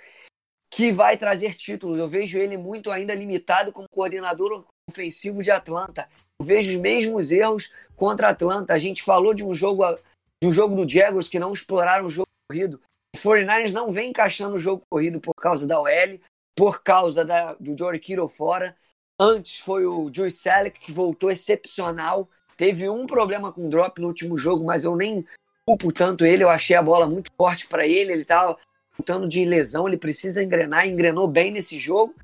[0.71, 1.99] que vai trazer títulos.
[1.99, 6.09] Eu vejo ele muito ainda limitado como coordenador ofensivo de Atlanta.
[6.41, 8.75] Eu vejo os mesmos erros contra Atlanta.
[8.75, 9.85] A gente falou de um jogo
[10.43, 12.81] de um jogo do Jaguars que não exploraram o jogo corrido.
[13.15, 16.21] O 49ers não vem encaixando o jogo corrido por causa da OL,
[16.55, 18.77] por causa da, do Jory Kittle fora.
[19.19, 22.29] Antes foi o Joey Selleck, que voltou excepcional.
[22.57, 25.25] Teve um problema com drop no último jogo, mas eu nem
[25.67, 26.43] culpo tanto ele.
[26.43, 28.13] Eu achei a bola muito forte para ele.
[28.13, 28.57] Ele estava
[28.97, 30.87] voltando de lesão, ele precisa engrenar.
[30.87, 32.15] Engrenou bem nesse jogo.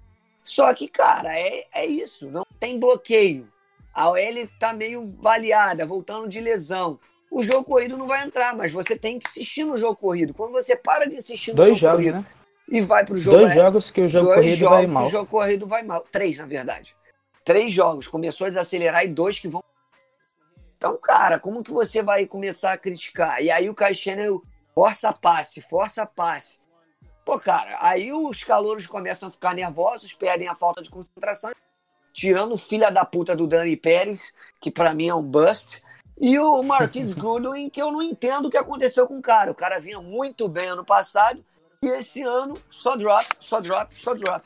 [0.42, 2.28] Só que, cara, é, é isso.
[2.30, 3.48] Não tem bloqueio.
[3.92, 6.98] A OL tá meio baleada, voltando de lesão.
[7.30, 10.34] O jogo corrido não vai entrar, mas você tem que insistir no jogo corrido.
[10.34, 12.26] Quando você para de insistir no Dois jogo jogos, corrido né?
[12.68, 15.06] e vai pro jogo Dois aéreo, jogos que o jogo corrido jogos vai mal.
[15.06, 16.00] O jogo corrido vai mal.
[16.10, 16.94] Três, na verdade.
[17.44, 18.08] Três jogos.
[18.08, 19.62] Começou a desacelerar e dois que vão.
[20.76, 23.40] Então, cara, como que você vai começar a criticar?
[23.42, 24.32] E aí o Schenner
[24.74, 26.58] força passe, força passe.
[27.24, 31.52] Pô, cara, aí os calouros começam a ficar nervosos, perdem a falta de concentração,
[32.12, 35.82] tirando o filho da puta do Dani Pérez, que pra mim é um bust,
[36.20, 39.50] e o Marquis Goodwin, que eu não entendo o que aconteceu com o cara.
[39.50, 41.42] O cara vinha muito bem ano passado,
[41.82, 44.44] e esse ano só drop, só drop, só drop.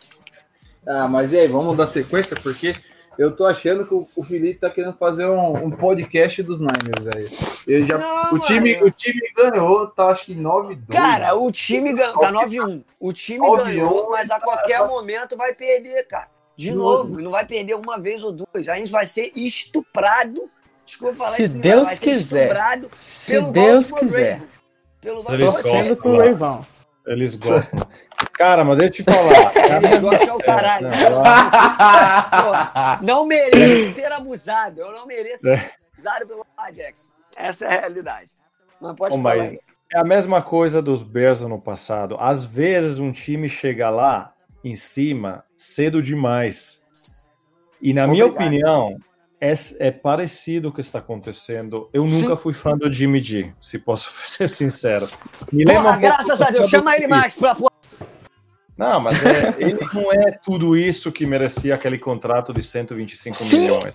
[0.86, 2.74] Ah, mas e aí, vamos dar sequência, porque
[3.16, 7.64] Eu tô achando que o, Felipe tá querendo fazer um, um podcast dos Niners.
[7.64, 8.86] Ele já, Não, o, time, mano.
[8.86, 10.78] o time ganhou, tá acho que 9-2.
[10.92, 12.18] Cara, o time ganhou.
[12.18, 12.82] Tá 9-1.
[12.98, 16.28] O time 9-1, ganhou, mas a qualquer tá- momento vai perder, cara.
[16.56, 17.10] De De novo.
[17.10, 17.20] novo.
[17.20, 18.68] Não vai perder uma vez ou duas.
[18.68, 20.50] A gente vai ser estuprado.
[20.84, 22.80] Desculpa falar Se isso, Deus quiser.
[22.92, 24.32] Se Deus quiser.
[24.34, 24.60] Ravens.
[25.00, 25.22] Pelo.
[25.24, 26.66] Torcendo pro Ravão.
[27.06, 27.86] Eles gostam.
[28.32, 29.52] Cara, mas deixa eu te falar.
[29.56, 30.86] É a Eles gostam é o caralho.
[30.88, 31.10] É,
[33.02, 34.80] não, não mereço ser abusado.
[34.80, 35.56] Eu não mereço É.
[35.58, 37.10] ser abusado pelo Lamar Jackson.
[37.36, 38.32] Essa é a realidade.
[38.80, 39.52] Mas pode Ô, falar mas
[39.92, 42.16] é a mesma coisa dos Bears ano passado.
[42.18, 44.32] Às vezes um time chega lá
[44.62, 46.82] em cima cedo demais.
[47.82, 48.46] E na minha Obrigado.
[48.46, 48.96] opinião,
[49.40, 51.88] é, é parecido o que está acontecendo.
[51.92, 55.08] Eu nunca fui fã do Jimmy G, se posso ser sincero.
[55.52, 56.68] Me Porra, graças a Deus.
[56.68, 57.56] Chama ele mais pra.
[58.76, 63.60] Não, mas é- ele não é tudo isso que merecia aquele contrato de 125 Sim.
[63.60, 63.94] milhões.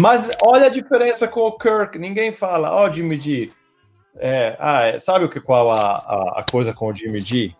[0.00, 1.98] Mas olha a diferença com o Kirk.
[1.98, 3.50] Ninguém fala, ó, Jimmy G.
[4.16, 7.54] É, ah, é, sabe o que qual a, a, a coisa com o Jimmy G?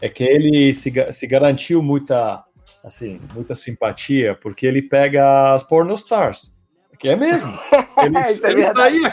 [0.00, 2.42] É que ele se, se garantiu muita,
[2.84, 6.54] assim, muita simpatia porque ele pega as pornostars.
[6.98, 7.52] Que é mesmo.
[8.02, 9.12] Ele, Isso é ele saía.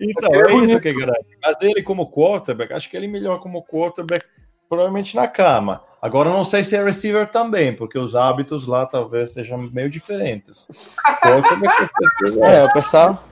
[0.00, 1.26] Então, é isso que garante.
[1.40, 4.24] Mas ele como quarterback, acho que ele é melhor como quarterback,
[4.68, 5.82] provavelmente na cama.
[6.02, 9.88] Agora eu não sei se é receiver também, porque os hábitos lá talvez sejam meio
[9.88, 10.96] diferentes.
[11.24, 12.56] É.
[12.56, 13.24] É, o pessoal.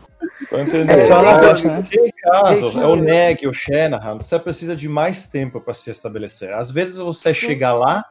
[0.48, 0.90] Tô entendendo.
[0.90, 1.84] É só ela Mas, gosta, né?
[2.22, 2.96] Caso, é o.
[2.96, 6.52] Neg, o Shanahan, você precisa de mais tempo para se estabelecer.
[6.54, 8.04] Às vezes você chega lá,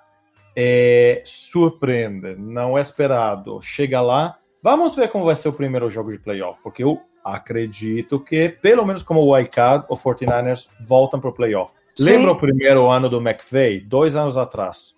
[0.56, 3.62] é, surpreende, não é esperado.
[3.62, 8.20] Chega lá, vamos ver como vai ser o primeiro jogo de playoff, porque eu acredito
[8.20, 11.72] que, pelo menos como o wildcard, o 49ers voltam para o playoff.
[11.96, 12.06] Sim.
[12.06, 14.96] Lembra o primeiro ano do McVay, dois anos atrás?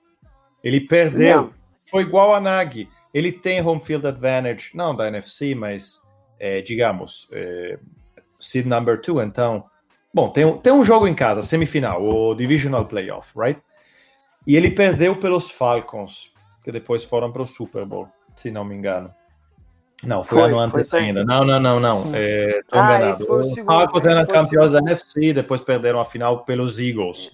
[0.64, 1.38] Ele perdeu.
[1.42, 1.54] Não.
[1.90, 2.88] Foi igual a Nagy.
[3.14, 6.02] Ele tem home field advantage, não da NFC, mas
[6.40, 7.78] é, digamos, é,
[8.40, 9.66] seed number two, então.
[10.14, 13.60] Bom, tem, um- tem um jogo em casa, semifinal, o Divisional Playoff, right?
[14.46, 16.32] E ele perdeu pelos Falcons,
[16.64, 19.14] que depois foram para o Super Bowl, se não me engano.
[20.04, 20.98] Não, foi, Foi, ano foi antes sim.
[20.98, 21.24] ainda.
[21.24, 22.12] Não, não, não, não.
[22.14, 23.26] É, tô Ah, enganado.
[23.26, 24.80] foi Os Falcons eram foi campeões da.
[24.80, 27.32] NFC, depois perderam a final pelos Eagles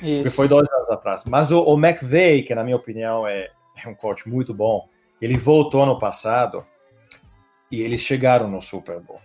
[0.00, 1.24] que foi dois anos atrás.
[1.24, 3.50] Mas o, o McVay, que na minha opinião é,
[3.84, 4.88] é um coach muito bom,
[5.20, 6.64] ele voltou ano passado
[7.70, 9.20] e eles chegaram no Super Bowl.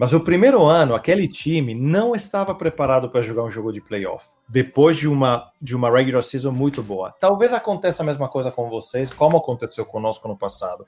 [0.00, 4.28] Mas o primeiro ano, aquele time não estava preparado para jogar um jogo de playoff.
[4.48, 7.14] Depois de uma, de uma regular season muito boa.
[7.20, 10.86] Talvez aconteça a mesma coisa com vocês, como aconteceu conosco no passado.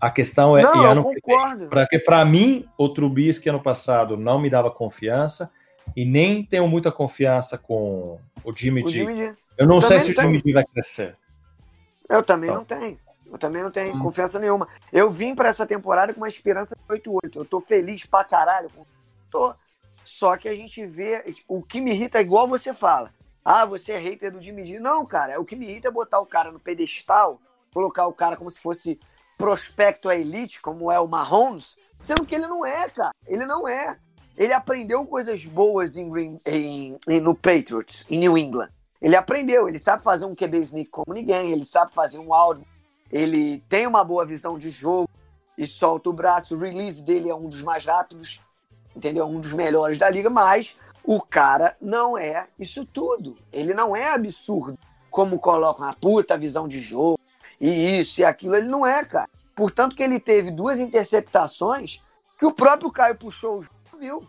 [0.00, 4.50] A questão é, Não, eu que porque para mim, o Trubisky ano passado não me
[4.50, 5.48] dava confiança
[5.94, 8.98] e nem tenho muita confiança com o Jimmy O G.
[8.98, 9.34] Jimmy.
[9.56, 10.22] Eu não sei Também se o.
[10.22, 11.16] Jimmy G vai crescer.
[12.10, 12.56] Eu também Tá.
[12.56, 13.05] não tenho.
[13.30, 14.00] Eu também não tenho Hum.
[14.00, 14.68] confiança nenhuma.
[14.92, 17.36] Eu vim pra essa temporada com uma esperança de 8-8.
[17.38, 18.70] Eu tô feliz pra caralho.
[19.30, 19.54] Tô.
[20.04, 21.34] Só que a gente vê.
[21.48, 23.12] O que me irrita é igual você fala.
[23.44, 24.78] Ah, você é hater do Jimmy G.
[24.80, 25.40] Não, cara.
[25.40, 27.40] O que me irrita é botar o cara no pedestal,
[27.72, 28.98] colocar o cara como se fosse
[29.36, 33.12] prospecto à elite, como é o Mahomes, sendo que ele não é, cara.
[33.26, 33.96] Ele não é.
[34.36, 38.68] Ele aprendeu coisas boas em, Green- em- em- no Patriots, em New England.
[39.00, 42.66] Ele aprendeu, ele sabe fazer um QB sneak como ninguém, ele sabe fazer um áudio,
[43.10, 45.08] ele tem uma boa visão de jogo
[45.56, 46.54] e solta o braço.
[46.54, 48.40] O release dele é um dos mais rápidos,
[48.94, 49.26] entendeu?
[49.26, 53.36] Um dos melhores da liga, mas o cara não é isso tudo.
[53.52, 54.78] Ele não é absurdo,
[55.10, 57.18] como colocam a puta visão de jogo
[57.60, 58.56] e isso e aquilo.
[58.56, 59.28] Ele não é, cara.
[59.54, 62.02] Portanto, que ele teve duas interceptações
[62.38, 64.28] que o próprio Caio puxou o jogo, viu?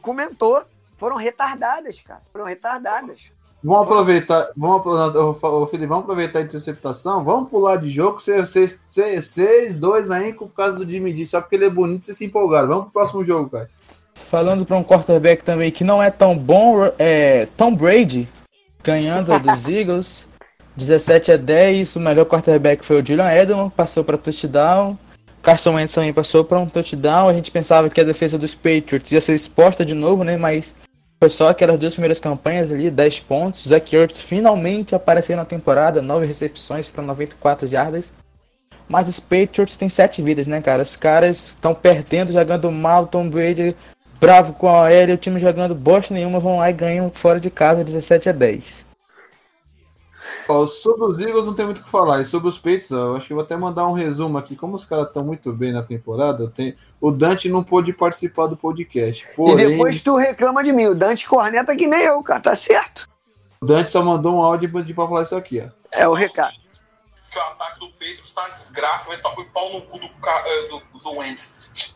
[0.00, 0.64] Comentou.
[0.94, 2.20] Foram retardadas, cara.
[2.30, 3.32] Foram retardadas.
[3.62, 8.80] Vamos aproveitar, vamos ô, Felipe, vamos aproveitar a interceptação, vamos pular de jogo, vocês, vocês,
[8.86, 12.24] vocês dois aí, por causa do Jimmy D, só porque ele é bonito, vocês se
[12.24, 12.68] empolgaram.
[12.68, 13.68] Vamos pro próximo jogo, cara.
[14.14, 18.26] Falando para um quarterback também que não é tão bom, é Tom Brady
[18.82, 20.26] ganhando dos Eagles,
[20.76, 21.96] 17 a 10.
[21.96, 24.96] O melhor quarterback foi o Julian Edelman, passou para touchdown.
[25.42, 27.28] Carson Wentz também passou para um touchdown.
[27.28, 30.36] A gente pensava que a defesa dos Patriots ia ser exposta de novo, né?
[30.36, 30.74] Mas
[31.20, 33.68] foi só aquelas duas primeiras campanhas ali, 10 pontos.
[33.68, 38.10] Zach Ertz finalmente apareceu na temporada, 9 recepções para 94 jardas.
[38.88, 40.82] Mas os Patriots têm 7 vidas, né, cara?
[40.82, 43.06] Os caras estão perdendo, jogando mal.
[43.06, 43.76] Tom Brady
[44.18, 47.50] bravo com a OL, o time jogando bosta nenhuma, vão lá e ganham fora de
[47.50, 48.89] casa 17 a 10.
[50.48, 53.16] Ó, sobre os Eagles não tem muito o que falar, e sobre os Peitos, eu
[53.16, 55.82] acho que vou até mandar um resumo aqui, como os caras estão muito bem na
[55.82, 56.74] temporada, eu tenho...
[57.00, 60.86] o Dante não pôde participar do podcast, porém, E depois tu reclama de mim.
[60.86, 62.40] O Dante corneta que nem eu, cara.
[62.40, 63.08] Tá certo.
[63.60, 65.70] o Dante só mandou um áudio de pra falar isso aqui, ó.
[65.92, 66.54] É o recado.
[67.30, 70.06] que o ataque do Patriots tá uma desgraça, vai tomar o pau no cu do,
[70.06, 71.94] eh, do, do Wentz.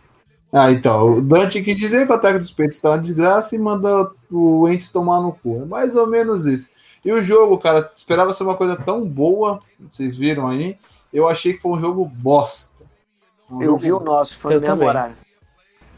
[0.56, 3.58] Ah, então, o Dante quis dizer que o ataque dos peitos tá uma desgraça e
[3.58, 5.62] manda o Wentz tomar no cu.
[5.62, 6.70] É mais ou menos isso.
[7.04, 9.60] E o jogo, cara, esperava ser uma coisa tão boa,
[9.90, 10.78] vocês viram aí,
[11.12, 12.72] eu achei que foi um jogo bosta.
[13.50, 14.88] Um Eu jogo vi o nosso, foi Eu também.
[14.88, 15.14] horário.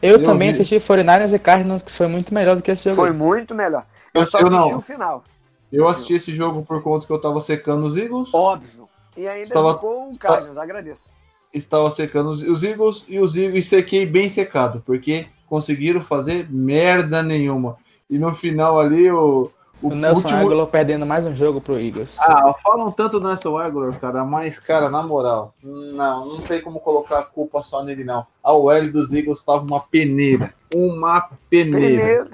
[0.01, 0.55] Eu, Eu também vi.
[0.61, 2.95] assisti 49ers e Cardinals, que foi muito melhor do que esse jogo.
[2.95, 3.85] Foi muito melhor.
[4.13, 4.77] Eu só Eu assisti não.
[4.77, 5.23] o final,
[5.71, 8.33] Eu assisti esse jogo por conta que eu tava secando os Eagles.
[8.33, 8.87] óbvio.
[9.15, 11.09] E ainda Estava- ficou um Cardinals, agradeço.
[11.53, 16.47] Estava secando os, os Eagles e os Eagles e sequei bem secado, porque conseguiram fazer
[16.51, 17.77] merda nenhuma.
[18.09, 19.49] E no final ali, o,
[19.81, 20.45] o O Nelson último.
[20.45, 22.17] Aguilar perdendo mais um jogo pro Eagles.
[22.19, 26.79] Ah, falam tanto do Nelson Aguilar, cara, mas, cara, na moral, não, não tem como
[26.79, 28.25] colocar a culpa só nele, não.
[28.43, 30.53] A OL dos Eagles tava uma peneira.
[30.73, 31.79] Uma peneira.
[31.79, 32.29] Primeiro,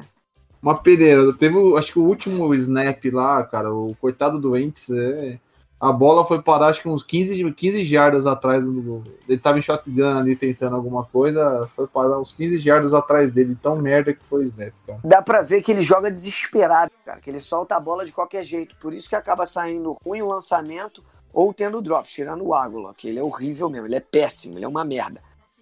[0.62, 1.34] Uma peneira.
[1.34, 5.40] Teve, acho que o último snap lá, cara, o coitado do Ents, é,
[5.84, 8.64] a bola foi parar, acho que uns 15, 15 jardas atrás.
[8.64, 13.32] Do, ele tava em shotgun ali tentando alguma coisa, foi parar uns 15 jardas atrás
[13.34, 13.58] dele.
[13.62, 15.00] Tão merda que foi o snap, cara.
[15.04, 18.44] dá pra ver que ele joga desesperado, cara, que ele solta a bola de qualquer
[18.46, 18.76] jeito.
[18.78, 21.04] Por isso que acaba saindo ruim o lançamento
[21.34, 24.66] ou tendo drops, tirando o Águila, que ele é horrível mesmo, ele é péssimo, ele
[24.66, 25.20] é uma merda.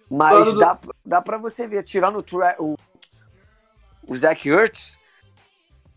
[0.08, 2.76] Mas Claro do- dá, dá pra você ver, tirando o, Tra- o,
[4.06, 4.96] o Zach Ertz,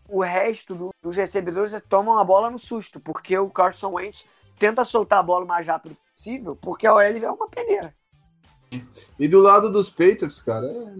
[0.08, 4.24] o resto do- dos recebedores tomam a bola no susto, porque o Carson Wentz
[4.58, 7.94] tenta soltar a bola o mais rápido possível, porque a OL é uma peneira.
[9.18, 10.92] E do lado dos Patriots, cara, é...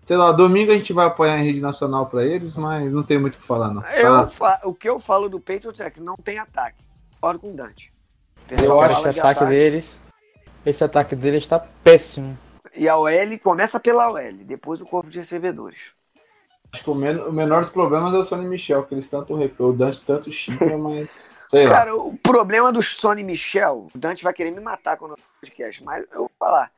[0.00, 3.18] sei lá, domingo a gente vai apoiar em rede nacional pra eles, mas não tem
[3.18, 3.82] muito o que falar, não.
[3.84, 6.84] Eu fa- o que eu falo do Patriots é que não tem ataque.
[7.20, 7.92] Fora com o Dante.
[8.50, 9.98] Eu acho esse de ataque deles.
[10.64, 12.38] Esse ataque deles tá péssimo.
[12.74, 15.92] E a OL começa pela OL, depois o corpo de recebedores.
[16.72, 19.34] Acho que o, men o menor dos problemas é o Sonny Michel, que eles tanto
[19.36, 21.10] reclamam, o Dante tanto xinga, mas
[21.50, 21.70] sei lá.
[21.70, 25.84] Cara, o problema do Sony Michel, o Dante vai querer me matar quando eu podcast,
[25.84, 26.72] mas eu vou falar.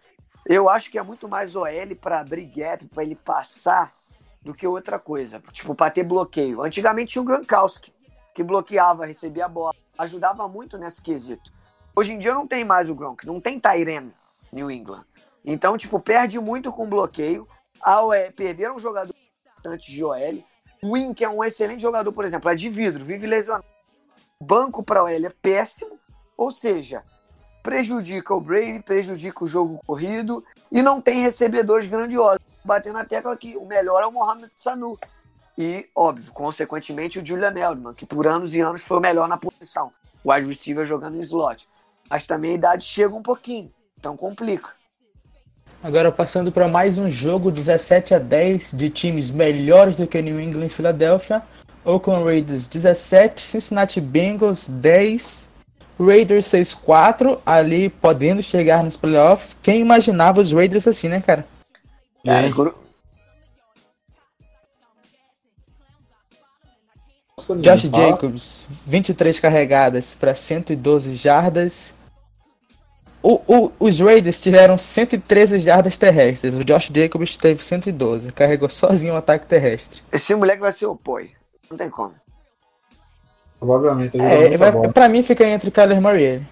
[0.45, 3.95] Eu acho que é muito mais OL pra abrir gap, pra ele passar,
[4.43, 5.41] do que outra coisa.
[5.53, 6.61] Tipo, pra ter bloqueio.
[6.61, 7.95] Antigamente tinha o Gronkowski,
[8.35, 11.53] que bloqueava, recebia a bola, ajudava muito nesse quesito.
[11.97, 14.13] Hoje em dia não tem mais o Gronk, não tem Tyren
[14.53, 15.05] New England.
[15.45, 17.49] Então, tipo, perde muito com bloqueio.
[17.81, 19.14] A OL, perderam um jogador
[19.65, 20.45] importante de OL.
[20.83, 23.65] Win, que é um excelente jogador, por exemplo, é de vidro, vive lesionado
[24.39, 25.99] banco para o L é péssimo,
[26.37, 27.03] ou seja,
[27.63, 32.41] prejudica o Brady, prejudica o jogo corrido e não tem recebedores grandiosos.
[32.63, 34.99] Batendo na tecla que o melhor é o Mohamed Sanu.
[35.57, 39.39] E, óbvio, consequentemente, o Julian Edelman, que por anos e anos foi o melhor na
[39.39, 39.93] posição.
[40.23, 41.67] O wide receiver jogando em slot.
[42.11, 44.71] Mas também a idade chega um pouquinho, então complica.
[45.83, 50.41] Agora passando para mais um jogo 17 a 10 de times melhores do que New
[50.41, 51.43] England e Filadélfia.
[51.85, 55.51] Oakland Raiders 17, Cincinnati Bengals 10,
[56.01, 59.59] Raiders 6-4, ali podendo chegar nos playoffs.
[59.63, 61.47] Quem imaginava os Raiders assim, né, cara?
[62.25, 62.75] Cara, Gente, quando-
[67.61, 67.83] Josh.
[67.83, 71.93] Jacobs, 23 carregadas para 112 jardas.
[73.27, 76.55] O- o- os Raiders tiveram 113 jardas terrestres.
[76.55, 78.31] O Josh Jacobs teve 112.
[78.33, 80.03] Carregou sozinho o ataque terrestre.
[80.13, 81.31] esse moleque vai ser o Poi.
[81.71, 82.13] Não tem como.
[83.59, 84.17] Provavelmente.
[84.17, 84.89] ele É, vai, bola.
[84.93, 86.47] pra mim fica entre Kyler Murray e ele.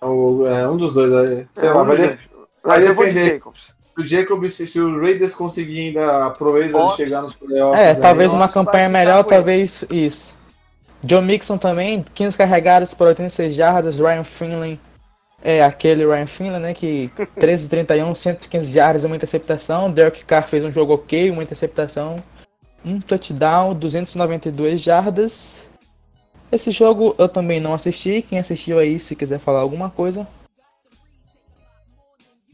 [0.00, 1.12] O- é, um dos dois.
[1.12, 1.46] aí.
[1.54, 2.30] Sei É, lá, um mas dos é- dois.
[2.64, 3.34] Mas eu vou de depender.
[3.34, 3.80] Jacobs.
[3.98, 6.96] o Jacob, se, o Raiders conseguir ainda a proeza de Ops.
[6.96, 7.78] chegar nos playoffs.
[7.82, 10.34] É, aí, talvez uma campanha melhor, talvez isso.
[11.02, 13.98] John Mixon também, 15 carregadas por 86 jardas.
[13.98, 14.80] Ryan Finley,
[15.42, 16.74] é aquele Ryan Finley, né?
[16.74, 19.90] Que 13 31, 115 jardas e uma interceptação.
[19.90, 22.22] Derek Carr fez um jogo ok, uma interceptação.
[22.84, 25.68] Um touchdown, 292 jardas.
[26.52, 28.22] Esse jogo eu também não assisti.
[28.22, 30.26] Quem assistiu aí, se quiser falar alguma coisa.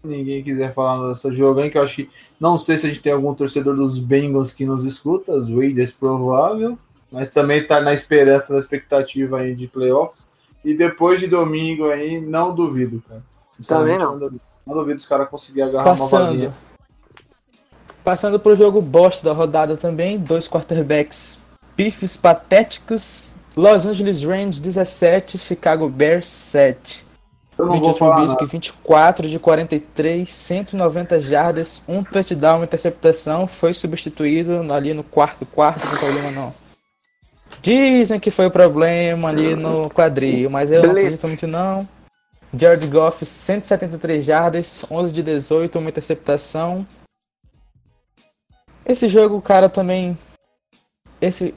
[0.05, 2.11] ninguém quiser falar desse jogo aí, que eu acho que.
[2.39, 5.91] Não sei se a gente tem algum torcedor dos Bengals que nos escuta, os Raiders
[5.91, 6.79] provável,
[7.11, 10.31] mas também tá na esperança, na expectativa aí de playoffs.
[10.67, 13.23] E depois de domingo aí, não duvido, cara.
[13.69, 14.19] Também não.
[14.19, 14.41] duvido.
[14.67, 16.27] Não duvido os caras conseguirem agarrar uma Passando.
[16.27, 16.55] vaguinha.
[18.03, 21.39] Passando pro jogo bosta da rodada também, dois quarterbacks
[21.77, 23.37] pifes patéticos.
[23.57, 27.07] Los Angeles Rams 17, Chicago Bears 7.
[27.57, 28.51] Eu não vou falar Trubisky nada.
[28.51, 35.85] 24 de 43, 190 jardas, um touchdown, uma interceptação, foi substituído ali no quarto quarto,
[35.85, 36.66] não tem problema não.
[37.63, 41.07] Dizem que foi problema ali no quadril, mas eu não Blefe.
[41.07, 41.89] acredito muito não.
[42.57, 46.87] Jared Goff 173 jardas, 11 de 18, uma interceptação.
[48.85, 50.17] Esse jogo, cara, também
[51.21, 51.55] esse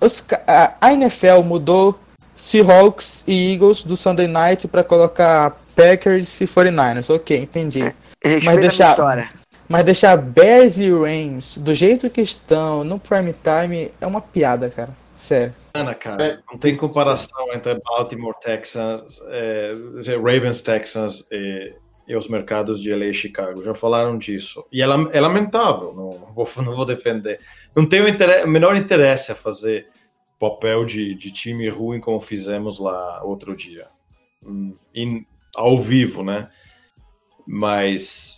[0.00, 1.98] os a- NFL mudou
[2.34, 7.14] Seahawks e Eagles do Sunday Night pra colocar Packers e 49ers.
[7.14, 7.80] Ok, entendi.
[8.22, 9.32] Respeita Mas deixar-.
[9.68, 14.70] Mas deixar Bears e Rams do jeito que estão no prime time é uma piada,
[14.70, 14.90] cara.
[15.16, 15.54] Sério.
[15.74, 19.72] Ana, cara, É, não tem isso comparação entre Baltimore Texans, é,
[20.16, 21.74] Ravens Texans e,
[22.06, 23.62] e os mercados de LA e Chicago.
[23.64, 24.64] Já falaram disso.
[24.70, 27.40] E é, é lamentável, não vou, não vou defender.
[27.74, 29.88] Não tenho interesse, o menor interesse a fazer
[30.38, 33.88] papel de, de time ruim como fizemos lá outro dia.
[34.44, 36.50] Hum, em- ao vivo, né?
[37.46, 38.35] Mas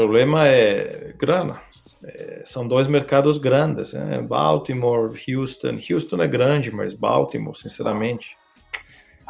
[0.00, 1.60] problema é grana.
[2.04, 4.22] É, são dois mercados grandes, né?
[4.22, 5.76] Baltimore, Houston.
[5.90, 8.34] Houston é grande, mas Baltimore, sinceramente.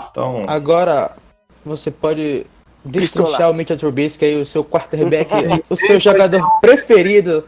[0.09, 1.17] Então, Agora
[1.65, 2.47] você pode
[2.85, 3.55] destrinchar Pistolaço.
[3.55, 5.31] o Mitchell Trubisky aí, o seu quarterback,
[5.69, 7.45] o seu jogador preferido.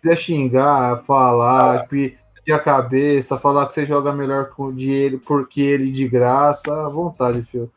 [0.00, 2.16] quiser xingar, falar, pedir
[2.52, 6.88] a cabeça, falar que você joga melhor com de ele porque ele de graça, à
[6.88, 7.68] vontade, filho.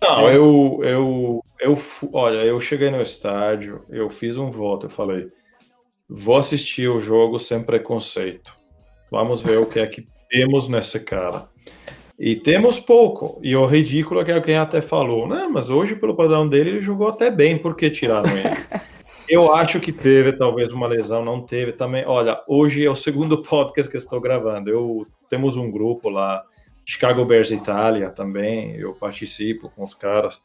[0.00, 4.90] Não, eu, eu, eu, fu- olha, eu cheguei no estádio, eu fiz um voto, eu
[4.90, 5.28] falei,
[6.08, 8.52] vou assistir o jogo sem preconceito.
[9.10, 11.48] Vamos ver o que é que temos nesse cara.
[12.18, 13.38] E temos pouco.
[13.42, 15.48] E o ridículo é que alguém até falou, né?
[15.52, 18.56] Mas hoje, pelo padrão dele, ele jogou até bem, por que tiraram ele?
[19.28, 22.04] Eu acho que teve talvez uma lesão, não teve também.
[22.06, 24.70] Olha, hoje é o segundo podcast que eu estou gravando.
[24.70, 26.42] Eu temos um grupo lá,
[26.86, 28.76] Chicago Bears Itália também.
[28.76, 30.40] Eu participo com os caras.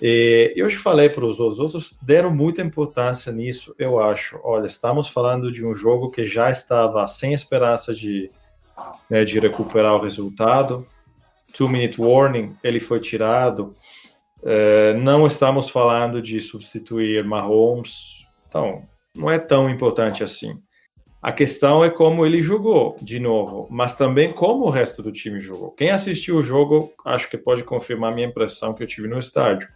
[0.00, 4.38] E eu já falei para os outros, os outros deram muita importância nisso, eu acho.
[4.42, 8.28] Olha, estamos falando de um jogo que já estava sem esperança de,
[9.08, 10.86] né, de recuperar o resultado.
[11.54, 13.74] Two minute warning, ele foi tirado.
[14.42, 18.82] É, não estamos falando de substituir Mahomes, então
[19.14, 20.60] não é tão importante assim.
[21.22, 25.40] A questão é como ele jogou, de novo, mas também como o resto do time
[25.40, 25.70] jogou.
[25.70, 29.20] Quem assistiu o jogo, acho que pode confirmar a minha impressão que eu tive no
[29.20, 29.68] estádio.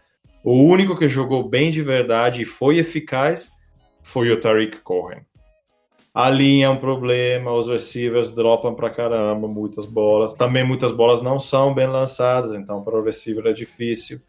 [0.43, 3.53] O único que jogou bem de verdade e foi eficaz
[4.03, 5.21] foi o Tariq Cohen.
[6.13, 10.33] A linha é um problema, os receivers dropam pra caramba, muitas bolas.
[10.33, 14.21] Também muitas bolas não são bem lançadas, então para o receiver é difícil.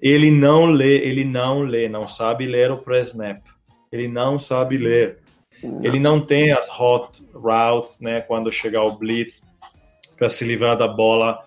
[0.00, 3.42] Ele não lê, ele não lê, não sabe ler o pré-snap.
[3.90, 5.18] Ele não sabe ler.
[5.62, 9.46] Ele não tem as hot routes, né, quando chegar o blitz
[10.16, 11.38] para se livrar da bola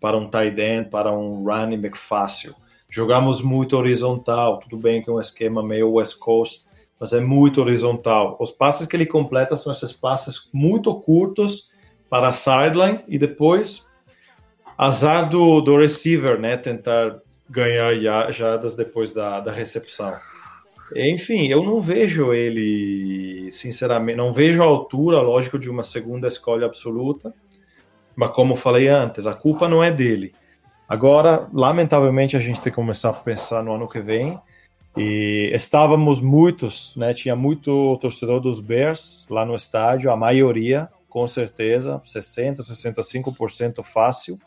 [0.00, 2.54] para um tight end, para um running back fácil.
[2.88, 6.66] Jogamos muito horizontal, tudo bem que é um esquema meio West Coast,
[7.00, 8.36] mas é muito horizontal.
[8.38, 11.70] Os passes que ele completa são esses passes muito curtos
[12.08, 13.86] para a sideline e depois
[14.76, 17.94] azar do, do receiver, né, tentar ganhar
[18.32, 20.14] jardas depois da, da recepção.
[20.96, 26.66] Enfim, eu não vejo ele, sinceramente, não vejo a altura, lógico, de uma segunda escolha
[26.66, 27.34] absoluta,
[28.14, 30.34] mas como falei antes, a culpa não é dele.
[30.88, 34.38] Agora, lamentavelmente, a gente tem que começar a pensar no ano que vem.
[34.96, 37.12] E estávamos muitos, né?
[37.12, 44.38] Tinha muito torcedor dos Bears lá no estádio, a maioria, com certeza, 60, 65% fácil.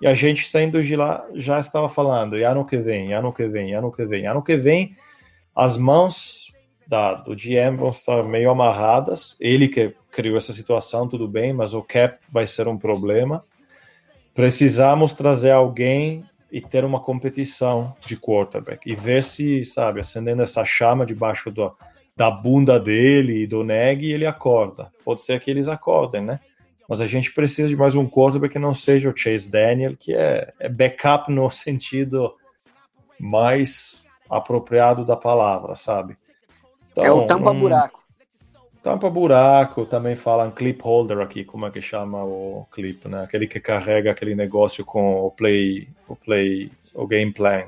[0.00, 3.46] E a gente saindo de lá já estava falando, e ano que vem, ano que
[3.46, 4.96] vem, ano que vem, ano que vem,
[5.54, 6.52] as mãos
[6.86, 9.36] da, do GM vão estar meio amarradas.
[9.40, 13.44] Ele que criou essa situação, tudo bem, mas o cap vai ser um problema.
[14.34, 20.64] Precisamos trazer alguém e ter uma competição de quarterback e ver se, sabe, acendendo essa
[20.64, 21.74] chama debaixo do,
[22.14, 24.92] da bunda dele e do neg, ele acorda.
[25.02, 26.40] Pode ser que eles acordem, né?
[26.86, 30.14] Mas a gente precisa de mais um quarterback que não seja o Chase Daniel, que
[30.14, 32.34] é, é backup no sentido
[33.18, 34.01] mais
[34.36, 36.16] apropriado da palavra, sabe?
[36.96, 38.02] é o Então, tampa-buraco.
[38.82, 43.22] Tampa buraco, também falam clip holder aqui, como é que chama o clip, né?
[43.22, 47.66] Aquele que carrega aquele negócio com o play, o play, o game plan,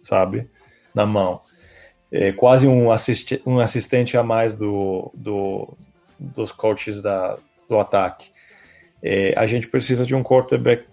[0.00, 0.48] sabe?
[0.94, 1.40] Na mão.
[2.12, 2.86] É quase um,
[3.44, 5.76] um assistente a mais do, do,
[6.20, 7.36] dos coaches da,
[7.68, 8.30] do ataque.
[9.02, 10.84] É, a gente precisa de um quarterback.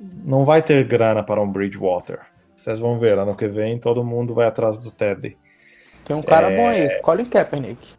[0.00, 2.31] Não vai ter grana para um Bridgewater.
[2.62, 5.36] Vocês vão ver, ano que vem todo mundo vai atrás do Teddy.
[6.04, 6.56] Tem um cara É.
[6.56, 7.94] bom aí, Colin Kaepernick.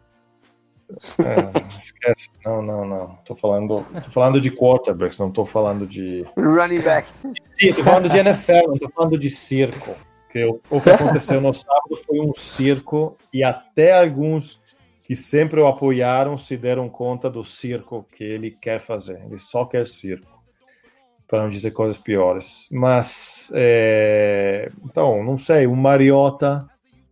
[0.90, 2.30] É, esquece.
[2.42, 3.18] Não, não, não.
[3.26, 6.24] Tô falando, tô falando de quarterbacks, não tô falando de.
[6.36, 7.06] Running back.
[7.42, 9.94] Sim, tô falando de NFL, não tô falando de circo.
[10.30, 14.62] Que o, o que aconteceu no sábado foi um circo e até alguns
[15.02, 19.22] que sempre o apoiaram se deram conta do circo que ele quer fazer.
[19.26, 20.33] Ele só quer circo.
[21.34, 22.68] Para não dizer coisas piores.
[22.70, 26.64] Mas, é, então, não sei, o Mariota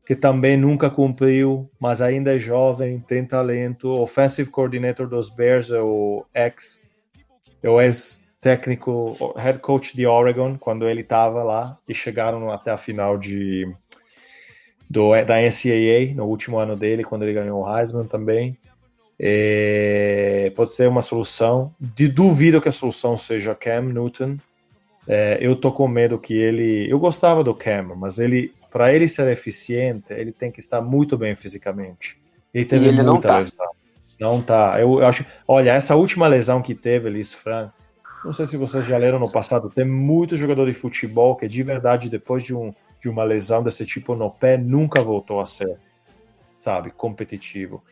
[0.06, 3.88] que também nunca cumpriu, mas ainda é jovem, tem talento.
[3.88, 6.80] Offensive coordinator dos Bears é o ex,
[7.60, 12.48] é o ex técnico, o head coach de Oregon, quando ele estava lá, e chegaram
[12.52, 13.68] até a final de,
[14.88, 18.56] do, da NCAA, no último ano dele, quando ele ganhou o Heisman também.
[19.24, 21.72] É, pode ser uma solução.
[21.78, 24.36] De duvido que a solução seja Cam Newton.
[25.06, 26.90] É, eu tô com medo que ele.
[26.90, 31.16] Eu gostava do Cam, mas ele, para ele ser eficiente, ele tem que estar muito
[31.16, 32.20] bem fisicamente.
[32.52, 33.38] Ele teve E ele não tá.
[33.38, 33.70] lesão.
[34.18, 34.80] Não tá.
[34.80, 35.24] Eu, eu acho.
[35.46, 37.70] Olha, essa última lesão que teve, Liz Fran.
[38.24, 39.70] Não sei se vocês já leram no passado.
[39.70, 43.84] Tem muito jogador de futebol que, de verdade, depois de, um, de uma lesão desse
[43.84, 45.76] tipo no pé, nunca voltou a ser,
[46.60, 47.82] sabe, competitivo.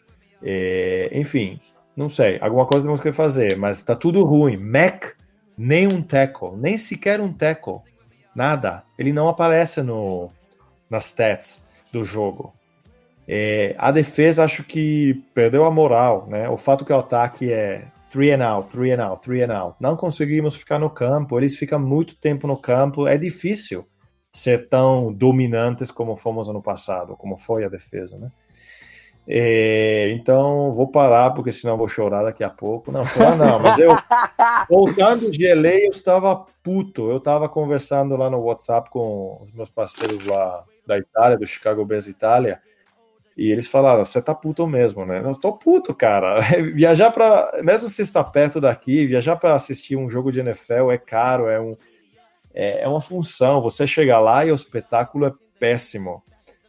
[0.42, 1.60] É, enfim,
[1.96, 2.38] não sei.
[2.40, 4.56] Alguma coisa temos que fazer, mas tá tudo ruim.
[4.56, 5.12] Mac,
[5.56, 7.80] nem um tackle, nem sequer um tackle.
[8.34, 8.84] Nada.
[8.98, 10.30] Ele não aparece no,
[10.88, 11.62] nas stats
[11.92, 12.52] do jogo.
[13.28, 16.48] É, a defesa acho que perdeu a moral, né?
[16.48, 19.76] O fato que o ataque é three and out, three and out, three and out.
[19.80, 23.86] Não conseguimos ficar no campo, eles ficam muito tempo no campo, é difícil
[24.32, 28.30] ser tão dominantes como fomos ano passado, como foi a defesa, né?
[29.26, 32.90] É, então vou parar porque senão vou chorar daqui a pouco.
[32.90, 33.97] Não, chorar não, mas eu
[34.68, 37.10] voltando de LA eu estava puto.
[37.10, 41.84] Eu estava conversando lá no WhatsApp com os meus parceiros lá da Itália, do Chicago
[41.84, 42.60] Bears Itália.
[43.36, 45.22] E eles falaram: você tá puto mesmo, né?
[45.24, 46.40] Eu tô puto, cara.
[46.74, 50.98] Viajar para, mesmo se está perto daqui, viajar para assistir um jogo de NFL é
[50.98, 51.76] caro, é, um,
[52.52, 53.60] é, é uma função.
[53.62, 56.22] Você chega lá e o espetáculo é péssimo.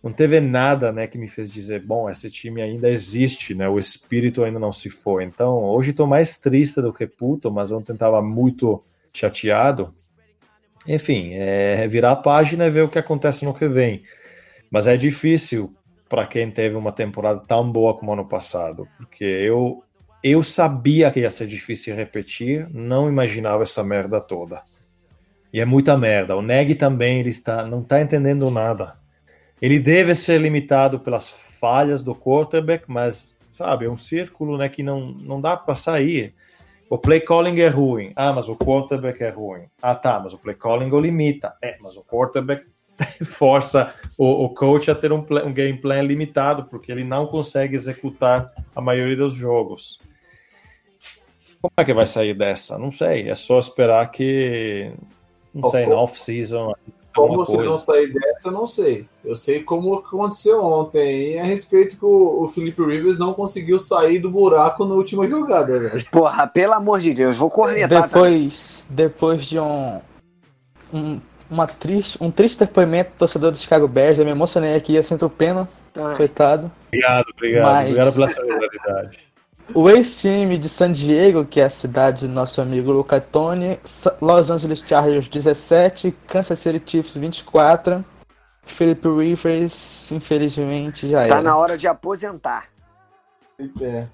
[0.04, 3.70] Não teve nada, né, que me fez dizer, bom, esse time ainda existe, né?
[3.70, 5.24] O espírito ainda não se foi.
[5.24, 8.84] Então, hoje estou mais triste do que puto, mas ontem estava muito
[9.14, 9.94] chateado.
[10.88, 14.04] Enfim, é virar a página e ver o que acontece no que vem.
[14.72, 15.72] Mas é difícil
[16.10, 19.84] para quem teve uma temporada tão boa como ano passado, porque eu
[20.24, 24.62] eu sabia que ia ser difícil repetir, não imaginava essa merda toda.
[25.52, 26.36] E é muita merda.
[26.36, 29.01] O Neg também ele está não está entendendo nada.
[29.62, 34.82] Ele deve ser limitado pelas falhas do quarterback, mas sabe, é um círculo, né, que
[34.82, 36.34] não não dá para sair.
[36.90, 38.12] O play calling é ruim.
[38.18, 39.64] Ah, mas o quarterback é ruim.
[39.82, 41.54] Ah, tá, mas o play calling o limita.
[41.62, 42.66] É, mas o quarterback
[43.24, 47.76] força o, o coach a ter um, um game plan limitado, porque ele não consegue
[47.76, 50.02] executar a maioria dos jogos.
[51.62, 52.78] Como é que vai sair dessa?
[52.78, 53.30] Não sei.
[53.30, 54.92] É só esperar que.
[55.54, 56.74] Não sei, na off-season.
[57.14, 57.70] Como vocês coisa.
[57.70, 59.06] vão sair dessa, eu não sei.
[59.24, 61.34] Eu sei como aconteceu ontem.
[61.34, 65.28] E a respeito que o, o Felipe Rivers não conseguiu sair do buraco na última
[65.28, 66.06] jogada, velho.
[66.12, 67.90] Porra, pelo amor de Deus, vou cornetar.
[68.02, 68.08] tá?
[68.08, 70.00] Depois, depois de um,
[70.94, 71.20] um,
[71.50, 75.04] uma triste, um triste depoimento do torcedor do Chicago Bears, eu me emocionei aqui, eu
[75.04, 76.16] sinto pena, Tá?
[76.16, 76.72] coitado.
[76.88, 77.66] Obrigado, obrigado.
[77.66, 79.20] Mas- Obrigado pela solidariedade.
[79.74, 84.16] O ex-time de San Diego, que é a cidade do nosso amigo Luca Toni, Sa-
[84.22, 88.04] Los Angeles Chargers 17, Kansas City Chiefs 24,
[88.66, 91.42] Philip Rivers, infelizmente, já Tá era.
[91.42, 92.66] na hora de aposentar.
[93.82, 94.08] É.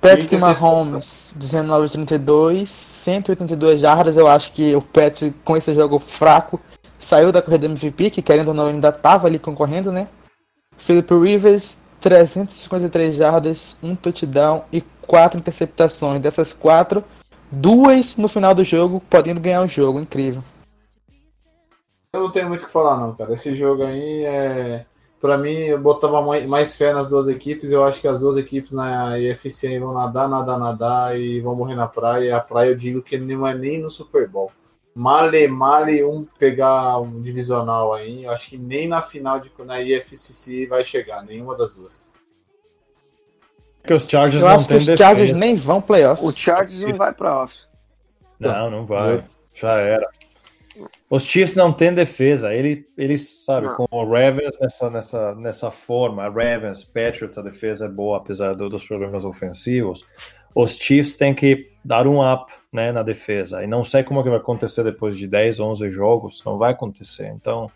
[0.00, 4.16] Patrick Mahomes, 19 32, 182 jardas.
[4.16, 6.60] Eu acho que o Patrick, com esse jogo fraco,
[6.98, 10.08] saiu da corrida MVP, que querendo ou não ainda tava ali concorrendo, né?
[10.76, 16.20] Philip Rivers, 353 jardas, um touchdown e quatro interceptações.
[16.20, 17.04] Dessas quatro,
[17.50, 20.00] duas no final do jogo, podendo ganhar o jogo.
[20.00, 20.42] Incrível.
[22.12, 23.34] Eu não tenho muito o que falar, não, cara.
[23.34, 24.86] Esse jogo aí é.
[25.20, 27.70] Pra mim, eu botava mai- mais fé nas duas equipes.
[27.72, 31.74] Eu acho que as duas equipes na IFC vão nadar, nadar, nadar e vão morrer
[31.74, 32.24] na praia.
[32.26, 34.52] E a praia eu digo que não é nem no Super Bowl.
[34.94, 38.24] Male, male um pegar um divisional aí.
[38.24, 42.04] Eu acho que nem na final de, na IFCC vai chegar, nenhuma das duas.
[43.84, 45.38] Porque os Chargers Eu não acho que os Chargers defesa.
[45.38, 46.26] nem vão playoffs.
[46.26, 47.54] O Chargers não vai pra off.
[48.40, 49.22] Não, não vai.
[49.52, 50.08] Já era.
[51.10, 52.54] Os Chiefs não têm defesa.
[52.54, 53.76] Ele, eles, sabe, Não.
[53.76, 58.70] com o Ravens nessa, nessa, nessa forma, Ravens, Patriots, a defesa é boa, apesar do-
[58.70, 60.02] dos problemas ofensivos.
[60.54, 63.62] Os Chiefs têm que dar um up né, na defesa.
[63.62, 66.42] E não sei como é que vai acontecer depois de 10, 11 jogos.
[66.44, 67.26] Não vai acontecer.
[67.28, 67.70] Então,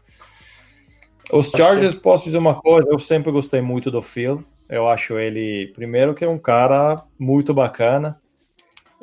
[1.30, 4.42] os Chargers, posso dizer uma coisa, eu sempre gostei muito do Phil.
[4.68, 8.20] Eu acho ele, primeiro, que é um cara muito bacana.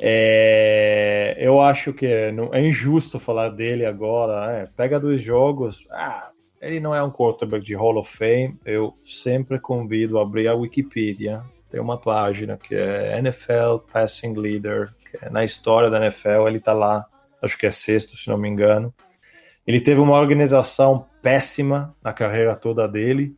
[0.00, 4.46] É, eu acho que é, é injusto falar dele agora.
[4.46, 4.68] né?
[4.76, 5.86] Pega dois jogos.
[5.90, 6.30] Ah,
[6.60, 8.58] ele não é um quarterback de Hall of Fame.
[8.64, 11.42] Eu sempre convido a abrir a Wikipedia.
[11.70, 14.92] Tem uma página que é NFL Passing Leader.
[15.20, 17.04] é na história da NFL, ele tá lá.
[17.42, 18.94] Acho que é sexto, se não me engano.
[19.66, 23.36] Ele teve uma organização péssima na carreira toda dele.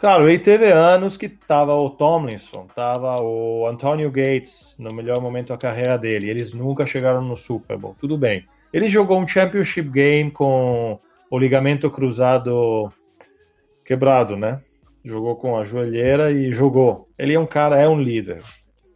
[0.00, 5.48] Claro, ele teve anos que tava o Tomlinson, tava o Antonio Gates no melhor momento
[5.48, 6.30] da carreira dele.
[6.30, 7.94] Eles nunca chegaram no Super Bowl.
[8.00, 8.48] Tudo bem.
[8.72, 10.98] Ele jogou um championship game com
[11.30, 12.90] o ligamento cruzado
[13.84, 14.62] quebrado, né?
[15.04, 17.06] Jogou com a joelheira e jogou.
[17.18, 18.42] Ele é um cara, é um líder.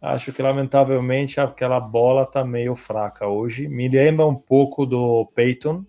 [0.01, 3.67] Acho que lamentavelmente aquela bola tá meio fraca hoje.
[3.67, 5.85] Me lembra um pouco do Peyton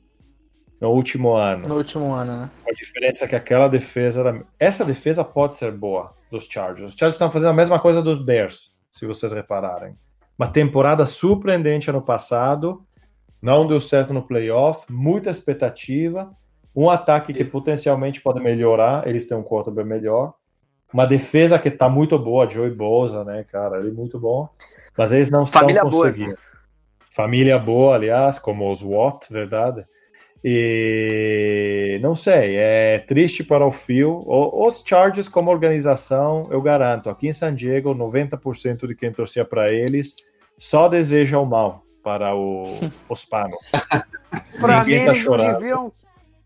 [0.87, 1.69] no último ano.
[1.69, 2.51] No último ano, né?
[2.69, 4.21] A diferença é que aquela defesa.
[4.21, 6.91] era- Essa defesa pode ser boa dos Chargers.
[6.91, 9.97] Os Chargers estão fazendo a mesma coisa dos Bears, se vocês repararem.
[10.39, 12.83] Uma temporada surpreendente ano passado.
[13.43, 14.87] Não deu certo no playoff.
[14.91, 16.31] Muita expectativa.
[16.75, 19.07] Um ataque que potencialmente pode melhorar.
[19.09, 20.35] Eles têm um quarterback melhor.
[20.93, 22.49] Uma defesa que tá muito boa.
[22.49, 23.79] Joey Bosa, né, cara?
[23.79, 24.49] Ele é muito bom.
[24.97, 26.37] Mas eles não Família estão boa, conseguindo.
[27.15, 29.85] Família boa, aliás, como os Watt, verdade?
[30.45, 34.23] E não sei, é triste para o Phil.
[34.27, 39.45] O- Os Chargers, como organização, eu garanto, aqui em San Diego, 90% de quem torcia
[39.45, 40.15] para eles
[40.57, 42.63] só deseja o mal para o,
[43.09, 43.59] os panos.
[44.61, 45.93] Pra mim, tá eles não deviam.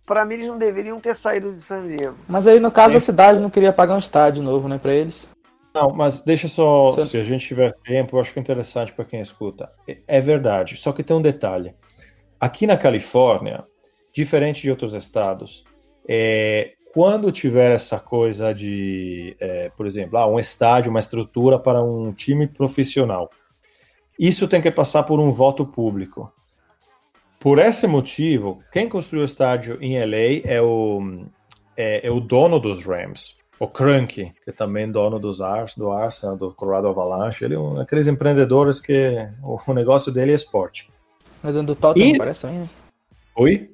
[0.06, 2.16] Pra mim, eles não deveriam ter saído de San Diego.
[2.28, 2.96] Mas aí, no caso, Sim.
[2.96, 5.28] a cidade não queria pagar um estádio novo, né, pra eles.
[5.72, 8.92] Não, mas deixa só, Você- se a gente tiver tempo, eu acho que é interessante
[8.92, 9.70] para quem escuta.
[9.86, 11.74] É- É verdade, só que tem um detalhe.
[12.40, 13.62] Aqui na Califórnia,
[14.12, 15.64] diferente de outros estados,
[16.08, 21.82] é, quando tiver essa coisa de, é, por exemplo, ah, um estádio, uma estrutura para
[21.82, 23.30] um time profissional,
[24.18, 26.32] isso tem que passar por um voto público.
[27.38, 31.24] Por esse motivo, quem construiu o estádio em LA é o,
[31.76, 35.90] é, é o dono dos Rams, o Krunk, que é também dono dos Ars, do
[35.90, 37.44] Arsenal, do Colorado Avalanche.
[37.44, 40.90] Ele é um daqueles empreendedores que o, negócio dele é esporte.
[41.42, 42.68] Né, Do, do Tottenham, E- parece também, né?
[43.36, 43.70] Oi?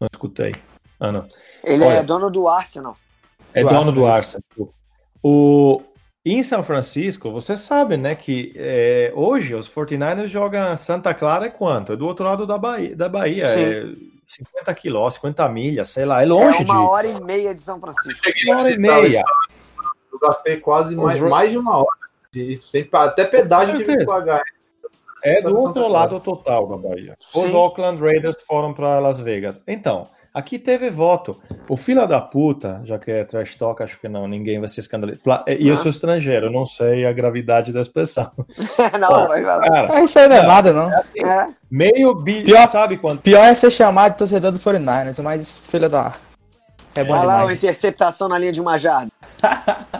[0.00, 0.54] Não escutei.
[1.00, 1.26] Ah, não.
[1.64, 1.94] Ele Olha.
[1.98, 2.96] é dono do Arsenal.
[3.54, 4.10] É Do dono Arsenal, do isso.
[4.16, 4.74] Arsenal.
[5.22, 5.82] O,
[6.24, 11.50] em São Francisco, você sabe, né, que é, hoje os 49ers jogam Santa Clara é
[11.50, 11.92] quanto?
[11.92, 13.62] É do outro lado da Bahia, da Bahia Sim.
[13.64, 13.86] é
[14.24, 17.62] 50 quilômetros, 50 milhas, sei lá, é É longe uma de hora e meia de
[17.62, 18.20] São Francisco.
[18.22, 19.22] Cheguei uma hora e meia.
[20.12, 21.88] Eu gastei quase mais, mais de uma hora.
[22.34, 24.42] Isso, sem, pa- até pedágio tive que pagar.
[25.24, 27.16] É do outro lado total da Bahia.
[27.34, 27.54] Os Sim.
[27.56, 29.60] Oakland Raiders foram para Las Vegas.
[29.66, 31.40] Então, aqui teve voto.
[31.68, 34.78] O fila da puta, já que é trash talk, acho que não, ninguém vai se
[34.80, 35.44] escandalizar.
[35.46, 35.82] E eu Não.
[35.82, 38.30] sou estrangeiro, eu não sei a gravidade da expressão.
[39.00, 39.68] não, Ó, vai, vai.
[39.68, 40.90] Cara, Ah, isso aí não é nada, não.
[40.92, 43.22] É, meio bilhão, Pior- sabe quanto?
[43.22, 46.12] Pior é ser chamado de torcedor do 49ers, mas filha da.
[46.94, 49.10] É bom vai lá, uma interceptação na linha de uma jarda.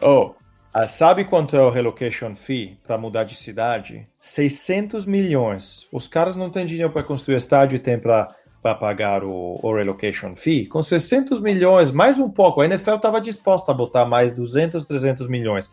[0.00, 0.32] Oh,
[0.74, 4.08] ah, sabe quanto é o relocation fee para mudar de cidade?
[4.18, 5.86] 600 milhões.
[5.92, 10.34] Os caras não têm dinheiro para construir estádio e tem para pagar o, o relocation
[10.34, 10.66] fee.
[10.66, 15.28] Com 600 milhões, mais um pouco, a NFL estava disposta a botar mais 200, 300
[15.28, 15.70] milhões.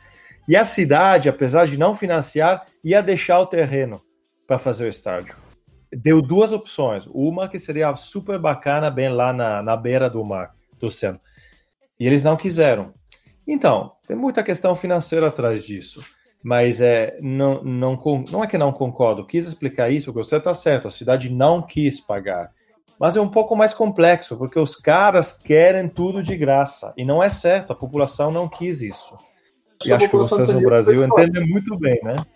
[0.50, 4.02] E a cidade, apesar de não financiar, ia deixar o terreno
[4.46, 5.34] para fazer o estádio.
[5.94, 7.08] Deu duas opções.
[7.08, 11.22] Uma que seria super bacana, bem lá na, na beira do mar, do oceano.
[11.98, 12.94] E eles não quiseram.
[13.52, 16.04] Então, tem muita questão financeira atrás disso.
[16.42, 18.00] Mas é, não, não,
[18.32, 19.26] não é que não concordo.
[19.26, 20.88] Quis explicar isso, porque você está certo.
[20.88, 22.52] A cidade não quis pagar.
[23.00, 26.94] Mas é um pouco mais complexo, porque os caras querem tudo de graça.
[26.96, 27.74] E não é certo.
[27.74, 29.18] A população não quis isso.
[29.84, 32.14] E a acho que população vocês no Brasil entendem muito bem, né?
[32.14, 32.28] Acho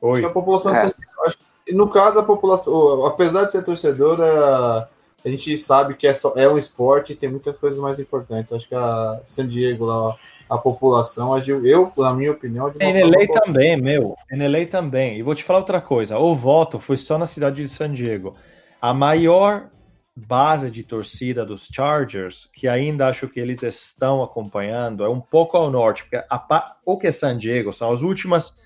[0.00, 0.20] Oi.
[0.20, 0.92] que a população É.
[1.26, 1.38] Acho
[1.72, 4.88] no caso, a população, apesar de ser torcedora,
[5.24, 8.52] a gente sabe que é, só, é um esporte e tem muitas coisas mais importantes.
[8.52, 10.16] Acho que a San Diego, lá,
[10.48, 13.40] a população, agiu, eu, na minha opinião, de uma Em forma LA boa.
[13.40, 14.16] também, meu.
[14.30, 15.18] Em LA também.
[15.18, 16.18] E vou te falar outra coisa.
[16.18, 18.34] O voto foi só na cidade de San Diego.
[18.80, 19.70] A maior
[20.14, 25.56] base de torcida dos Chargers, que ainda acho que eles estão acompanhando, é um pouco
[25.56, 28.56] ao norte, porque a, o que é San Diego são as últimas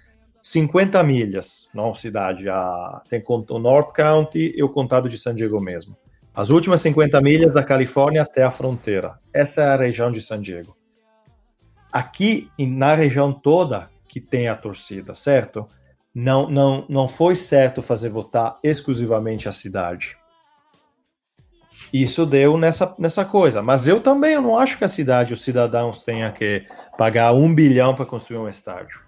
[0.43, 5.59] 50 milhas, não cidade, a, tem o North County e o condado de San Diego
[5.59, 5.97] mesmo.
[6.35, 9.19] As últimas 50 milhas da Califórnia até a fronteira.
[9.33, 10.78] Essa é a região de San Diego
[11.93, 15.69] aqui na região toda que tem a torcida, certo?
[16.15, 20.17] Não, não, não foi certo fazer votar exclusivamente a cidade.
[21.93, 23.63] Isso deu nessa, nessa coisa.
[23.63, 26.67] Mas eu também eu não acho que a cidade, os cidadãos tenham que
[26.97, 29.01] pagar um bilhão para construir um estádio.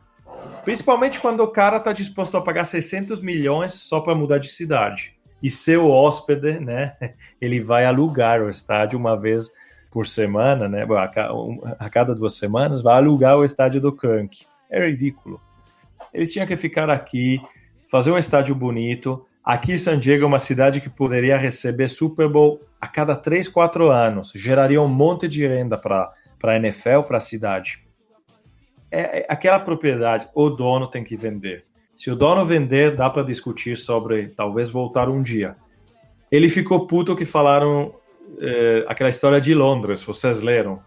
[0.64, 5.14] Principalmente quando o cara está disposto a pagar 600 milhões só para mudar de cidade.
[5.42, 6.96] E seu hóspede, né?
[7.40, 9.50] Ele vai alugar o estádio uma vez
[9.90, 10.86] por semana, né?
[11.32, 14.44] Um- a cada duas semanas, vai alugar o estádio do Krunk.
[14.70, 15.40] É ridículo.
[16.12, 17.40] Eles tinham que ficar aqui,
[17.88, 22.60] fazer um estádio bonito, Aqui San Diego é uma cidade que poderia receber Super Bowl
[22.80, 24.32] a cada 3, 4 anos.
[24.34, 26.12] Geraria um monte de renda para
[26.42, 27.82] a NFL, para a cidade.
[28.90, 31.64] É, é aquela propriedade, o dono tem que vender.
[31.94, 35.56] Se o dono vender, dá para discutir sobre talvez voltar um dia.
[36.30, 37.94] Ele ficou puto que falaram
[38.40, 40.80] é, aquela história de Londres, vocês leram?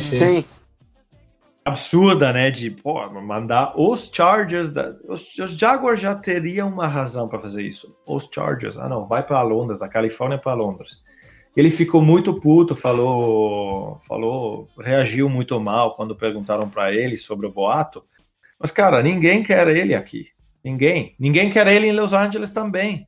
[0.00, 0.44] Sim.
[1.64, 2.50] Absurda, né?
[2.50, 4.70] De pô, mandar os Chargers.
[4.70, 7.94] Da, os, os Jaguars já teriam uma razão para fazer isso.
[8.06, 11.02] Os Chargers, ah não, vai para Londres, da Califórnia para Londres.
[11.56, 17.52] Ele ficou muito puto, falou, falou, reagiu muito mal quando perguntaram para ele sobre o
[17.52, 18.04] boato.
[18.58, 20.28] Mas cara, ninguém quer ele aqui.
[20.62, 21.16] Ninguém.
[21.18, 23.06] Ninguém quer ele em Los Angeles também.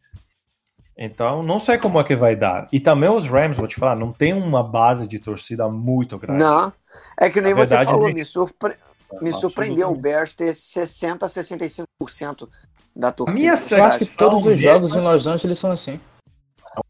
[1.05, 2.69] Então, não sei como é que vai dar.
[2.73, 6.39] E também os Rams, vou te falar, não tem uma base de torcida muito grande.
[6.39, 6.73] Não.
[7.21, 8.69] É que nem Na você verdade, falou, me, surpre...
[8.69, 9.41] me Absolutamente.
[9.41, 12.49] surpreendeu o Bears ter 60 a 65%
[12.95, 13.41] da torcida.
[13.41, 15.99] minha Eu acho que todos os mesmo- jogos em Los Angeles são assim.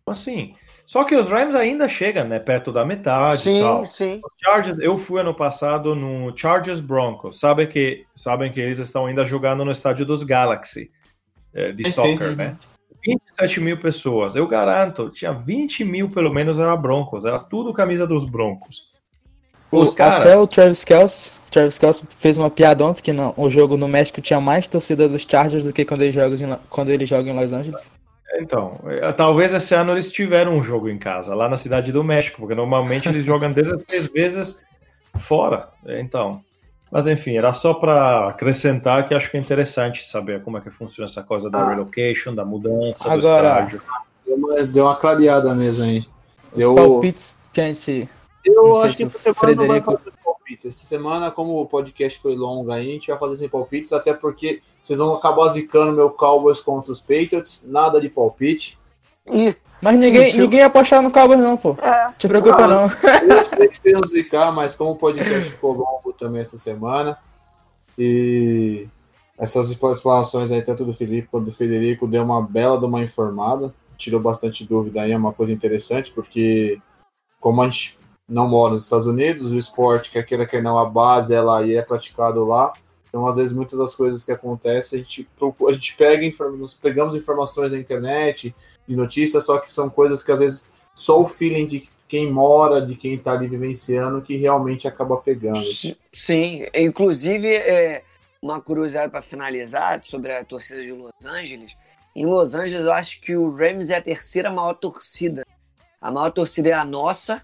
[0.06, 0.54] Assim.
[0.84, 2.38] Só que os Rams ainda chegam, né?
[2.38, 3.86] Perto da metade e Sim, tal.
[3.86, 4.20] sim.
[4.22, 7.40] Os Chargers, eu fui ano passado no Chargers Broncos.
[7.40, 10.90] Sabem que, sabem que eles estão ainda jogando no estádio dos Galaxy,
[11.54, 12.12] é, de Sim, sim.
[12.12, 12.58] soccer, né?
[13.04, 14.36] 27 mil pessoas.
[14.36, 17.24] Eu garanto, tinha 20 mil pelo menos era Broncos.
[17.24, 18.90] Era tudo camisa dos Broncos.
[19.70, 20.26] Os O- caras.
[20.26, 23.88] Até o Travis Kelce, Travis Kelce fez uma piada ontem que não, o jogo no
[23.88, 27.30] México tinha mais torcida dos Chargers do que quando ele joga em, quando ele joga
[27.30, 27.82] em Los Angeles.
[28.38, 32.02] Então, é, talvez esse ano eles tiveram um jogo em casa, lá na cidade do
[32.04, 34.62] México, porque normalmente eles jogam 16 vezes
[35.18, 35.68] fora.
[35.86, 36.42] Então,
[36.92, 40.70] mas enfim, era só para acrescentar que acho que é interessante saber como é que
[40.70, 41.70] funciona essa coisa da Ah.
[41.70, 43.82] relocation, da mudança Agora- do estádio.
[44.24, 46.06] Deu uma, deu uma clareada mesmo aí.
[46.52, 48.08] Os Eu, palpites que a gente.
[48.44, 50.66] eu acho que se essa semana não vai Frederico- fazer palpites.
[50.66, 54.12] Essa semana, como o podcast foi longo aí, a gente vai fazer sem palpites, até
[54.12, 57.64] porque vocês vão acabar zicando meu Cowboys contra os Patriots.
[57.66, 58.78] Nada de palpite.
[59.30, 61.76] E, Mas ninguém, ninguém ia apostar no Cowboys, não, pô.
[61.80, 62.68] é, Não te preocupa, Ah.
[62.68, 62.82] não.
[63.36, 67.16] Eu sei que vão zicar, mas como o podcast ficou longo também essa semana,
[67.98, 68.86] e
[69.38, 73.72] essas explanações aí, tanto do Felipe quanto do Federico, deu uma bela de uma informada,
[73.98, 76.80] tirou bastante dúvida aí, é uma coisa interessante, porque
[77.40, 80.84] como a gente não mora nos Estados Unidos, o esporte, quer queira quer não, a
[80.84, 82.72] base, ela aí é praticado lá,
[83.08, 86.56] então às vezes muitas das coisas que acontecem, a gente, procura- a gente pega, informa-
[86.56, 88.54] nós pegamos informações na internet,
[88.86, 92.84] de notícias, só que são coisas que às vezes só o feeling de quem mora,
[92.84, 95.62] de quem está ali vivenciando, que realmente acaba pegando.
[96.12, 96.66] sim.
[96.74, 98.02] Inclusive, é,
[98.42, 101.76] uma curiosidade para finalizar sobre a torcida de Los Angeles.
[102.14, 105.46] Em Los Angeles, eu acho que o Rams é a terceira maior torcida.
[106.00, 107.40] A maior torcida é a nossa.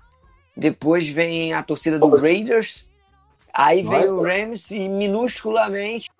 [0.55, 2.17] Depois vem a torcida do.
[2.17, 2.87] Raiders.
[3.55, 6.11] Aí vem o Rams e minusculamente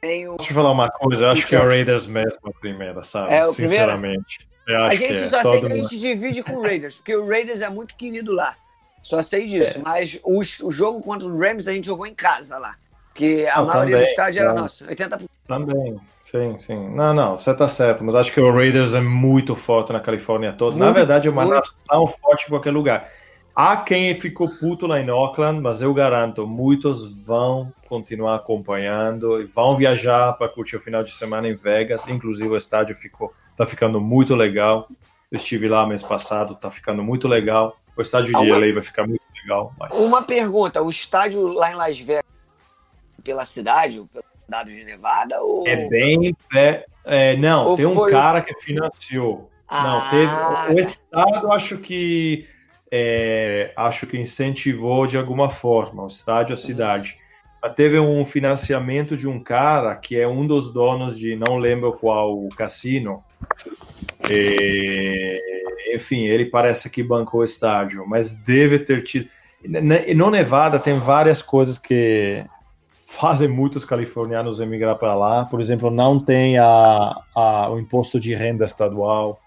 [0.00, 2.50] vem o Deixa eu falar uma coisa, eu acho que é o Raiders mesmo a
[2.52, 3.32] primeira, sabe?
[3.34, 3.44] É?
[3.46, 4.46] Sinceramente.
[4.68, 5.28] A gente é.
[5.28, 7.96] só Todo sei que a gente divide com o Raiders, porque o Raiders é muito
[7.96, 8.56] querido lá.
[9.02, 9.46] Só sei É.
[9.46, 9.80] disso.
[9.82, 12.74] Mas o, o jogo contra o Rams a gente jogou em casa lá.
[13.08, 14.62] Porque a Não, maioria do também, estádio era claro.
[14.62, 14.84] nosso.
[14.84, 15.28] 80%.
[15.46, 16.88] Também, sim, sim.
[16.90, 20.52] Não, não, você tá certo, mas acho que o Raiders é muito forte na Califórnia
[20.52, 20.76] toda.
[20.76, 21.54] Na Muito, verdade, é uma muito.
[21.54, 23.08] nação forte em qualquer lugar.
[23.58, 29.46] Há quem ficou puto lá em Auckland, mas eu garanto, muitos vão continuar acompanhando e
[29.46, 32.06] vão viajar para curtir o final de semana em Vegas.
[32.06, 34.86] Inclusive, o estádio ficou, tá ficando muito legal.
[35.32, 37.74] Eu estive lá mês passado, tá ficando muito legal.
[37.96, 39.72] O estádio de Uma- LA vai ficar muito legal.
[39.78, 39.98] Mas...
[40.00, 42.24] Uma pergunta: o estádio lá em Las Vegas,
[43.24, 45.40] pela cidade, pelo dado de Nevada?
[45.40, 45.66] Ou...
[45.66, 46.84] É bem pé.
[47.06, 49.50] é, não, Ou tem um foi- cara que financiou.
[49.66, 50.74] Ah, Não, teve.
[50.74, 52.46] O Estado acho que
[52.90, 57.16] é, acho que incentivou de alguma forma, o estádio, a cidade.
[57.62, 61.92] Mas teve um financiamento de um cara que é um dos donos de não lembro
[61.92, 63.24] qual cassino.
[64.30, 65.40] E,
[65.94, 69.28] enfim, ele parece que bancou o estádio, mas deve ter tido.
[69.64, 72.44] Ne- No Nevada tem várias coisas que
[73.06, 75.44] fazem muitos californianos emigrar para lá.
[75.46, 79.40] Por exemplo, não tem a, a- o imposto de renda estadual,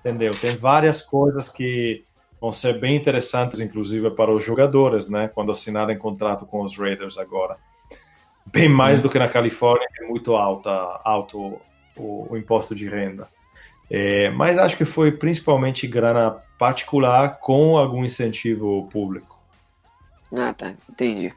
[0.00, 0.32] entendeu?
[0.34, 2.03] Tem várias coisas que
[2.44, 5.30] vão ser bem interessantes, inclusive para os jogadores, né?
[5.34, 7.56] Quando assinarem contrato com os Raiders agora.
[8.44, 10.70] Bem mais do que na Califórnia, que é muito alta,
[11.02, 11.58] alto
[11.96, 13.26] o, o imposto de renda.
[13.90, 19.38] É, mas acho que foi principalmente grana particular com algum incentivo público.
[20.30, 20.74] Ah, tá.
[20.90, 21.32] Entendi.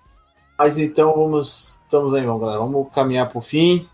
[0.59, 1.79] Mas então vamos.
[1.85, 2.59] Estamos aí, vamos, galera.
[2.59, 3.87] Vamos caminhar para o fim.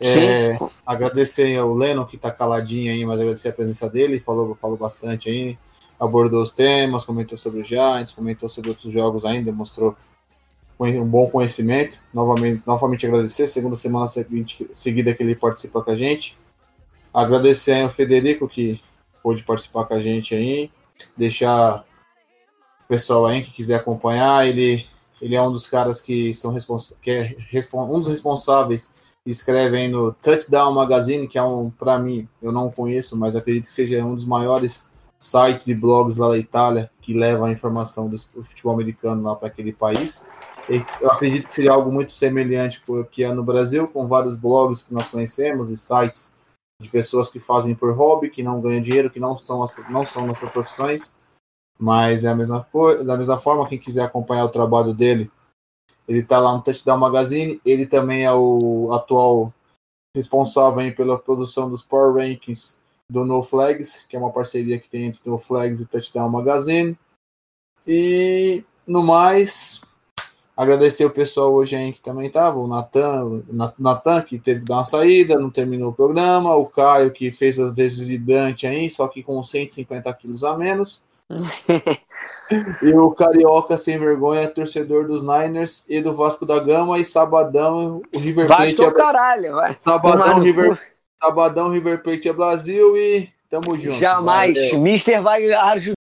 [0.00, 0.24] Sim.
[0.24, 4.18] É, agradecer ao Lennon, que está caladinho aí, mas agradecer a presença dele.
[4.18, 5.58] Falou, falou bastante aí.
[5.98, 9.96] Abordou os temas, comentou sobre os Giants, comentou sobre outros jogos ainda, mostrou
[10.78, 11.98] um bom conhecimento.
[12.14, 13.48] Novamente, novamente agradecer.
[13.48, 16.36] Segunda semana seguinte, seguida que ele participa com a gente.
[17.12, 18.80] Agradecer aí ao Federico que
[19.22, 20.70] pôde participar com a gente aí.
[21.16, 21.84] Deixar
[22.84, 24.46] o pessoal aí que quiser acompanhar.
[24.46, 24.86] Ele,
[25.20, 26.54] ele é um dos caras que são
[27.02, 27.36] que é
[27.74, 28.94] um dos responsáveis
[29.30, 33.66] escreve aí no Touchdown Magazine, que é um, para mim, eu não conheço, mas acredito
[33.66, 34.87] que seja um dos maiores
[35.18, 39.48] sites e blogs lá da Itália que leva a informação do futebol americano lá para
[39.48, 40.26] aquele país.
[41.00, 44.36] Eu acredito que seria algo muito semelhante com o que é no Brasil, com vários
[44.36, 46.36] blogs que nós conhecemos e sites
[46.80, 50.26] de pessoas que fazem por hobby, que não ganham dinheiro, que não são, não são
[50.26, 51.16] nossas profissões,
[51.78, 53.02] mas é a mesma coisa.
[53.02, 55.30] Da mesma forma, quem quiser acompanhar o trabalho dele,
[56.06, 57.60] ele está lá no Touchdown Magazine.
[57.64, 59.52] Ele também é o atual
[60.14, 62.78] responsável aí pela produção dos Power Rankings
[63.10, 66.96] do No Flags, que é uma parceria que tem entre No Flags e Touchdown Magazine.
[67.86, 69.80] E no mais,
[70.56, 73.42] agradecer o pessoal hoje aí que também estava, o Natan,
[73.78, 77.58] Natan que teve que dar uma saída, não terminou o programa, o Caio que fez
[77.58, 81.00] as vezes de Dante aí, só que com 150 quilos a menos.
[82.82, 88.02] e o Carioca sem vergonha, torcedor dos Niners e do Vasco da Gama, e sabadão
[88.14, 88.76] o River Plate.
[88.76, 89.78] Vasco é caralho, vai.
[89.78, 90.78] Sabadão, River,
[91.18, 93.98] sabadão River Plate é Brasil e tamo junto.
[93.98, 94.70] Jamais.
[94.70, 94.80] Valeu.
[94.80, 95.97] Mister vai ajudar